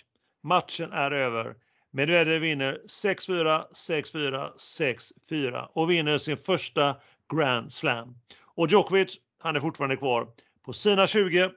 matchen 0.43 0.91
är 0.91 1.12
över. 1.12 1.56
Medvedev 1.91 2.41
vinner 2.41 2.82
6-4, 2.88 3.63
6-4, 3.73 4.51
6-4 4.58 5.67
och 5.73 5.91
vinner 5.91 6.17
sin 6.17 6.38
första 6.38 6.95
Grand 7.34 7.73
Slam. 7.73 8.15
Och 8.58 8.67
Djokovic, 8.67 9.17
han 9.39 9.56
är 9.56 9.60
fortfarande 9.60 9.98
kvar 9.98 10.28
på 10.65 10.74
sina 10.74 11.08
20. 11.08 11.50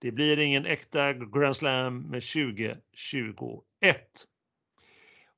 Det 0.00 0.12
blir 0.12 0.38
ingen 0.38 0.66
äkta 0.66 1.12
Grand 1.12 1.56
Slam 1.56 2.02
med 2.02 2.22
2021. 2.22 2.78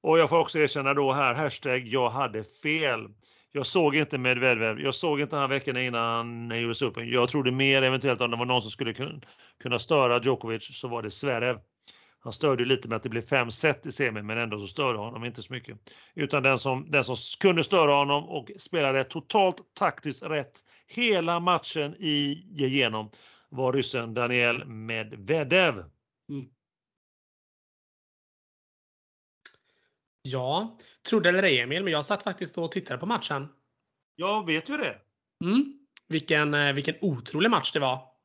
Och 0.03 0.19
jag 0.19 0.29
får 0.29 0.39
också 0.39 0.59
erkänna 0.59 0.95
då 0.95 1.13
här, 1.13 1.35
hashtag 1.35 1.87
jag 1.87 2.11
hade 2.11 2.45
fel. 2.45 3.09
Jag 3.53 3.67
såg 3.67 3.97
inte 3.97 4.19
Medvedev, 4.19 4.81
jag 4.81 4.95
såg 4.95 5.21
inte 5.21 5.37
han 5.37 5.51
veckan 5.51 5.77
innan 5.77 6.53
US 6.53 6.83
Open. 6.83 7.11
Jag 7.11 7.29
trodde 7.29 7.51
mer 7.51 7.83
eventuellt 7.83 8.21
om 8.21 8.31
det 8.31 8.37
var 8.37 8.47
någon 8.47 8.63
som 8.63 8.71
skulle 8.71 8.95
kunna 9.63 9.79
störa 9.79 10.23
Djokovic 10.23 10.79
så 10.81 10.89
var 10.89 11.03
det 11.03 11.11
Zverev. 11.11 11.59
Han 12.27 12.33
störde 12.33 12.65
lite 12.65 12.89
med 12.89 12.97
att 12.97 13.03
det 13.03 13.09
blev 13.09 13.23
fem 13.23 13.51
set 13.51 13.87
i 13.87 13.93
semin 13.93 14.27
men 14.27 14.39
ändå 14.39 14.59
så 14.59 14.67
störde 14.67 14.99
honom 14.99 15.25
inte 15.25 15.43
så 15.43 15.53
mycket. 15.53 15.79
Utan 16.15 16.43
den 16.43 16.59
som, 16.59 16.91
den 16.91 17.05
som 17.05 17.17
kunde 17.41 17.65
störa 17.65 17.93
honom 17.93 18.29
och 18.29 18.51
spelade 18.59 19.05
totalt 19.05 19.75
taktiskt 19.75 20.23
rätt 20.23 20.65
hela 20.87 21.41
matchen 21.41 21.95
igenom 21.99 23.11
var 23.49 23.73
ryssen 23.73 24.15
Daniel 24.15 24.65
Medvedev. 24.65 25.75
Mm. 26.29 26.49
Ja, 30.23 30.79
trodde 31.09 31.29
eller 31.29 31.43
ej 31.43 31.61
Emil, 31.61 31.85
men 31.85 31.93
jag 31.93 32.05
satt 32.05 32.23
faktiskt 32.23 32.59
och 32.59 32.73
tittade 32.73 33.01
på 33.01 33.07
matchen. 33.07 33.49
Jag 34.17 34.47
vet 34.47 34.69
ju 34.69 34.77
det. 34.77 34.99
Mm. 35.45 35.79
Vilken, 36.09 36.55
eh, 36.55 36.73
vilken 36.73 36.95
otrolig 37.01 37.51
match 37.51 37.73
det 37.73 37.81
var. 37.81 38.16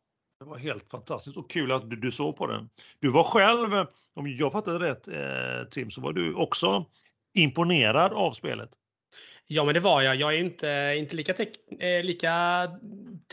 Det 0.41 0.45
var 0.45 0.57
helt 0.57 0.91
fantastiskt 0.91 1.37
och 1.37 1.49
kul 1.49 1.71
att 1.71 1.89
du, 1.89 1.95
du 1.95 2.11
såg 2.11 2.35
på 2.35 2.47
den. 2.47 2.69
Du 2.99 3.09
var 3.09 3.23
själv, 3.23 3.87
om 4.13 4.27
jag 4.27 4.51
fattade 4.51 4.89
rätt 4.89 5.07
eh, 5.07 5.69
Tim, 5.71 5.91
så 5.91 6.01
var 6.01 6.13
du 6.13 6.33
också 6.33 6.85
imponerad 7.33 8.13
av 8.13 8.31
spelet. 8.31 8.69
Ja, 9.47 9.65
men 9.65 9.73
det 9.73 9.79
var 9.79 10.01
jag. 10.01 10.15
Jag 10.15 10.33
är 10.33 10.37
inte, 10.37 10.95
inte 10.97 11.15
lika, 11.15 11.33
eh, 11.79 12.03
lika 12.03 12.67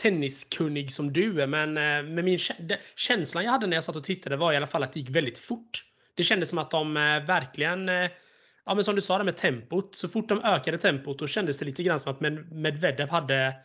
tenniskunnig 0.01 0.91
som 0.91 1.13
du 1.13 1.41
är, 1.41 1.47
men 1.47 1.77
eh, 1.77 2.13
med 2.13 2.23
min 2.23 2.37
känslan 2.95 3.43
jag 3.43 3.51
hade 3.51 3.67
när 3.67 3.77
jag 3.77 3.83
satt 3.83 3.95
och 3.95 4.03
tittade 4.03 4.37
var 4.37 4.53
i 4.53 4.57
alla 4.57 4.67
fall 4.67 4.83
att 4.83 4.93
det 4.93 4.99
gick 4.99 5.09
väldigt 5.09 5.39
fort. 5.39 5.83
Det 6.15 6.23
kändes 6.23 6.49
som 6.49 6.59
att 6.59 6.71
de 6.71 6.97
eh, 6.97 7.25
verkligen 7.25 7.89
eh, 7.89 8.09
ja, 8.65 8.75
men 8.75 8.83
som 8.83 8.95
du 8.95 9.01
sa 9.01 9.17
det 9.17 9.23
med 9.23 9.37
tempot. 9.37 9.95
Så 9.95 10.09
fort 10.09 10.29
de 10.29 10.41
ökade 10.43 10.77
tempot 10.77 11.19
då 11.19 11.27
kändes 11.27 11.57
det 11.57 11.65
lite 11.65 11.83
grann 11.83 11.99
som 11.99 12.11
att 12.11 12.21
Medvedev 12.51 13.09
hade 13.09 13.55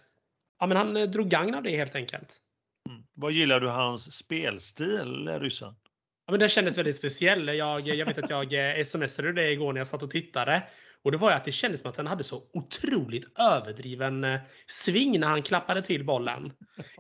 Ja, 0.59 0.67
men 0.67 0.77
han 0.77 0.97
eh, 0.97 1.09
drog 1.11 1.29
gagn 1.29 1.55
av 1.55 1.63
det 1.63 1.77
helt 1.77 1.95
enkelt. 1.95 2.41
Mm. 2.89 3.03
Vad 3.17 3.33
gillar 3.33 3.61
du 3.61 3.69
hans 3.69 4.17
spelstil, 4.17 5.29
ryssen? 5.29 5.75
Ja, 6.27 6.31
men 6.31 6.41
den 6.41 6.49
kändes 6.49 6.79
väldigt 6.79 6.97
speciell. 6.97 7.49
Jag, 7.49 7.81
jag 7.89 8.07
vet 8.07 8.19
att 8.19 8.31
jag 8.31 8.79
eh, 8.79 8.85
smsade 8.85 9.33
det 9.33 9.53
igår 9.53 9.73
när 9.73 9.81
jag 9.81 9.87
satt 9.87 10.03
och 10.03 10.11
tittade. 10.11 10.63
Och 11.03 11.13
det 11.13 11.19
var 11.19 11.31
ju 11.31 11.37
att 11.37 11.45
det 11.45 11.53
kändes 11.53 11.81
som 11.81 11.91
att 11.91 11.97
han 11.97 12.07
hade 12.07 12.25
så 12.25 12.43
otroligt 12.53 13.39
överdriven 13.39 14.25
eh, 14.25 14.41
sving 14.67 15.21
när 15.21 15.29
han 15.29 15.43
klappade 15.43 15.83
till 15.83 16.05
bollen. 16.05 16.53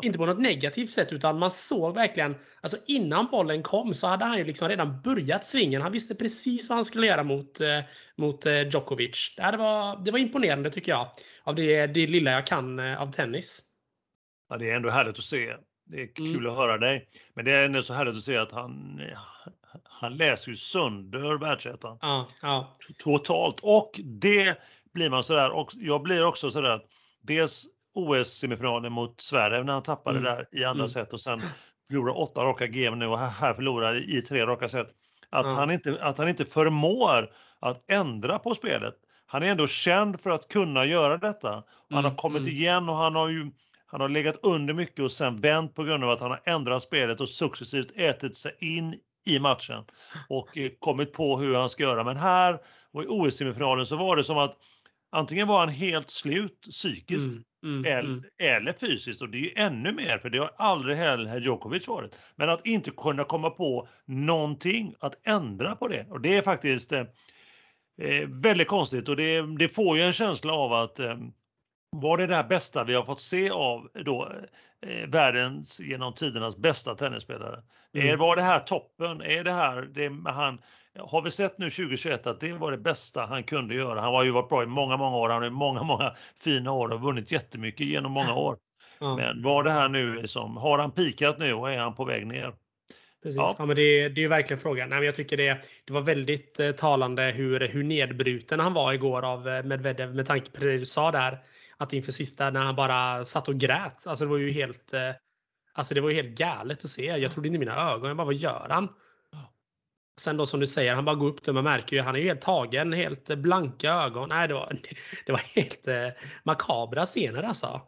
Inte 0.02 0.18
på 0.18 0.26
något 0.26 0.40
negativt 0.40 0.90
sätt 0.90 1.12
utan 1.12 1.38
man 1.38 1.50
såg 1.50 1.94
verkligen, 1.94 2.36
alltså 2.60 2.76
innan 2.86 3.26
bollen 3.30 3.62
kom 3.62 3.94
så 3.94 4.06
hade 4.06 4.24
han 4.24 4.38
ju 4.38 4.44
liksom 4.44 4.68
redan 4.68 5.02
börjat 5.02 5.46
svingen. 5.46 5.82
Han 5.82 5.92
visste 5.92 6.14
precis 6.14 6.68
vad 6.68 6.76
han 6.76 6.84
skulle 6.84 7.06
göra 7.06 7.22
mot, 7.22 7.60
eh, 7.60 7.80
mot 8.16 8.46
Djokovic. 8.46 9.34
Det 9.36 9.56
var, 9.56 10.04
det 10.04 10.10
var 10.10 10.18
imponerande 10.18 10.70
tycker 10.70 10.92
jag. 10.92 11.08
Av 11.42 11.54
det, 11.54 11.86
det 11.86 12.06
lilla 12.06 12.30
jag 12.30 12.46
kan 12.46 12.78
av 12.80 13.12
tennis. 13.12 13.62
Ja, 14.48 14.56
det 14.56 14.70
är 14.70 14.76
ändå 14.76 14.90
härligt 14.90 15.18
att 15.18 15.24
se. 15.24 15.54
Det 15.86 16.02
är 16.02 16.14
kul 16.14 16.36
mm. 16.36 16.46
att 16.46 16.56
höra 16.56 16.78
dig. 16.78 17.08
Men 17.34 17.44
det 17.44 17.52
är 17.52 17.64
ändå 17.64 17.82
så 17.82 17.92
härligt 17.92 18.16
att 18.16 18.24
se 18.24 18.36
att 18.36 18.52
han, 18.52 19.00
han 19.84 20.16
läser 20.16 20.50
ju 20.50 20.56
sönder 20.56 21.38
världsettan. 21.38 21.98
Ja, 22.00 22.26
ja. 22.42 22.76
Totalt. 22.98 23.60
Och 23.62 24.00
det 24.04 24.58
blir 24.94 25.10
man 25.10 25.24
sådär. 25.24 25.50
Och 25.50 25.70
jag 25.74 26.02
blir 26.02 26.26
också 26.26 26.50
sådär 26.50 26.70
att 26.70 26.84
dels 27.22 27.66
OS-semifinalen 27.94 28.92
mot 28.92 29.20
Sverige 29.20 29.64
när 29.64 29.72
han 29.72 29.82
tappade 29.82 30.18
mm. 30.18 30.34
där 30.34 30.48
i 30.52 30.64
andra 30.64 30.84
mm. 30.84 30.88
set 30.88 31.12
och 31.12 31.20
sen 31.20 31.42
förlorar 31.88 32.18
åtta 32.18 32.40
raka 32.40 32.66
game 32.66 32.96
nu 32.96 33.06
och 33.06 33.18
här 33.18 33.54
förlorar 33.54 34.16
i 34.16 34.22
tre 34.22 34.46
raka 34.46 34.68
set. 34.68 34.88
Att, 35.30 35.46
ja. 35.46 35.52
han 35.52 35.70
inte, 35.70 35.98
att 36.00 36.18
han 36.18 36.28
inte 36.28 36.46
förmår 36.46 37.30
att 37.60 37.90
ändra 37.90 38.38
på 38.38 38.54
spelet. 38.54 38.94
Han 39.26 39.42
är 39.42 39.50
ändå 39.50 39.66
känd 39.66 40.20
för 40.20 40.30
att 40.30 40.48
kunna 40.48 40.84
göra 40.84 41.18
detta. 41.18 41.64
Han 41.90 41.98
mm. 41.98 42.04
har 42.04 42.14
kommit 42.16 42.42
mm. 42.42 42.54
igen 42.54 42.88
och 42.88 42.96
han 42.96 43.14
har 43.14 43.28
ju 43.28 43.50
han 43.94 44.00
har 44.00 44.08
legat 44.08 44.36
under 44.42 44.74
mycket 44.74 45.00
och 45.00 45.12
sen 45.12 45.40
vänt 45.40 45.74
på 45.74 45.84
grund 45.84 46.04
av 46.04 46.10
att 46.10 46.20
han 46.20 46.30
har 46.30 46.42
ändrat 46.44 46.82
spelet 46.82 47.20
och 47.20 47.28
successivt 47.28 47.92
ätit 47.96 48.36
sig 48.36 48.56
in 48.60 48.94
i 49.26 49.38
matchen 49.38 49.84
och 50.28 50.58
eh, 50.58 50.70
kommit 50.78 51.12
på 51.12 51.38
hur 51.38 51.54
han 51.54 51.68
ska 51.68 51.82
göra. 51.82 52.04
Men 52.04 52.16
här 52.16 52.58
och 52.92 53.02
i 53.02 53.06
OS-semifinalen 53.06 53.86
så 53.86 53.96
var 53.96 54.16
det 54.16 54.24
som 54.24 54.38
att 54.38 54.56
antingen 55.12 55.48
var 55.48 55.58
han 55.58 55.68
helt 55.68 56.10
slut 56.10 56.60
psykiskt 56.70 57.32
mm, 57.32 57.44
mm, 57.64 57.84
eller, 57.84 58.10
mm. 58.10 58.24
eller, 58.38 58.72
fysiskt 58.72 59.22
och 59.22 59.28
det 59.28 59.38
är 59.38 59.42
ju 59.42 59.52
ännu 59.56 59.92
mer 59.92 60.18
för 60.18 60.30
det 60.30 60.38
har 60.38 60.50
aldrig 60.56 60.96
heller 60.96 61.40
Djokovic 61.40 61.88
varit. 61.88 62.18
Men 62.36 62.50
att 62.50 62.66
inte 62.66 62.90
kunna 62.90 63.24
komma 63.24 63.50
på 63.50 63.88
någonting 64.06 64.94
att 65.00 65.26
ändra 65.26 65.76
på 65.76 65.88
det 65.88 66.06
och 66.10 66.20
det 66.20 66.36
är 66.36 66.42
faktiskt 66.42 66.92
eh, 66.92 67.04
eh 68.00 68.28
väldigt 68.28 68.68
konstigt 68.68 69.08
och 69.08 69.16
det, 69.16 69.56
det, 69.58 69.68
får 69.68 69.96
ju 69.96 70.02
en 70.02 70.12
känsla 70.12 70.52
av 70.52 70.72
att 70.72 71.00
eh, 71.00 71.16
var 72.00 72.18
det 72.18 72.26
det 72.26 72.46
bästa 72.48 72.84
vi 72.84 72.94
har 72.94 73.04
fått 73.04 73.20
se 73.20 73.50
av 73.50 73.88
då, 74.04 74.32
eh, 74.86 75.08
världens 75.08 75.80
genom 75.80 76.14
tidernas 76.14 76.56
bästa 76.56 76.94
tennisspelare? 76.94 77.62
Mm. 77.94 78.08
Är, 78.08 78.16
var 78.16 78.36
det 78.36 78.42
här 78.42 78.60
toppen? 78.60 79.22
Är 79.22 79.44
det 79.44 79.52
här 79.52 79.82
det 79.82 80.30
han, 80.30 80.58
har 80.98 81.22
vi 81.22 81.30
sett 81.30 81.58
nu 81.58 81.70
2021 81.70 82.26
att 82.26 82.40
det 82.40 82.52
var 82.52 82.70
det 82.70 82.78
bästa 82.78 83.26
han 83.26 83.42
kunde 83.42 83.74
göra? 83.74 84.00
Han 84.00 84.14
har 84.14 84.24
ju 84.24 84.30
varit 84.30 84.48
bra 84.48 84.62
i 84.62 84.66
många, 84.66 84.96
många 84.96 85.16
år. 85.16 85.28
Han 85.28 85.42
har 85.42 85.50
många, 85.50 85.82
många 85.82 86.14
fina 86.40 86.72
år 86.72 86.92
och 86.92 87.02
vunnit 87.02 87.32
jättemycket 87.32 87.86
genom 87.86 88.12
många 88.12 88.34
år. 88.34 88.56
Ja. 88.98 89.16
Men 89.16 89.42
var 89.42 89.64
det 89.64 89.70
här 89.70 89.88
nu 89.88 90.14
liksom, 90.14 90.56
har 90.56 90.78
han 90.78 90.90
pikat 90.90 91.38
nu 91.38 91.54
och 91.54 91.72
är 91.72 91.78
han 91.78 91.94
på 91.94 92.04
väg 92.04 92.26
ner? 92.26 92.52
Precis. 93.22 93.36
Ja. 93.36 93.54
ja 93.58 93.66
men 93.66 93.76
det, 93.76 94.08
det 94.08 94.20
är 94.20 94.22
ju 94.22 94.28
verkligen 94.28 94.60
frågan. 94.60 94.88
Nej, 94.88 94.98
men 94.98 95.06
jag 95.06 95.14
tycker 95.14 95.36
det, 95.36 95.58
det 95.84 95.92
var 95.92 96.00
väldigt 96.00 96.60
eh, 96.60 96.70
talande 96.70 97.22
hur, 97.22 97.60
hur 97.60 97.82
nedbruten 97.82 98.60
han 98.60 98.72
var 98.72 98.92
igår 98.92 99.24
av 99.24 99.48
eh, 99.48 99.62
Medvedev 99.62 100.14
med 100.14 100.26
tanke 100.26 100.50
på 100.50 100.64
det 100.64 100.78
du 100.78 100.86
sa 100.86 101.10
där 101.10 101.38
att 101.76 101.92
inför 101.92 102.12
sista 102.12 102.50
när 102.50 102.60
han 102.60 102.76
bara 102.76 103.24
satt 103.24 103.48
och 103.48 103.54
grät. 103.54 104.06
Alltså 104.06 104.24
det 104.24 104.30
var 104.30 104.38
ju 104.38 104.50
helt, 104.50 104.92
eh, 104.92 105.10
alltså 105.72 105.94
det 105.94 106.00
var 106.00 106.10
ju 106.10 106.16
helt 106.16 106.38
galet 106.38 106.84
att 106.84 106.90
se. 106.90 107.04
Jag 107.04 107.32
trodde 107.32 107.48
inte 107.48 107.58
mina 107.58 107.90
ögon. 107.92 108.08
Jag 108.08 108.16
bara, 108.16 108.24
vad 108.24 108.34
gör 108.34 108.66
han? 108.70 108.88
Sen 110.16 110.36
då 110.36 110.46
som 110.46 110.60
du 110.60 110.66
säger, 110.66 110.94
han 110.94 111.04
bara 111.04 111.16
går 111.16 111.28
upp 111.28 111.44
där. 111.44 111.52
Man 111.52 111.64
märker 111.64 111.96
ju, 111.96 112.02
han 112.02 112.14
är 112.14 112.18
ju 112.18 112.28
helt 112.28 112.40
tagen. 112.40 112.92
Helt 112.92 113.26
blanka 113.26 113.92
ögon. 113.92 114.28
Nej, 114.28 114.48
det 114.48 114.54
var, 114.54 114.72
det 115.26 115.32
var 115.32 115.42
helt 115.54 115.88
eh, 115.88 116.08
makabra 116.42 117.06
scener 117.06 117.42
alltså. 117.42 117.80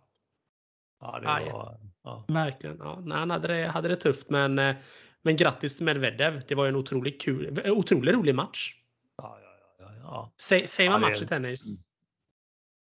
Ja, 1.01 1.19
det 1.21 1.27
var... 1.27 1.79
Ja. 2.03 2.25
Verkligen. 2.29 2.79
Ja. 2.79 3.01
Nej, 3.05 3.19
han 3.19 3.31
hade 3.31 3.49
det, 3.49 3.67
hade 3.67 3.89
det 3.89 3.97
tufft 3.97 4.31
men, 4.31 4.59
eh, 4.59 4.77
men 5.23 5.37
grattis 5.37 5.77
till 5.77 5.85
Medvedev. 5.85 6.43
Det 6.49 6.55
var 6.55 6.67
en 6.67 6.77
otroligt 6.77 7.23
kul, 7.23 7.71
otroligt 7.71 8.15
rolig 8.15 8.35
match. 8.35 8.75
Ja, 9.17 9.39
ja, 9.43 9.49
ja, 9.79 9.93
ja. 10.03 10.33
Säger 10.67 10.91
man 10.91 11.01
match 11.01 11.23
i 11.23 11.27
tennis? 11.27 11.86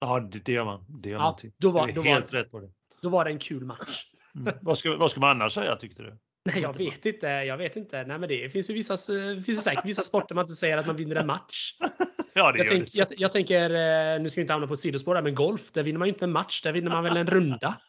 Ja, 0.01 0.21
det, 0.21 0.39
det 0.45 0.53
gör 0.53 0.65
man. 0.65 0.85
Det 0.89 1.09
gör 1.09 1.19
ja, 1.19 1.39
man 1.43 1.53
då 1.57 1.71
var, 1.71 1.93
då 1.93 2.03
helt 2.03 2.33
var, 2.33 2.39
rätt 2.39 2.51
på 2.51 2.61
det. 2.61 2.71
Då 3.03 3.09
var 3.09 3.25
det 3.25 3.31
en 3.31 3.39
kul 3.39 3.65
match. 3.65 4.05
Mm. 4.35 4.55
vad, 4.63 4.79
ska, 4.79 4.97
vad 4.97 5.11
ska 5.11 5.21
man 5.21 5.31
annars 5.31 5.53
säga 5.53 5.77
tyckte 5.77 6.03
du? 6.03 6.19
Nej, 6.45 6.61
jag 6.61 6.79
vet 6.79 7.07
inte. 7.07 7.27
Jag 7.27 7.57
vet 7.57 7.77
inte. 7.77 8.05
Nej, 8.05 8.19
men 8.19 8.29
det 8.29 8.53
finns 8.53 8.71
ju 8.71 8.75
vissa, 8.75 8.97
finns 8.97 9.49
ju 9.49 9.55
säkert 9.55 9.85
vissa 9.85 10.03
sporter 10.03 10.35
man 10.35 10.45
inte 10.45 10.55
säger 10.55 10.79
att 10.79 10.87
man 10.87 10.97
vinner 10.97 11.17
en 11.17 11.27
match. 11.27 11.73
ja, 12.35 12.53
det 12.53 12.59
jag, 12.59 12.67
gör 12.67 12.73
tänk, 12.73 12.93
det 12.93 12.99
jag, 12.99 13.09
jag, 13.17 13.33
tänker, 13.33 13.71
eh, 13.71 14.23
nu 14.23 14.29
ska 14.29 14.39
vi 14.39 14.43
inte 14.43 14.53
hamna 14.53 14.67
på 14.67 14.77
sidospår 14.77 15.15
där, 15.15 15.23
men 15.23 15.35
golf, 15.35 15.73
där 15.73 15.83
vinner 15.83 15.99
man 15.99 16.09
ju 16.09 16.13
inte 16.13 16.25
en 16.25 16.33
match. 16.33 16.63
Där 16.63 16.73
vinner 16.73 16.91
man 16.91 17.05
väl 17.05 17.17
en 17.17 17.27
runda. 17.27 17.81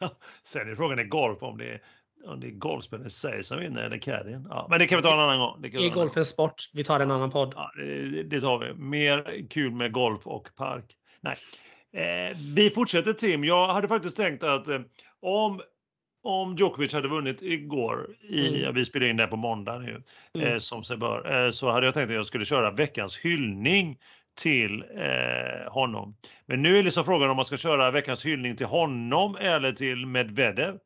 Ja. 0.00 0.18
Sen 0.42 0.70
är 0.70 0.76
frågan 0.76 0.98
i 0.98 1.04
golf 1.04 1.42
om 1.42 1.58
det 1.58 1.72
är 1.72 1.82
om 2.26 2.40
det 2.40 2.46
är 2.46 2.50
golfspelaren 2.50 3.06
i 3.06 3.10
sig 3.10 3.44
som 3.44 3.58
vinner 3.58 3.82
eller 3.82 3.98
caddien. 3.98 4.46
Ja, 4.50 4.66
men 4.70 4.78
det 4.78 4.86
kan 4.86 4.96
vi 4.96 5.02
ta 5.02 5.12
en 5.12 5.20
annan 5.20 5.38
gång. 5.38 5.62
Det 5.62 5.68
är 5.68 5.90
golf 5.90 6.16
en 6.16 6.24
sport? 6.24 6.70
Vi 6.72 6.84
tar 6.84 7.00
en 7.00 7.10
annan 7.10 7.30
podd. 7.30 7.52
Ja, 7.56 7.72
det, 7.76 8.22
det 8.22 8.40
tar 8.40 8.58
vi. 8.58 8.74
Mer 8.74 9.48
kul 9.50 9.72
med 9.72 9.92
golf 9.92 10.26
och 10.26 10.48
park. 10.56 10.84
Nej. 11.20 11.36
Eh, 11.92 12.36
vi 12.54 12.70
fortsätter 12.70 13.12
Tim. 13.12 13.44
Jag 13.44 13.68
hade 13.68 13.88
faktiskt 13.88 14.16
tänkt 14.16 14.42
att 14.42 14.68
eh, 14.68 14.80
om 15.20 15.60
om 16.24 16.56
Djokovic 16.56 16.92
hade 16.92 17.08
vunnit 17.08 17.42
igår, 17.42 18.06
i, 18.30 18.62
mm. 18.62 18.74
vi 18.74 18.84
spelar 18.84 19.06
in 19.06 19.16
det 19.16 19.26
på 19.26 19.36
måndag 19.36 19.78
nu, 19.78 20.02
mm. 20.34 20.48
eh, 20.48 20.58
som 20.58 20.84
sig 20.84 20.96
bör, 20.96 21.46
eh, 21.46 21.50
så 21.50 21.70
hade 21.70 21.86
jag 21.86 21.94
tänkt 21.94 22.08
att 22.08 22.14
jag 22.16 22.26
skulle 22.26 22.44
köra 22.44 22.70
veckans 22.70 23.18
hyllning 23.18 23.98
till 24.40 24.84
eh, 24.96 25.72
honom. 25.72 26.16
Men 26.46 26.62
nu 26.62 26.78
är 26.78 26.82
liksom 26.82 27.04
frågan 27.04 27.30
om 27.30 27.36
man 27.36 27.44
ska 27.44 27.56
köra 27.56 27.90
veckans 27.90 28.26
hyllning 28.26 28.56
till 28.56 28.66
honom 28.66 29.36
eller 29.40 29.72
till 29.72 30.06
Medvedev. 30.06 30.78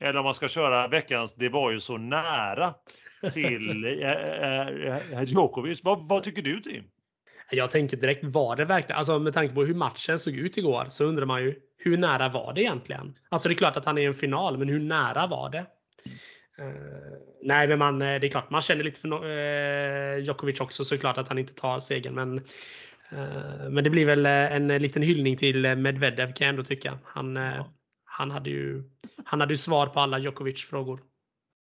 Eller 0.00 0.18
om 0.18 0.24
man 0.24 0.34
ska 0.34 0.48
köra 0.48 0.88
veckans 0.88 1.34
Det 1.34 1.48
var 1.48 1.70
ju 1.70 1.80
så 1.80 1.96
nära 1.96 2.74
till 3.32 3.84
eh, 4.02 4.10
eh, 4.10 4.96
eh, 5.12 5.22
Djokovic. 5.24 5.84
Vad, 5.84 6.08
vad 6.08 6.22
tycker 6.22 6.42
du 6.42 6.60
Tim? 6.60 6.84
Jag 7.50 7.70
tänker 7.70 7.96
direkt, 7.96 8.24
var 8.24 8.56
det 8.56 8.64
verkligen, 8.64 8.98
alltså 8.98 9.18
med 9.18 9.34
tanke 9.34 9.54
på 9.54 9.64
hur 9.64 9.74
matchen 9.74 10.18
såg 10.18 10.34
ut 10.34 10.56
igår 10.56 10.86
så 10.88 11.04
undrar 11.04 11.26
man 11.26 11.42
ju 11.42 11.54
hur 11.78 11.96
nära 11.96 12.28
var 12.28 12.52
det 12.52 12.60
egentligen? 12.60 13.14
Alltså 13.28 13.48
det 13.48 13.54
är 13.54 13.56
klart 13.56 13.76
att 13.76 13.84
han 13.84 13.98
är 13.98 14.02
i 14.02 14.04
en 14.04 14.14
final, 14.14 14.58
men 14.58 14.68
hur 14.68 14.80
nära 14.80 15.26
var 15.26 15.50
det? 15.50 15.66
Uh, 16.62 17.18
nej, 17.42 17.68
men 17.68 17.78
man, 17.78 17.98
det 17.98 18.06
är 18.06 18.28
klart 18.28 18.50
man 18.50 18.60
känner 18.60 18.84
lite 18.84 19.00
för 19.00 19.08
uh, 19.08 20.24
Djokovic 20.24 20.60
också 20.60 20.84
såklart 20.84 21.18
att 21.18 21.28
han 21.28 21.38
inte 21.38 21.54
tar 21.54 21.78
segern. 21.78 22.14
Men, 22.14 22.38
uh, 22.38 23.70
men 23.70 23.84
det 23.84 23.90
blir 23.90 24.06
väl 24.06 24.26
en 24.26 24.68
liten 24.68 25.02
hyllning 25.02 25.36
till 25.36 25.76
Medvedev 25.76 26.32
kan 26.32 26.46
jag 26.46 26.48
ändå 26.48 26.62
tycka. 26.62 26.98
Han, 27.04 27.36
ja 27.36 27.75
han 28.18 28.30
hade 28.30 28.50
ju, 28.50 28.82
han 29.24 29.40
hade 29.40 29.52
ju 29.52 29.58
svar 29.58 29.86
på 29.86 30.00
alla 30.00 30.18
Djokovic-frågor. 30.18 31.00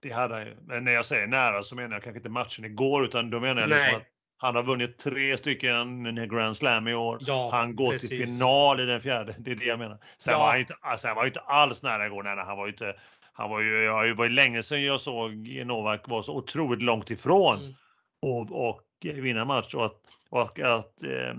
Det 0.01 0.09
hade 0.09 0.35
han 0.35 0.45
ju. 0.45 0.55
Men 0.61 0.83
när 0.83 0.91
jag 0.91 1.05
säger 1.05 1.27
nära 1.27 1.63
så 1.63 1.75
menar 1.75 1.95
jag 1.95 2.03
kanske 2.03 2.19
inte 2.19 2.29
matchen 2.29 2.65
igår 2.65 3.05
utan 3.05 3.29
då 3.29 3.39
menar 3.39 3.61
jag 3.61 3.69
liksom 3.69 3.95
att 3.95 4.03
han 4.37 4.55
har 4.55 4.63
vunnit 4.63 4.97
tre 4.97 5.37
stycken 5.37 6.15
Grand 6.29 6.57
Slam 6.57 6.87
i 6.87 6.93
år. 6.93 7.17
Ja, 7.21 7.49
han 7.51 7.75
går 7.75 7.91
precis. 7.91 8.09
till 8.09 8.27
final 8.27 8.79
i 8.79 8.85
den 8.85 9.01
fjärde. 9.01 9.35
Det 9.37 9.51
är 9.51 9.55
det 9.55 9.65
jag 9.65 9.79
menar. 9.79 9.97
Sen, 10.17 10.31
ja. 10.31 10.39
var, 10.39 10.47
han 10.47 10.59
inte, 10.59 10.75
alltså, 10.81 11.07
han 11.07 11.25
inte 11.25 11.39
alls 11.39 11.83
nära 11.83 12.05
igår. 12.05 12.23
Nej, 12.23 12.37
han 12.45 12.57
var 12.57 12.65
ju 12.65 12.71
inte, 12.71 12.95
han 13.33 13.49
var 13.49 13.61
ju, 13.61 13.83
jag 13.83 14.15
var 14.15 14.25
ju 14.25 14.31
länge 14.31 14.63
sedan 14.63 14.83
jag 14.83 15.01
såg 15.01 15.61
Novak 15.65 16.07
vara 16.07 16.23
så 16.23 16.35
otroligt 16.35 16.81
långt 16.81 17.09
ifrån 17.09 17.59
mm. 17.59 17.73
och, 18.21 18.67
och 18.69 18.81
vinna 19.01 19.45
match 19.45 19.73
och 19.73 19.85
att, 19.85 20.01
och 20.29 20.59
att 20.59 21.03
eh, 21.03 21.33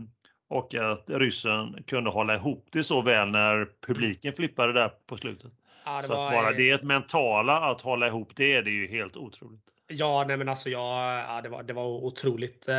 och 0.48 0.74
att 0.74 1.04
ryssen 1.06 1.82
kunde 1.86 2.10
hålla 2.10 2.34
ihop 2.34 2.68
det 2.72 2.84
så 2.84 3.02
väl 3.02 3.30
när 3.30 3.68
publiken 3.86 4.32
flippade 4.32 4.72
där 4.72 4.90
på 5.06 5.16
slutet. 5.16 5.52
Ja, 5.84 6.02
så 6.02 6.12
var, 6.12 6.30
bara 6.30 6.52
det 6.52 6.82
mentala 6.82 7.56
att 7.56 7.80
hålla 7.80 8.06
ihop 8.06 8.36
det, 8.36 8.62
det 8.62 8.70
är 8.70 8.72
ju 8.72 8.88
helt 8.88 9.16
otroligt. 9.16 9.60
Ja, 9.88 10.24
nej 10.28 10.36
men 10.36 10.48
alltså 10.48 10.70
ja, 10.70 11.22
ja 11.28 11.42
det, 11.42 11.48
var, 11.48 11.62
det 11.62 11.72
var 11.72 11.86
otroligt. 11.86 12.68
Eh, 12.68 12.76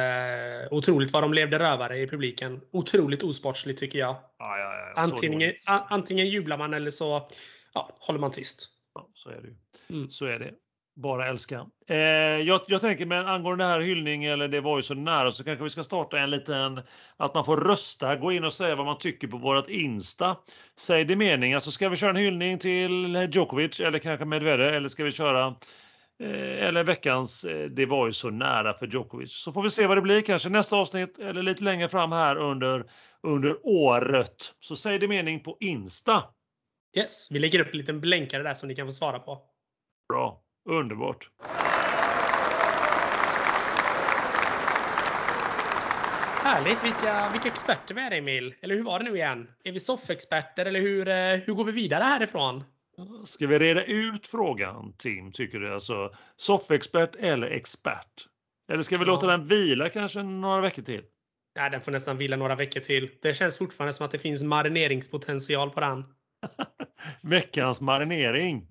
otroligt 0.71 1.13
vad 1.13 1.23
de 1.23 1.33
levde 1.33 1.59
rövare 1.59 1.97
i 1.97 2.07
publiken. 2.07 2.61
Otroligt 2.71 3.23
osportsligt 3.23 3.79
tycker 3.79 3.99
jag. 3.99 4.15
Ja, 4.37 4.57
ja, 4.57 4.93
antingen, 4.95 5.53
antingen 5.65 6.27
jublar 6.27 6.57
man 6.57 6.73
eller 6.73 6.91
så 6.91 7.27
ja, 7.73 7.89
håller 7.99 8.19
man 8.19 8.31
tyst. 8.31 8.69
Så 9.13 9.29
är 9.29 9.41
det 9.41 9.47
ju. 9.47 9.55
Mm. 9.89 10.09
Så 10.09 10.25
är 10.25 10.39
det 10.39 10.53
bara 10.97 11.27
älska. 11.27 11.65
Eh, 11.87 11.97
jag, 11.97 12.61
jag, 12.67 12.81
tänker 12.81 13.05
men 13.05 13.27
angående 13.27 13.63
det 13.63 13.69
här 13.69 13.79
hyllning 13.79 14.25
eller 14.25 14.47
det 14.47 14.61
var 14.61 14.77
ju 14.77 14.83
så 14.83 14.93
nära 14.93 15.31
så 15.31 15.43
kanske 15.43 15.63
vi 15.63 15.69
ska 15.69 15.83
starta 15.83 16.19
en 16.19 16.31
liten 16.31 16.81
att 17.17 17.33
man 17.33 17.45
får 17.45 17.57
rösta, 17.57 18.15
gå 18.15 18.31
in 18.31 18.43
och 18.43 18.53
säga 18.53 18.75
vad 18.75 18.85
man 18.85 18.97
tycker 18.97 19.27
på 19.27 19.37
vårat 19.37 19.69
Insta. 19.69 20.37
Säg 20.79 21.05
din 21.05 21.19
mening, 21.19 21.53
alltså 21.53 21.71
ska 21.71 21.89
vi 21.89 21.97
köra 21.97 22.09
en 22.09 22.15
hyllning 22.15 22.59
till 22.59 23.27
Djokovic 23.31 23.79
eller 23.79 23.99
kanske 23.99 24.25
Medvedev 24.25 24.73
eller 24.73 24.89
ska 24.89 25.03
vi 25.03 25.11
köra 25.11 25.55
eh, 26.23 26.65
eller 26.67 26.83
veckans 26.83 27.43
eh, 27.43 27.69
Det 27.69 27.85
var 27.85 28.07
ju 28.07 28.13
så 28.13 28.29
nära 28.29 28.73
för 28.73 28.87
Djokovic. 28.87 29.31
Så 29.31 29.51
får 29.53 29.63
vi 29.63 29.69
se 29.69 29.87
vad 29.87 29.97
det 29.97 30.01
blir 30.01 30.21
kanske 30.21 30.49
nästa 30.49 30.75
avsnitt 30.75 31.19
eller 31.19 31.43
lite 31.43 31.63
längre 31.63 31.89
fram 31.89 32.11
här 32.11 32.37
under, 32.37 32.85
under 33.23 33.57
året. 33.63 34.53
Så 34.59 34.75
säg 34.75 34.99
din 34.99 35.09
mening 35.09 35.43
på 35.43 35.57
Insta. 35.59 36.23
Yes, 36.97 37.27
vi 37.31 37.39
lägger 37.39 37.59
upp 37.59 37.71
en 37.71 37.77
liten 37.77 38.01
blänkare 38.01 38.43
där 38.43 38.53
som 38.53 38.67
ni 38.67 38.75
kan 38.75 38.87
få 38.87 38.91
svara 38.91 39.19
på. 39.19 39.56
Underbart! 40.67 41.29
Härligt! 46.43 46.83
Vilka, 46.83 47.29
vilka 47.31 47.47
experter 47.47 47.95
vi 47.95 48.01
är 48.01 48.11
Emil. 48.11 48.53
Eller 48.61 48.75
hur 48.75 48.83
var 48.83 48.99
det 48.99 49.05
nu 49.05 49.15
igen? 49.15 49.47
Är 49.63 49.71
vi 49.71 49.79
soffexperter 49.79 50.65
eller 50.65 50.81
hur, 50.81 51.07
eh, 51.07 51.15
hur 51.45 51.53
går 51.53 51.63
vi 51.63 51.71
vidare 51.71 52.03
härifrån? 52.03 52.63
Ska 53.25 53.47
vi 53.47 53.59
reda 53.59 53.83
ut 53.83 54.27
frågan 54.27 54.93
Tim, 54.97 55.31
tycker 55.31 55.59
du? 55.59 55.73
Alltså 55.73 56.15
soffexpert 56.37 57.15
eller 57.19 57.47
expert? 57.47 58.27
Eller 58.71 58.83
ska 58.83 58.97
vi 58.97 59.03
Ja. 59.05 59.07
låta 59.11 59.27
den 59.27 59.45
vila 59.45 59.89
kanske 59.89 60.23
några 60.23 60.61
veckor 60.61 60.81
till? 60.83 61.01
Nej, 61.55 61.69
den 61.71 61.81
får 61.81 61.91
nästan 61.91 62.17
vila 62.17 62.35
några 62.35 62.55
veckor 62.55 62.79
till. 62.79 63.09
Det 63.21 63.33
känns 63.33 63.57
fortfarande 63.57 63.93
som 63.93 64.05
att 64.05 64.11
det 64.11 64.19
finns 64.19 64.43
marineringspotential 64.43 65.69
på 65.69 65.79
den. 65.79 66.03
Veckans 67.21 67.81
marinering. 67.81 68.67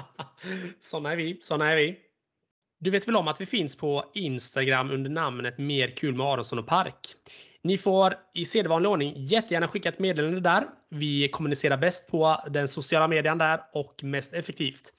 såna 0.80 1.12
är 1.12 1.16
vi. 1.16 1.38
Såna 1.40 1.70
är 1.70 1.76
vi. 1.76 1.98
Du 2.80 2.90
vet 2.90 3.08
väl 3.08 3.16
om 3.16 3.28
att 3.28 3.40
vi 3.40 3.46
finns 3.46 3.76
på 3.76 4.04
Instagram 4.14 4.90
under 4.90 5.10
namnet 5.10 5.58
Mer 5.58 5.96
kul 5.96 6.14
med 6.14 6.26
Aronsson 6.26 6.58
och 6.58 6.66
Park. 6.66 7.14
Ni 7.62 7.78
får 7.78 8.14
i 8.34 8.44
sedvanlig 8.44 8.90
ordning 8.90 9.14
jättegärna 9.16 9.68
skicka 9.68 9.88
ett 9.88 9.98
meddelande 9.98 10.40
där. 10.40 10.66
Vi 10.90 11.28
kommunicerar 11.28 11.76
bäst 11.76 12.10
på 12.10 12.44
den 12.50 12.68
sociala 12.68 13.08
medien 13.08 13.38
där 13.38 13.60
och 13.72 14.04
mest 14.04 14.34
effektivt. 14.34 14.92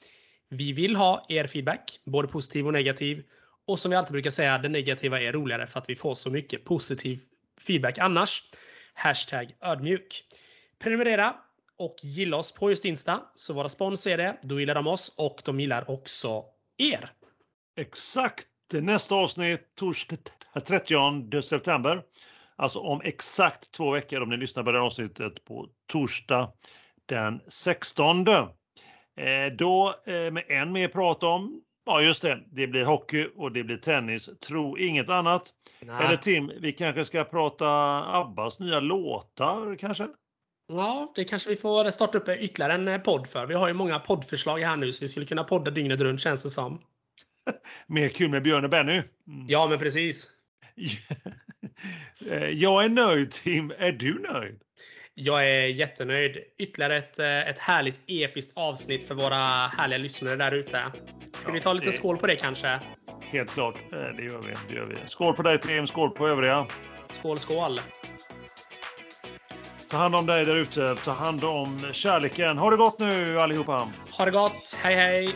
Vi 0.50 0.74
vill 0.74 0.96
ha 0.96 1.26
er 1.30 1.48
feedback, 1.48 2.00
både 2.06 2.28
positiv 2.28 2.68
och 2.68 2.74
negativ. 2.74 3.24
Och 3.68 3.80
som 3.80 3.92
vi 3.92 3.98
alltid 3.98 4.12
brukar 4.12 4.32
säga, 4.32 4.58
det 4.58 4.70
negativa 4.70 5.22
är 5.22 5.32
roligare 5.32 5.68
för 5.68 5.80
att 5.80 5.90
vi 5.90 5.96
får 5.96 6.16
så 6.16 6.30
mycket 6.30 6.66
positiv 6.66 7.20
feedback 7.68 7.98
annars. 7.98 8.44
Hashtag 8.94 9.56
ödmjuk. 9.62 10.24
Prenumerera 10.80 11.36
och 11.82 11.96
gilla 12.02 12.38
oss 12.38 12.52
på 12.52 12.70
just 12.70 12.86
Insta, 12.86 13.22
så 13.36 13.54
våra 13.54 13.70
spons 13.70 14.02
ser 14.02 14.18
det. 14.18 14.40
Då 14.44 14.60
gillar 14.60 14.76
de 14.76 14.88
oss 14.88 15.16
och 15.18 15.42
de 15.46 15.60
gillar 15.60 15.90
också 15.90 16.44
er. 16.78 17.10
Exakt! 17.78 18.48
Nästa 18.74 19.16
avsnitt 19.16 19.76
torsdag 19.76 20.18
30 20.68 21.42
september. 21.42 22.02
Alltså 22.56 22.80
om 22.80 23.02
exakt 23.04 23.72
två 23.72 23.92
veckor 23.92 24.22
om 24.22 24.30
ni 24.30 24.38
lyssnar 24.38 24.64
på 24.64 24.72
det 24.72 24.78
här 24.78 24.86
avsnittet 24.86 25.46
på 25.46 25.68
torsdag 25.92 26.52
den 27.06 27.42
16. 27.48 28.28
Eh, 28.28 28.46
då 29.58 29.96
eh, 30.08 30.32
med 30.32 30.44
en 30.48 30.72
mer 30.72 30.88
prat 30.88 31.24
om, 31.24 31.62
ja 31.86 32.02
just 32.02 32.22
det, 32.22 32.44
det 32.52 32.68
blir 32.68 32.86
hockey 32.86 33.28
och 33.36 33.52
det 33.52 33.64
blir 33.64 33.78
tennis. 33.78 34.30
Tro 34.48 34.78
inget 34.78 35.10
annat. 35.10 35.54
Nej. 35.82 36.06
Eller 36.06 36.18
Tim, 36.18 36.52
vi 36.62 36.74
kanske 36.74 37.06
ska 37.06 37.24
prata 37.24 37.68
Abbas 38.18 38.60
nya 38.60 38.80
låtar 38.80 39.76
kanske? 39.76 40.08
Ja, 40.74 41.12
det 41.16 41.24
kanske 41.24 41.50
vi 41.50 41.56
får 41.56 41.90
starta 41.90 42.18
upp 42.18 42.30
ytterligare 42.30 42.74
en 42.74 42.88
eh, 42.88 42.98
podd 42.98 43.28
för. 43.28 43.46
Vi 43.46 43.54
har 43.54 43.68
ju 43.68 43.74
många 43.74 44.00
poddförslag 44.00 44.60
här 44.60 44.76
nu, 44.76 44.92
så 44.92 45.00
vi 45.02 45.08
skulle 45.08 45.26
kunna 45.26 45.44
podda 45.44 45.72
dygnet 45.72 46.00
runt 46.00 46.22
känns 46.22 46.44
det 46.44 46.50
som. 46.50 46.82
Mer 47.88 48.10
kul 48.10 48.30
med 48.30 48.44
Björn 48.44 48.64
och 48.64 48.70
Benny. 48.70 48.92
Mm. 49.28 49.46
Ja, 49.48 49.68
men 49.68 49.80
precis. 49.80 50.30
Eh, 52.32 52.50
Jag 52.50 52.84
är 52.86 52.90
nöjd 52.90 53.32
Tim, 53.32 53.74
är 53.78 53.92
du 53.92 54.20
nöjd? 54.34 54.60
Jag 55.14 55.48
är 55.50 55.66
jättenöjd. 55.68 56.38
Ytterligare 56.58 56.98
ett, 56.98 57.20
eh, 57.20 57.48
ett 57.50 57.60
härligt 57.60 58.00
episkt 58.08 58.58
avsnitt 58.58 59.08
för 59.08 59.16
våra 59.16 59.68
härliga 59.68 59.98
lyssnare 60.00 60.36
där 60.36 60.52
ute. 60.52 60.84
Ska 61.34 61.50
Ja, 61.50 61.54
vi 61.54 61.62
ta 61.62 61.70
en 61.70 61.76
liten 61.76 61.92
det- 61.92 61.98
skål 61.98 62.18
på 62.18 62.28
det 62.28 62.36
kanske? 62.36 62.80
Helt 63.22 63.50
klart, 63.52 63.76
det 63.92 64.24
gör 64.24 64.42
vi. 64.42 64.54
Det 64.70 64.76
gör 64.76 64.86
vi. 64.86 64.96
Skål 65.06 65.36
på 65.36 65.42
dig 65.42 65.60
Tim, 65.60 65.88
skål 65.88 66.10
på 66.10 66.28
övriga. 66.28 66.68
Skål, 67.12 67.40
skål! 67.40 67.80
Ta 69.92 69.98
hand 69.98 70.16
om 70.16 70.26
dig 70.26 70.46
där 70.46 70.56
ute, 70.56 70.96
ta 70.96 71.12
hand 71.12 71.44
om 71.44 71.78
kärleken. 71.92 72.58
Ha 72.58 72.70
det 72.70 72.78
gott 72.78 73.00
nu 73.00 73.40
allihopa! 73.40 73.92
Ha 74.18 74.26
det 74.26 74.32
gott! 74.32 74.78
Hej 74.84 74.96
hej! 74.96 75.36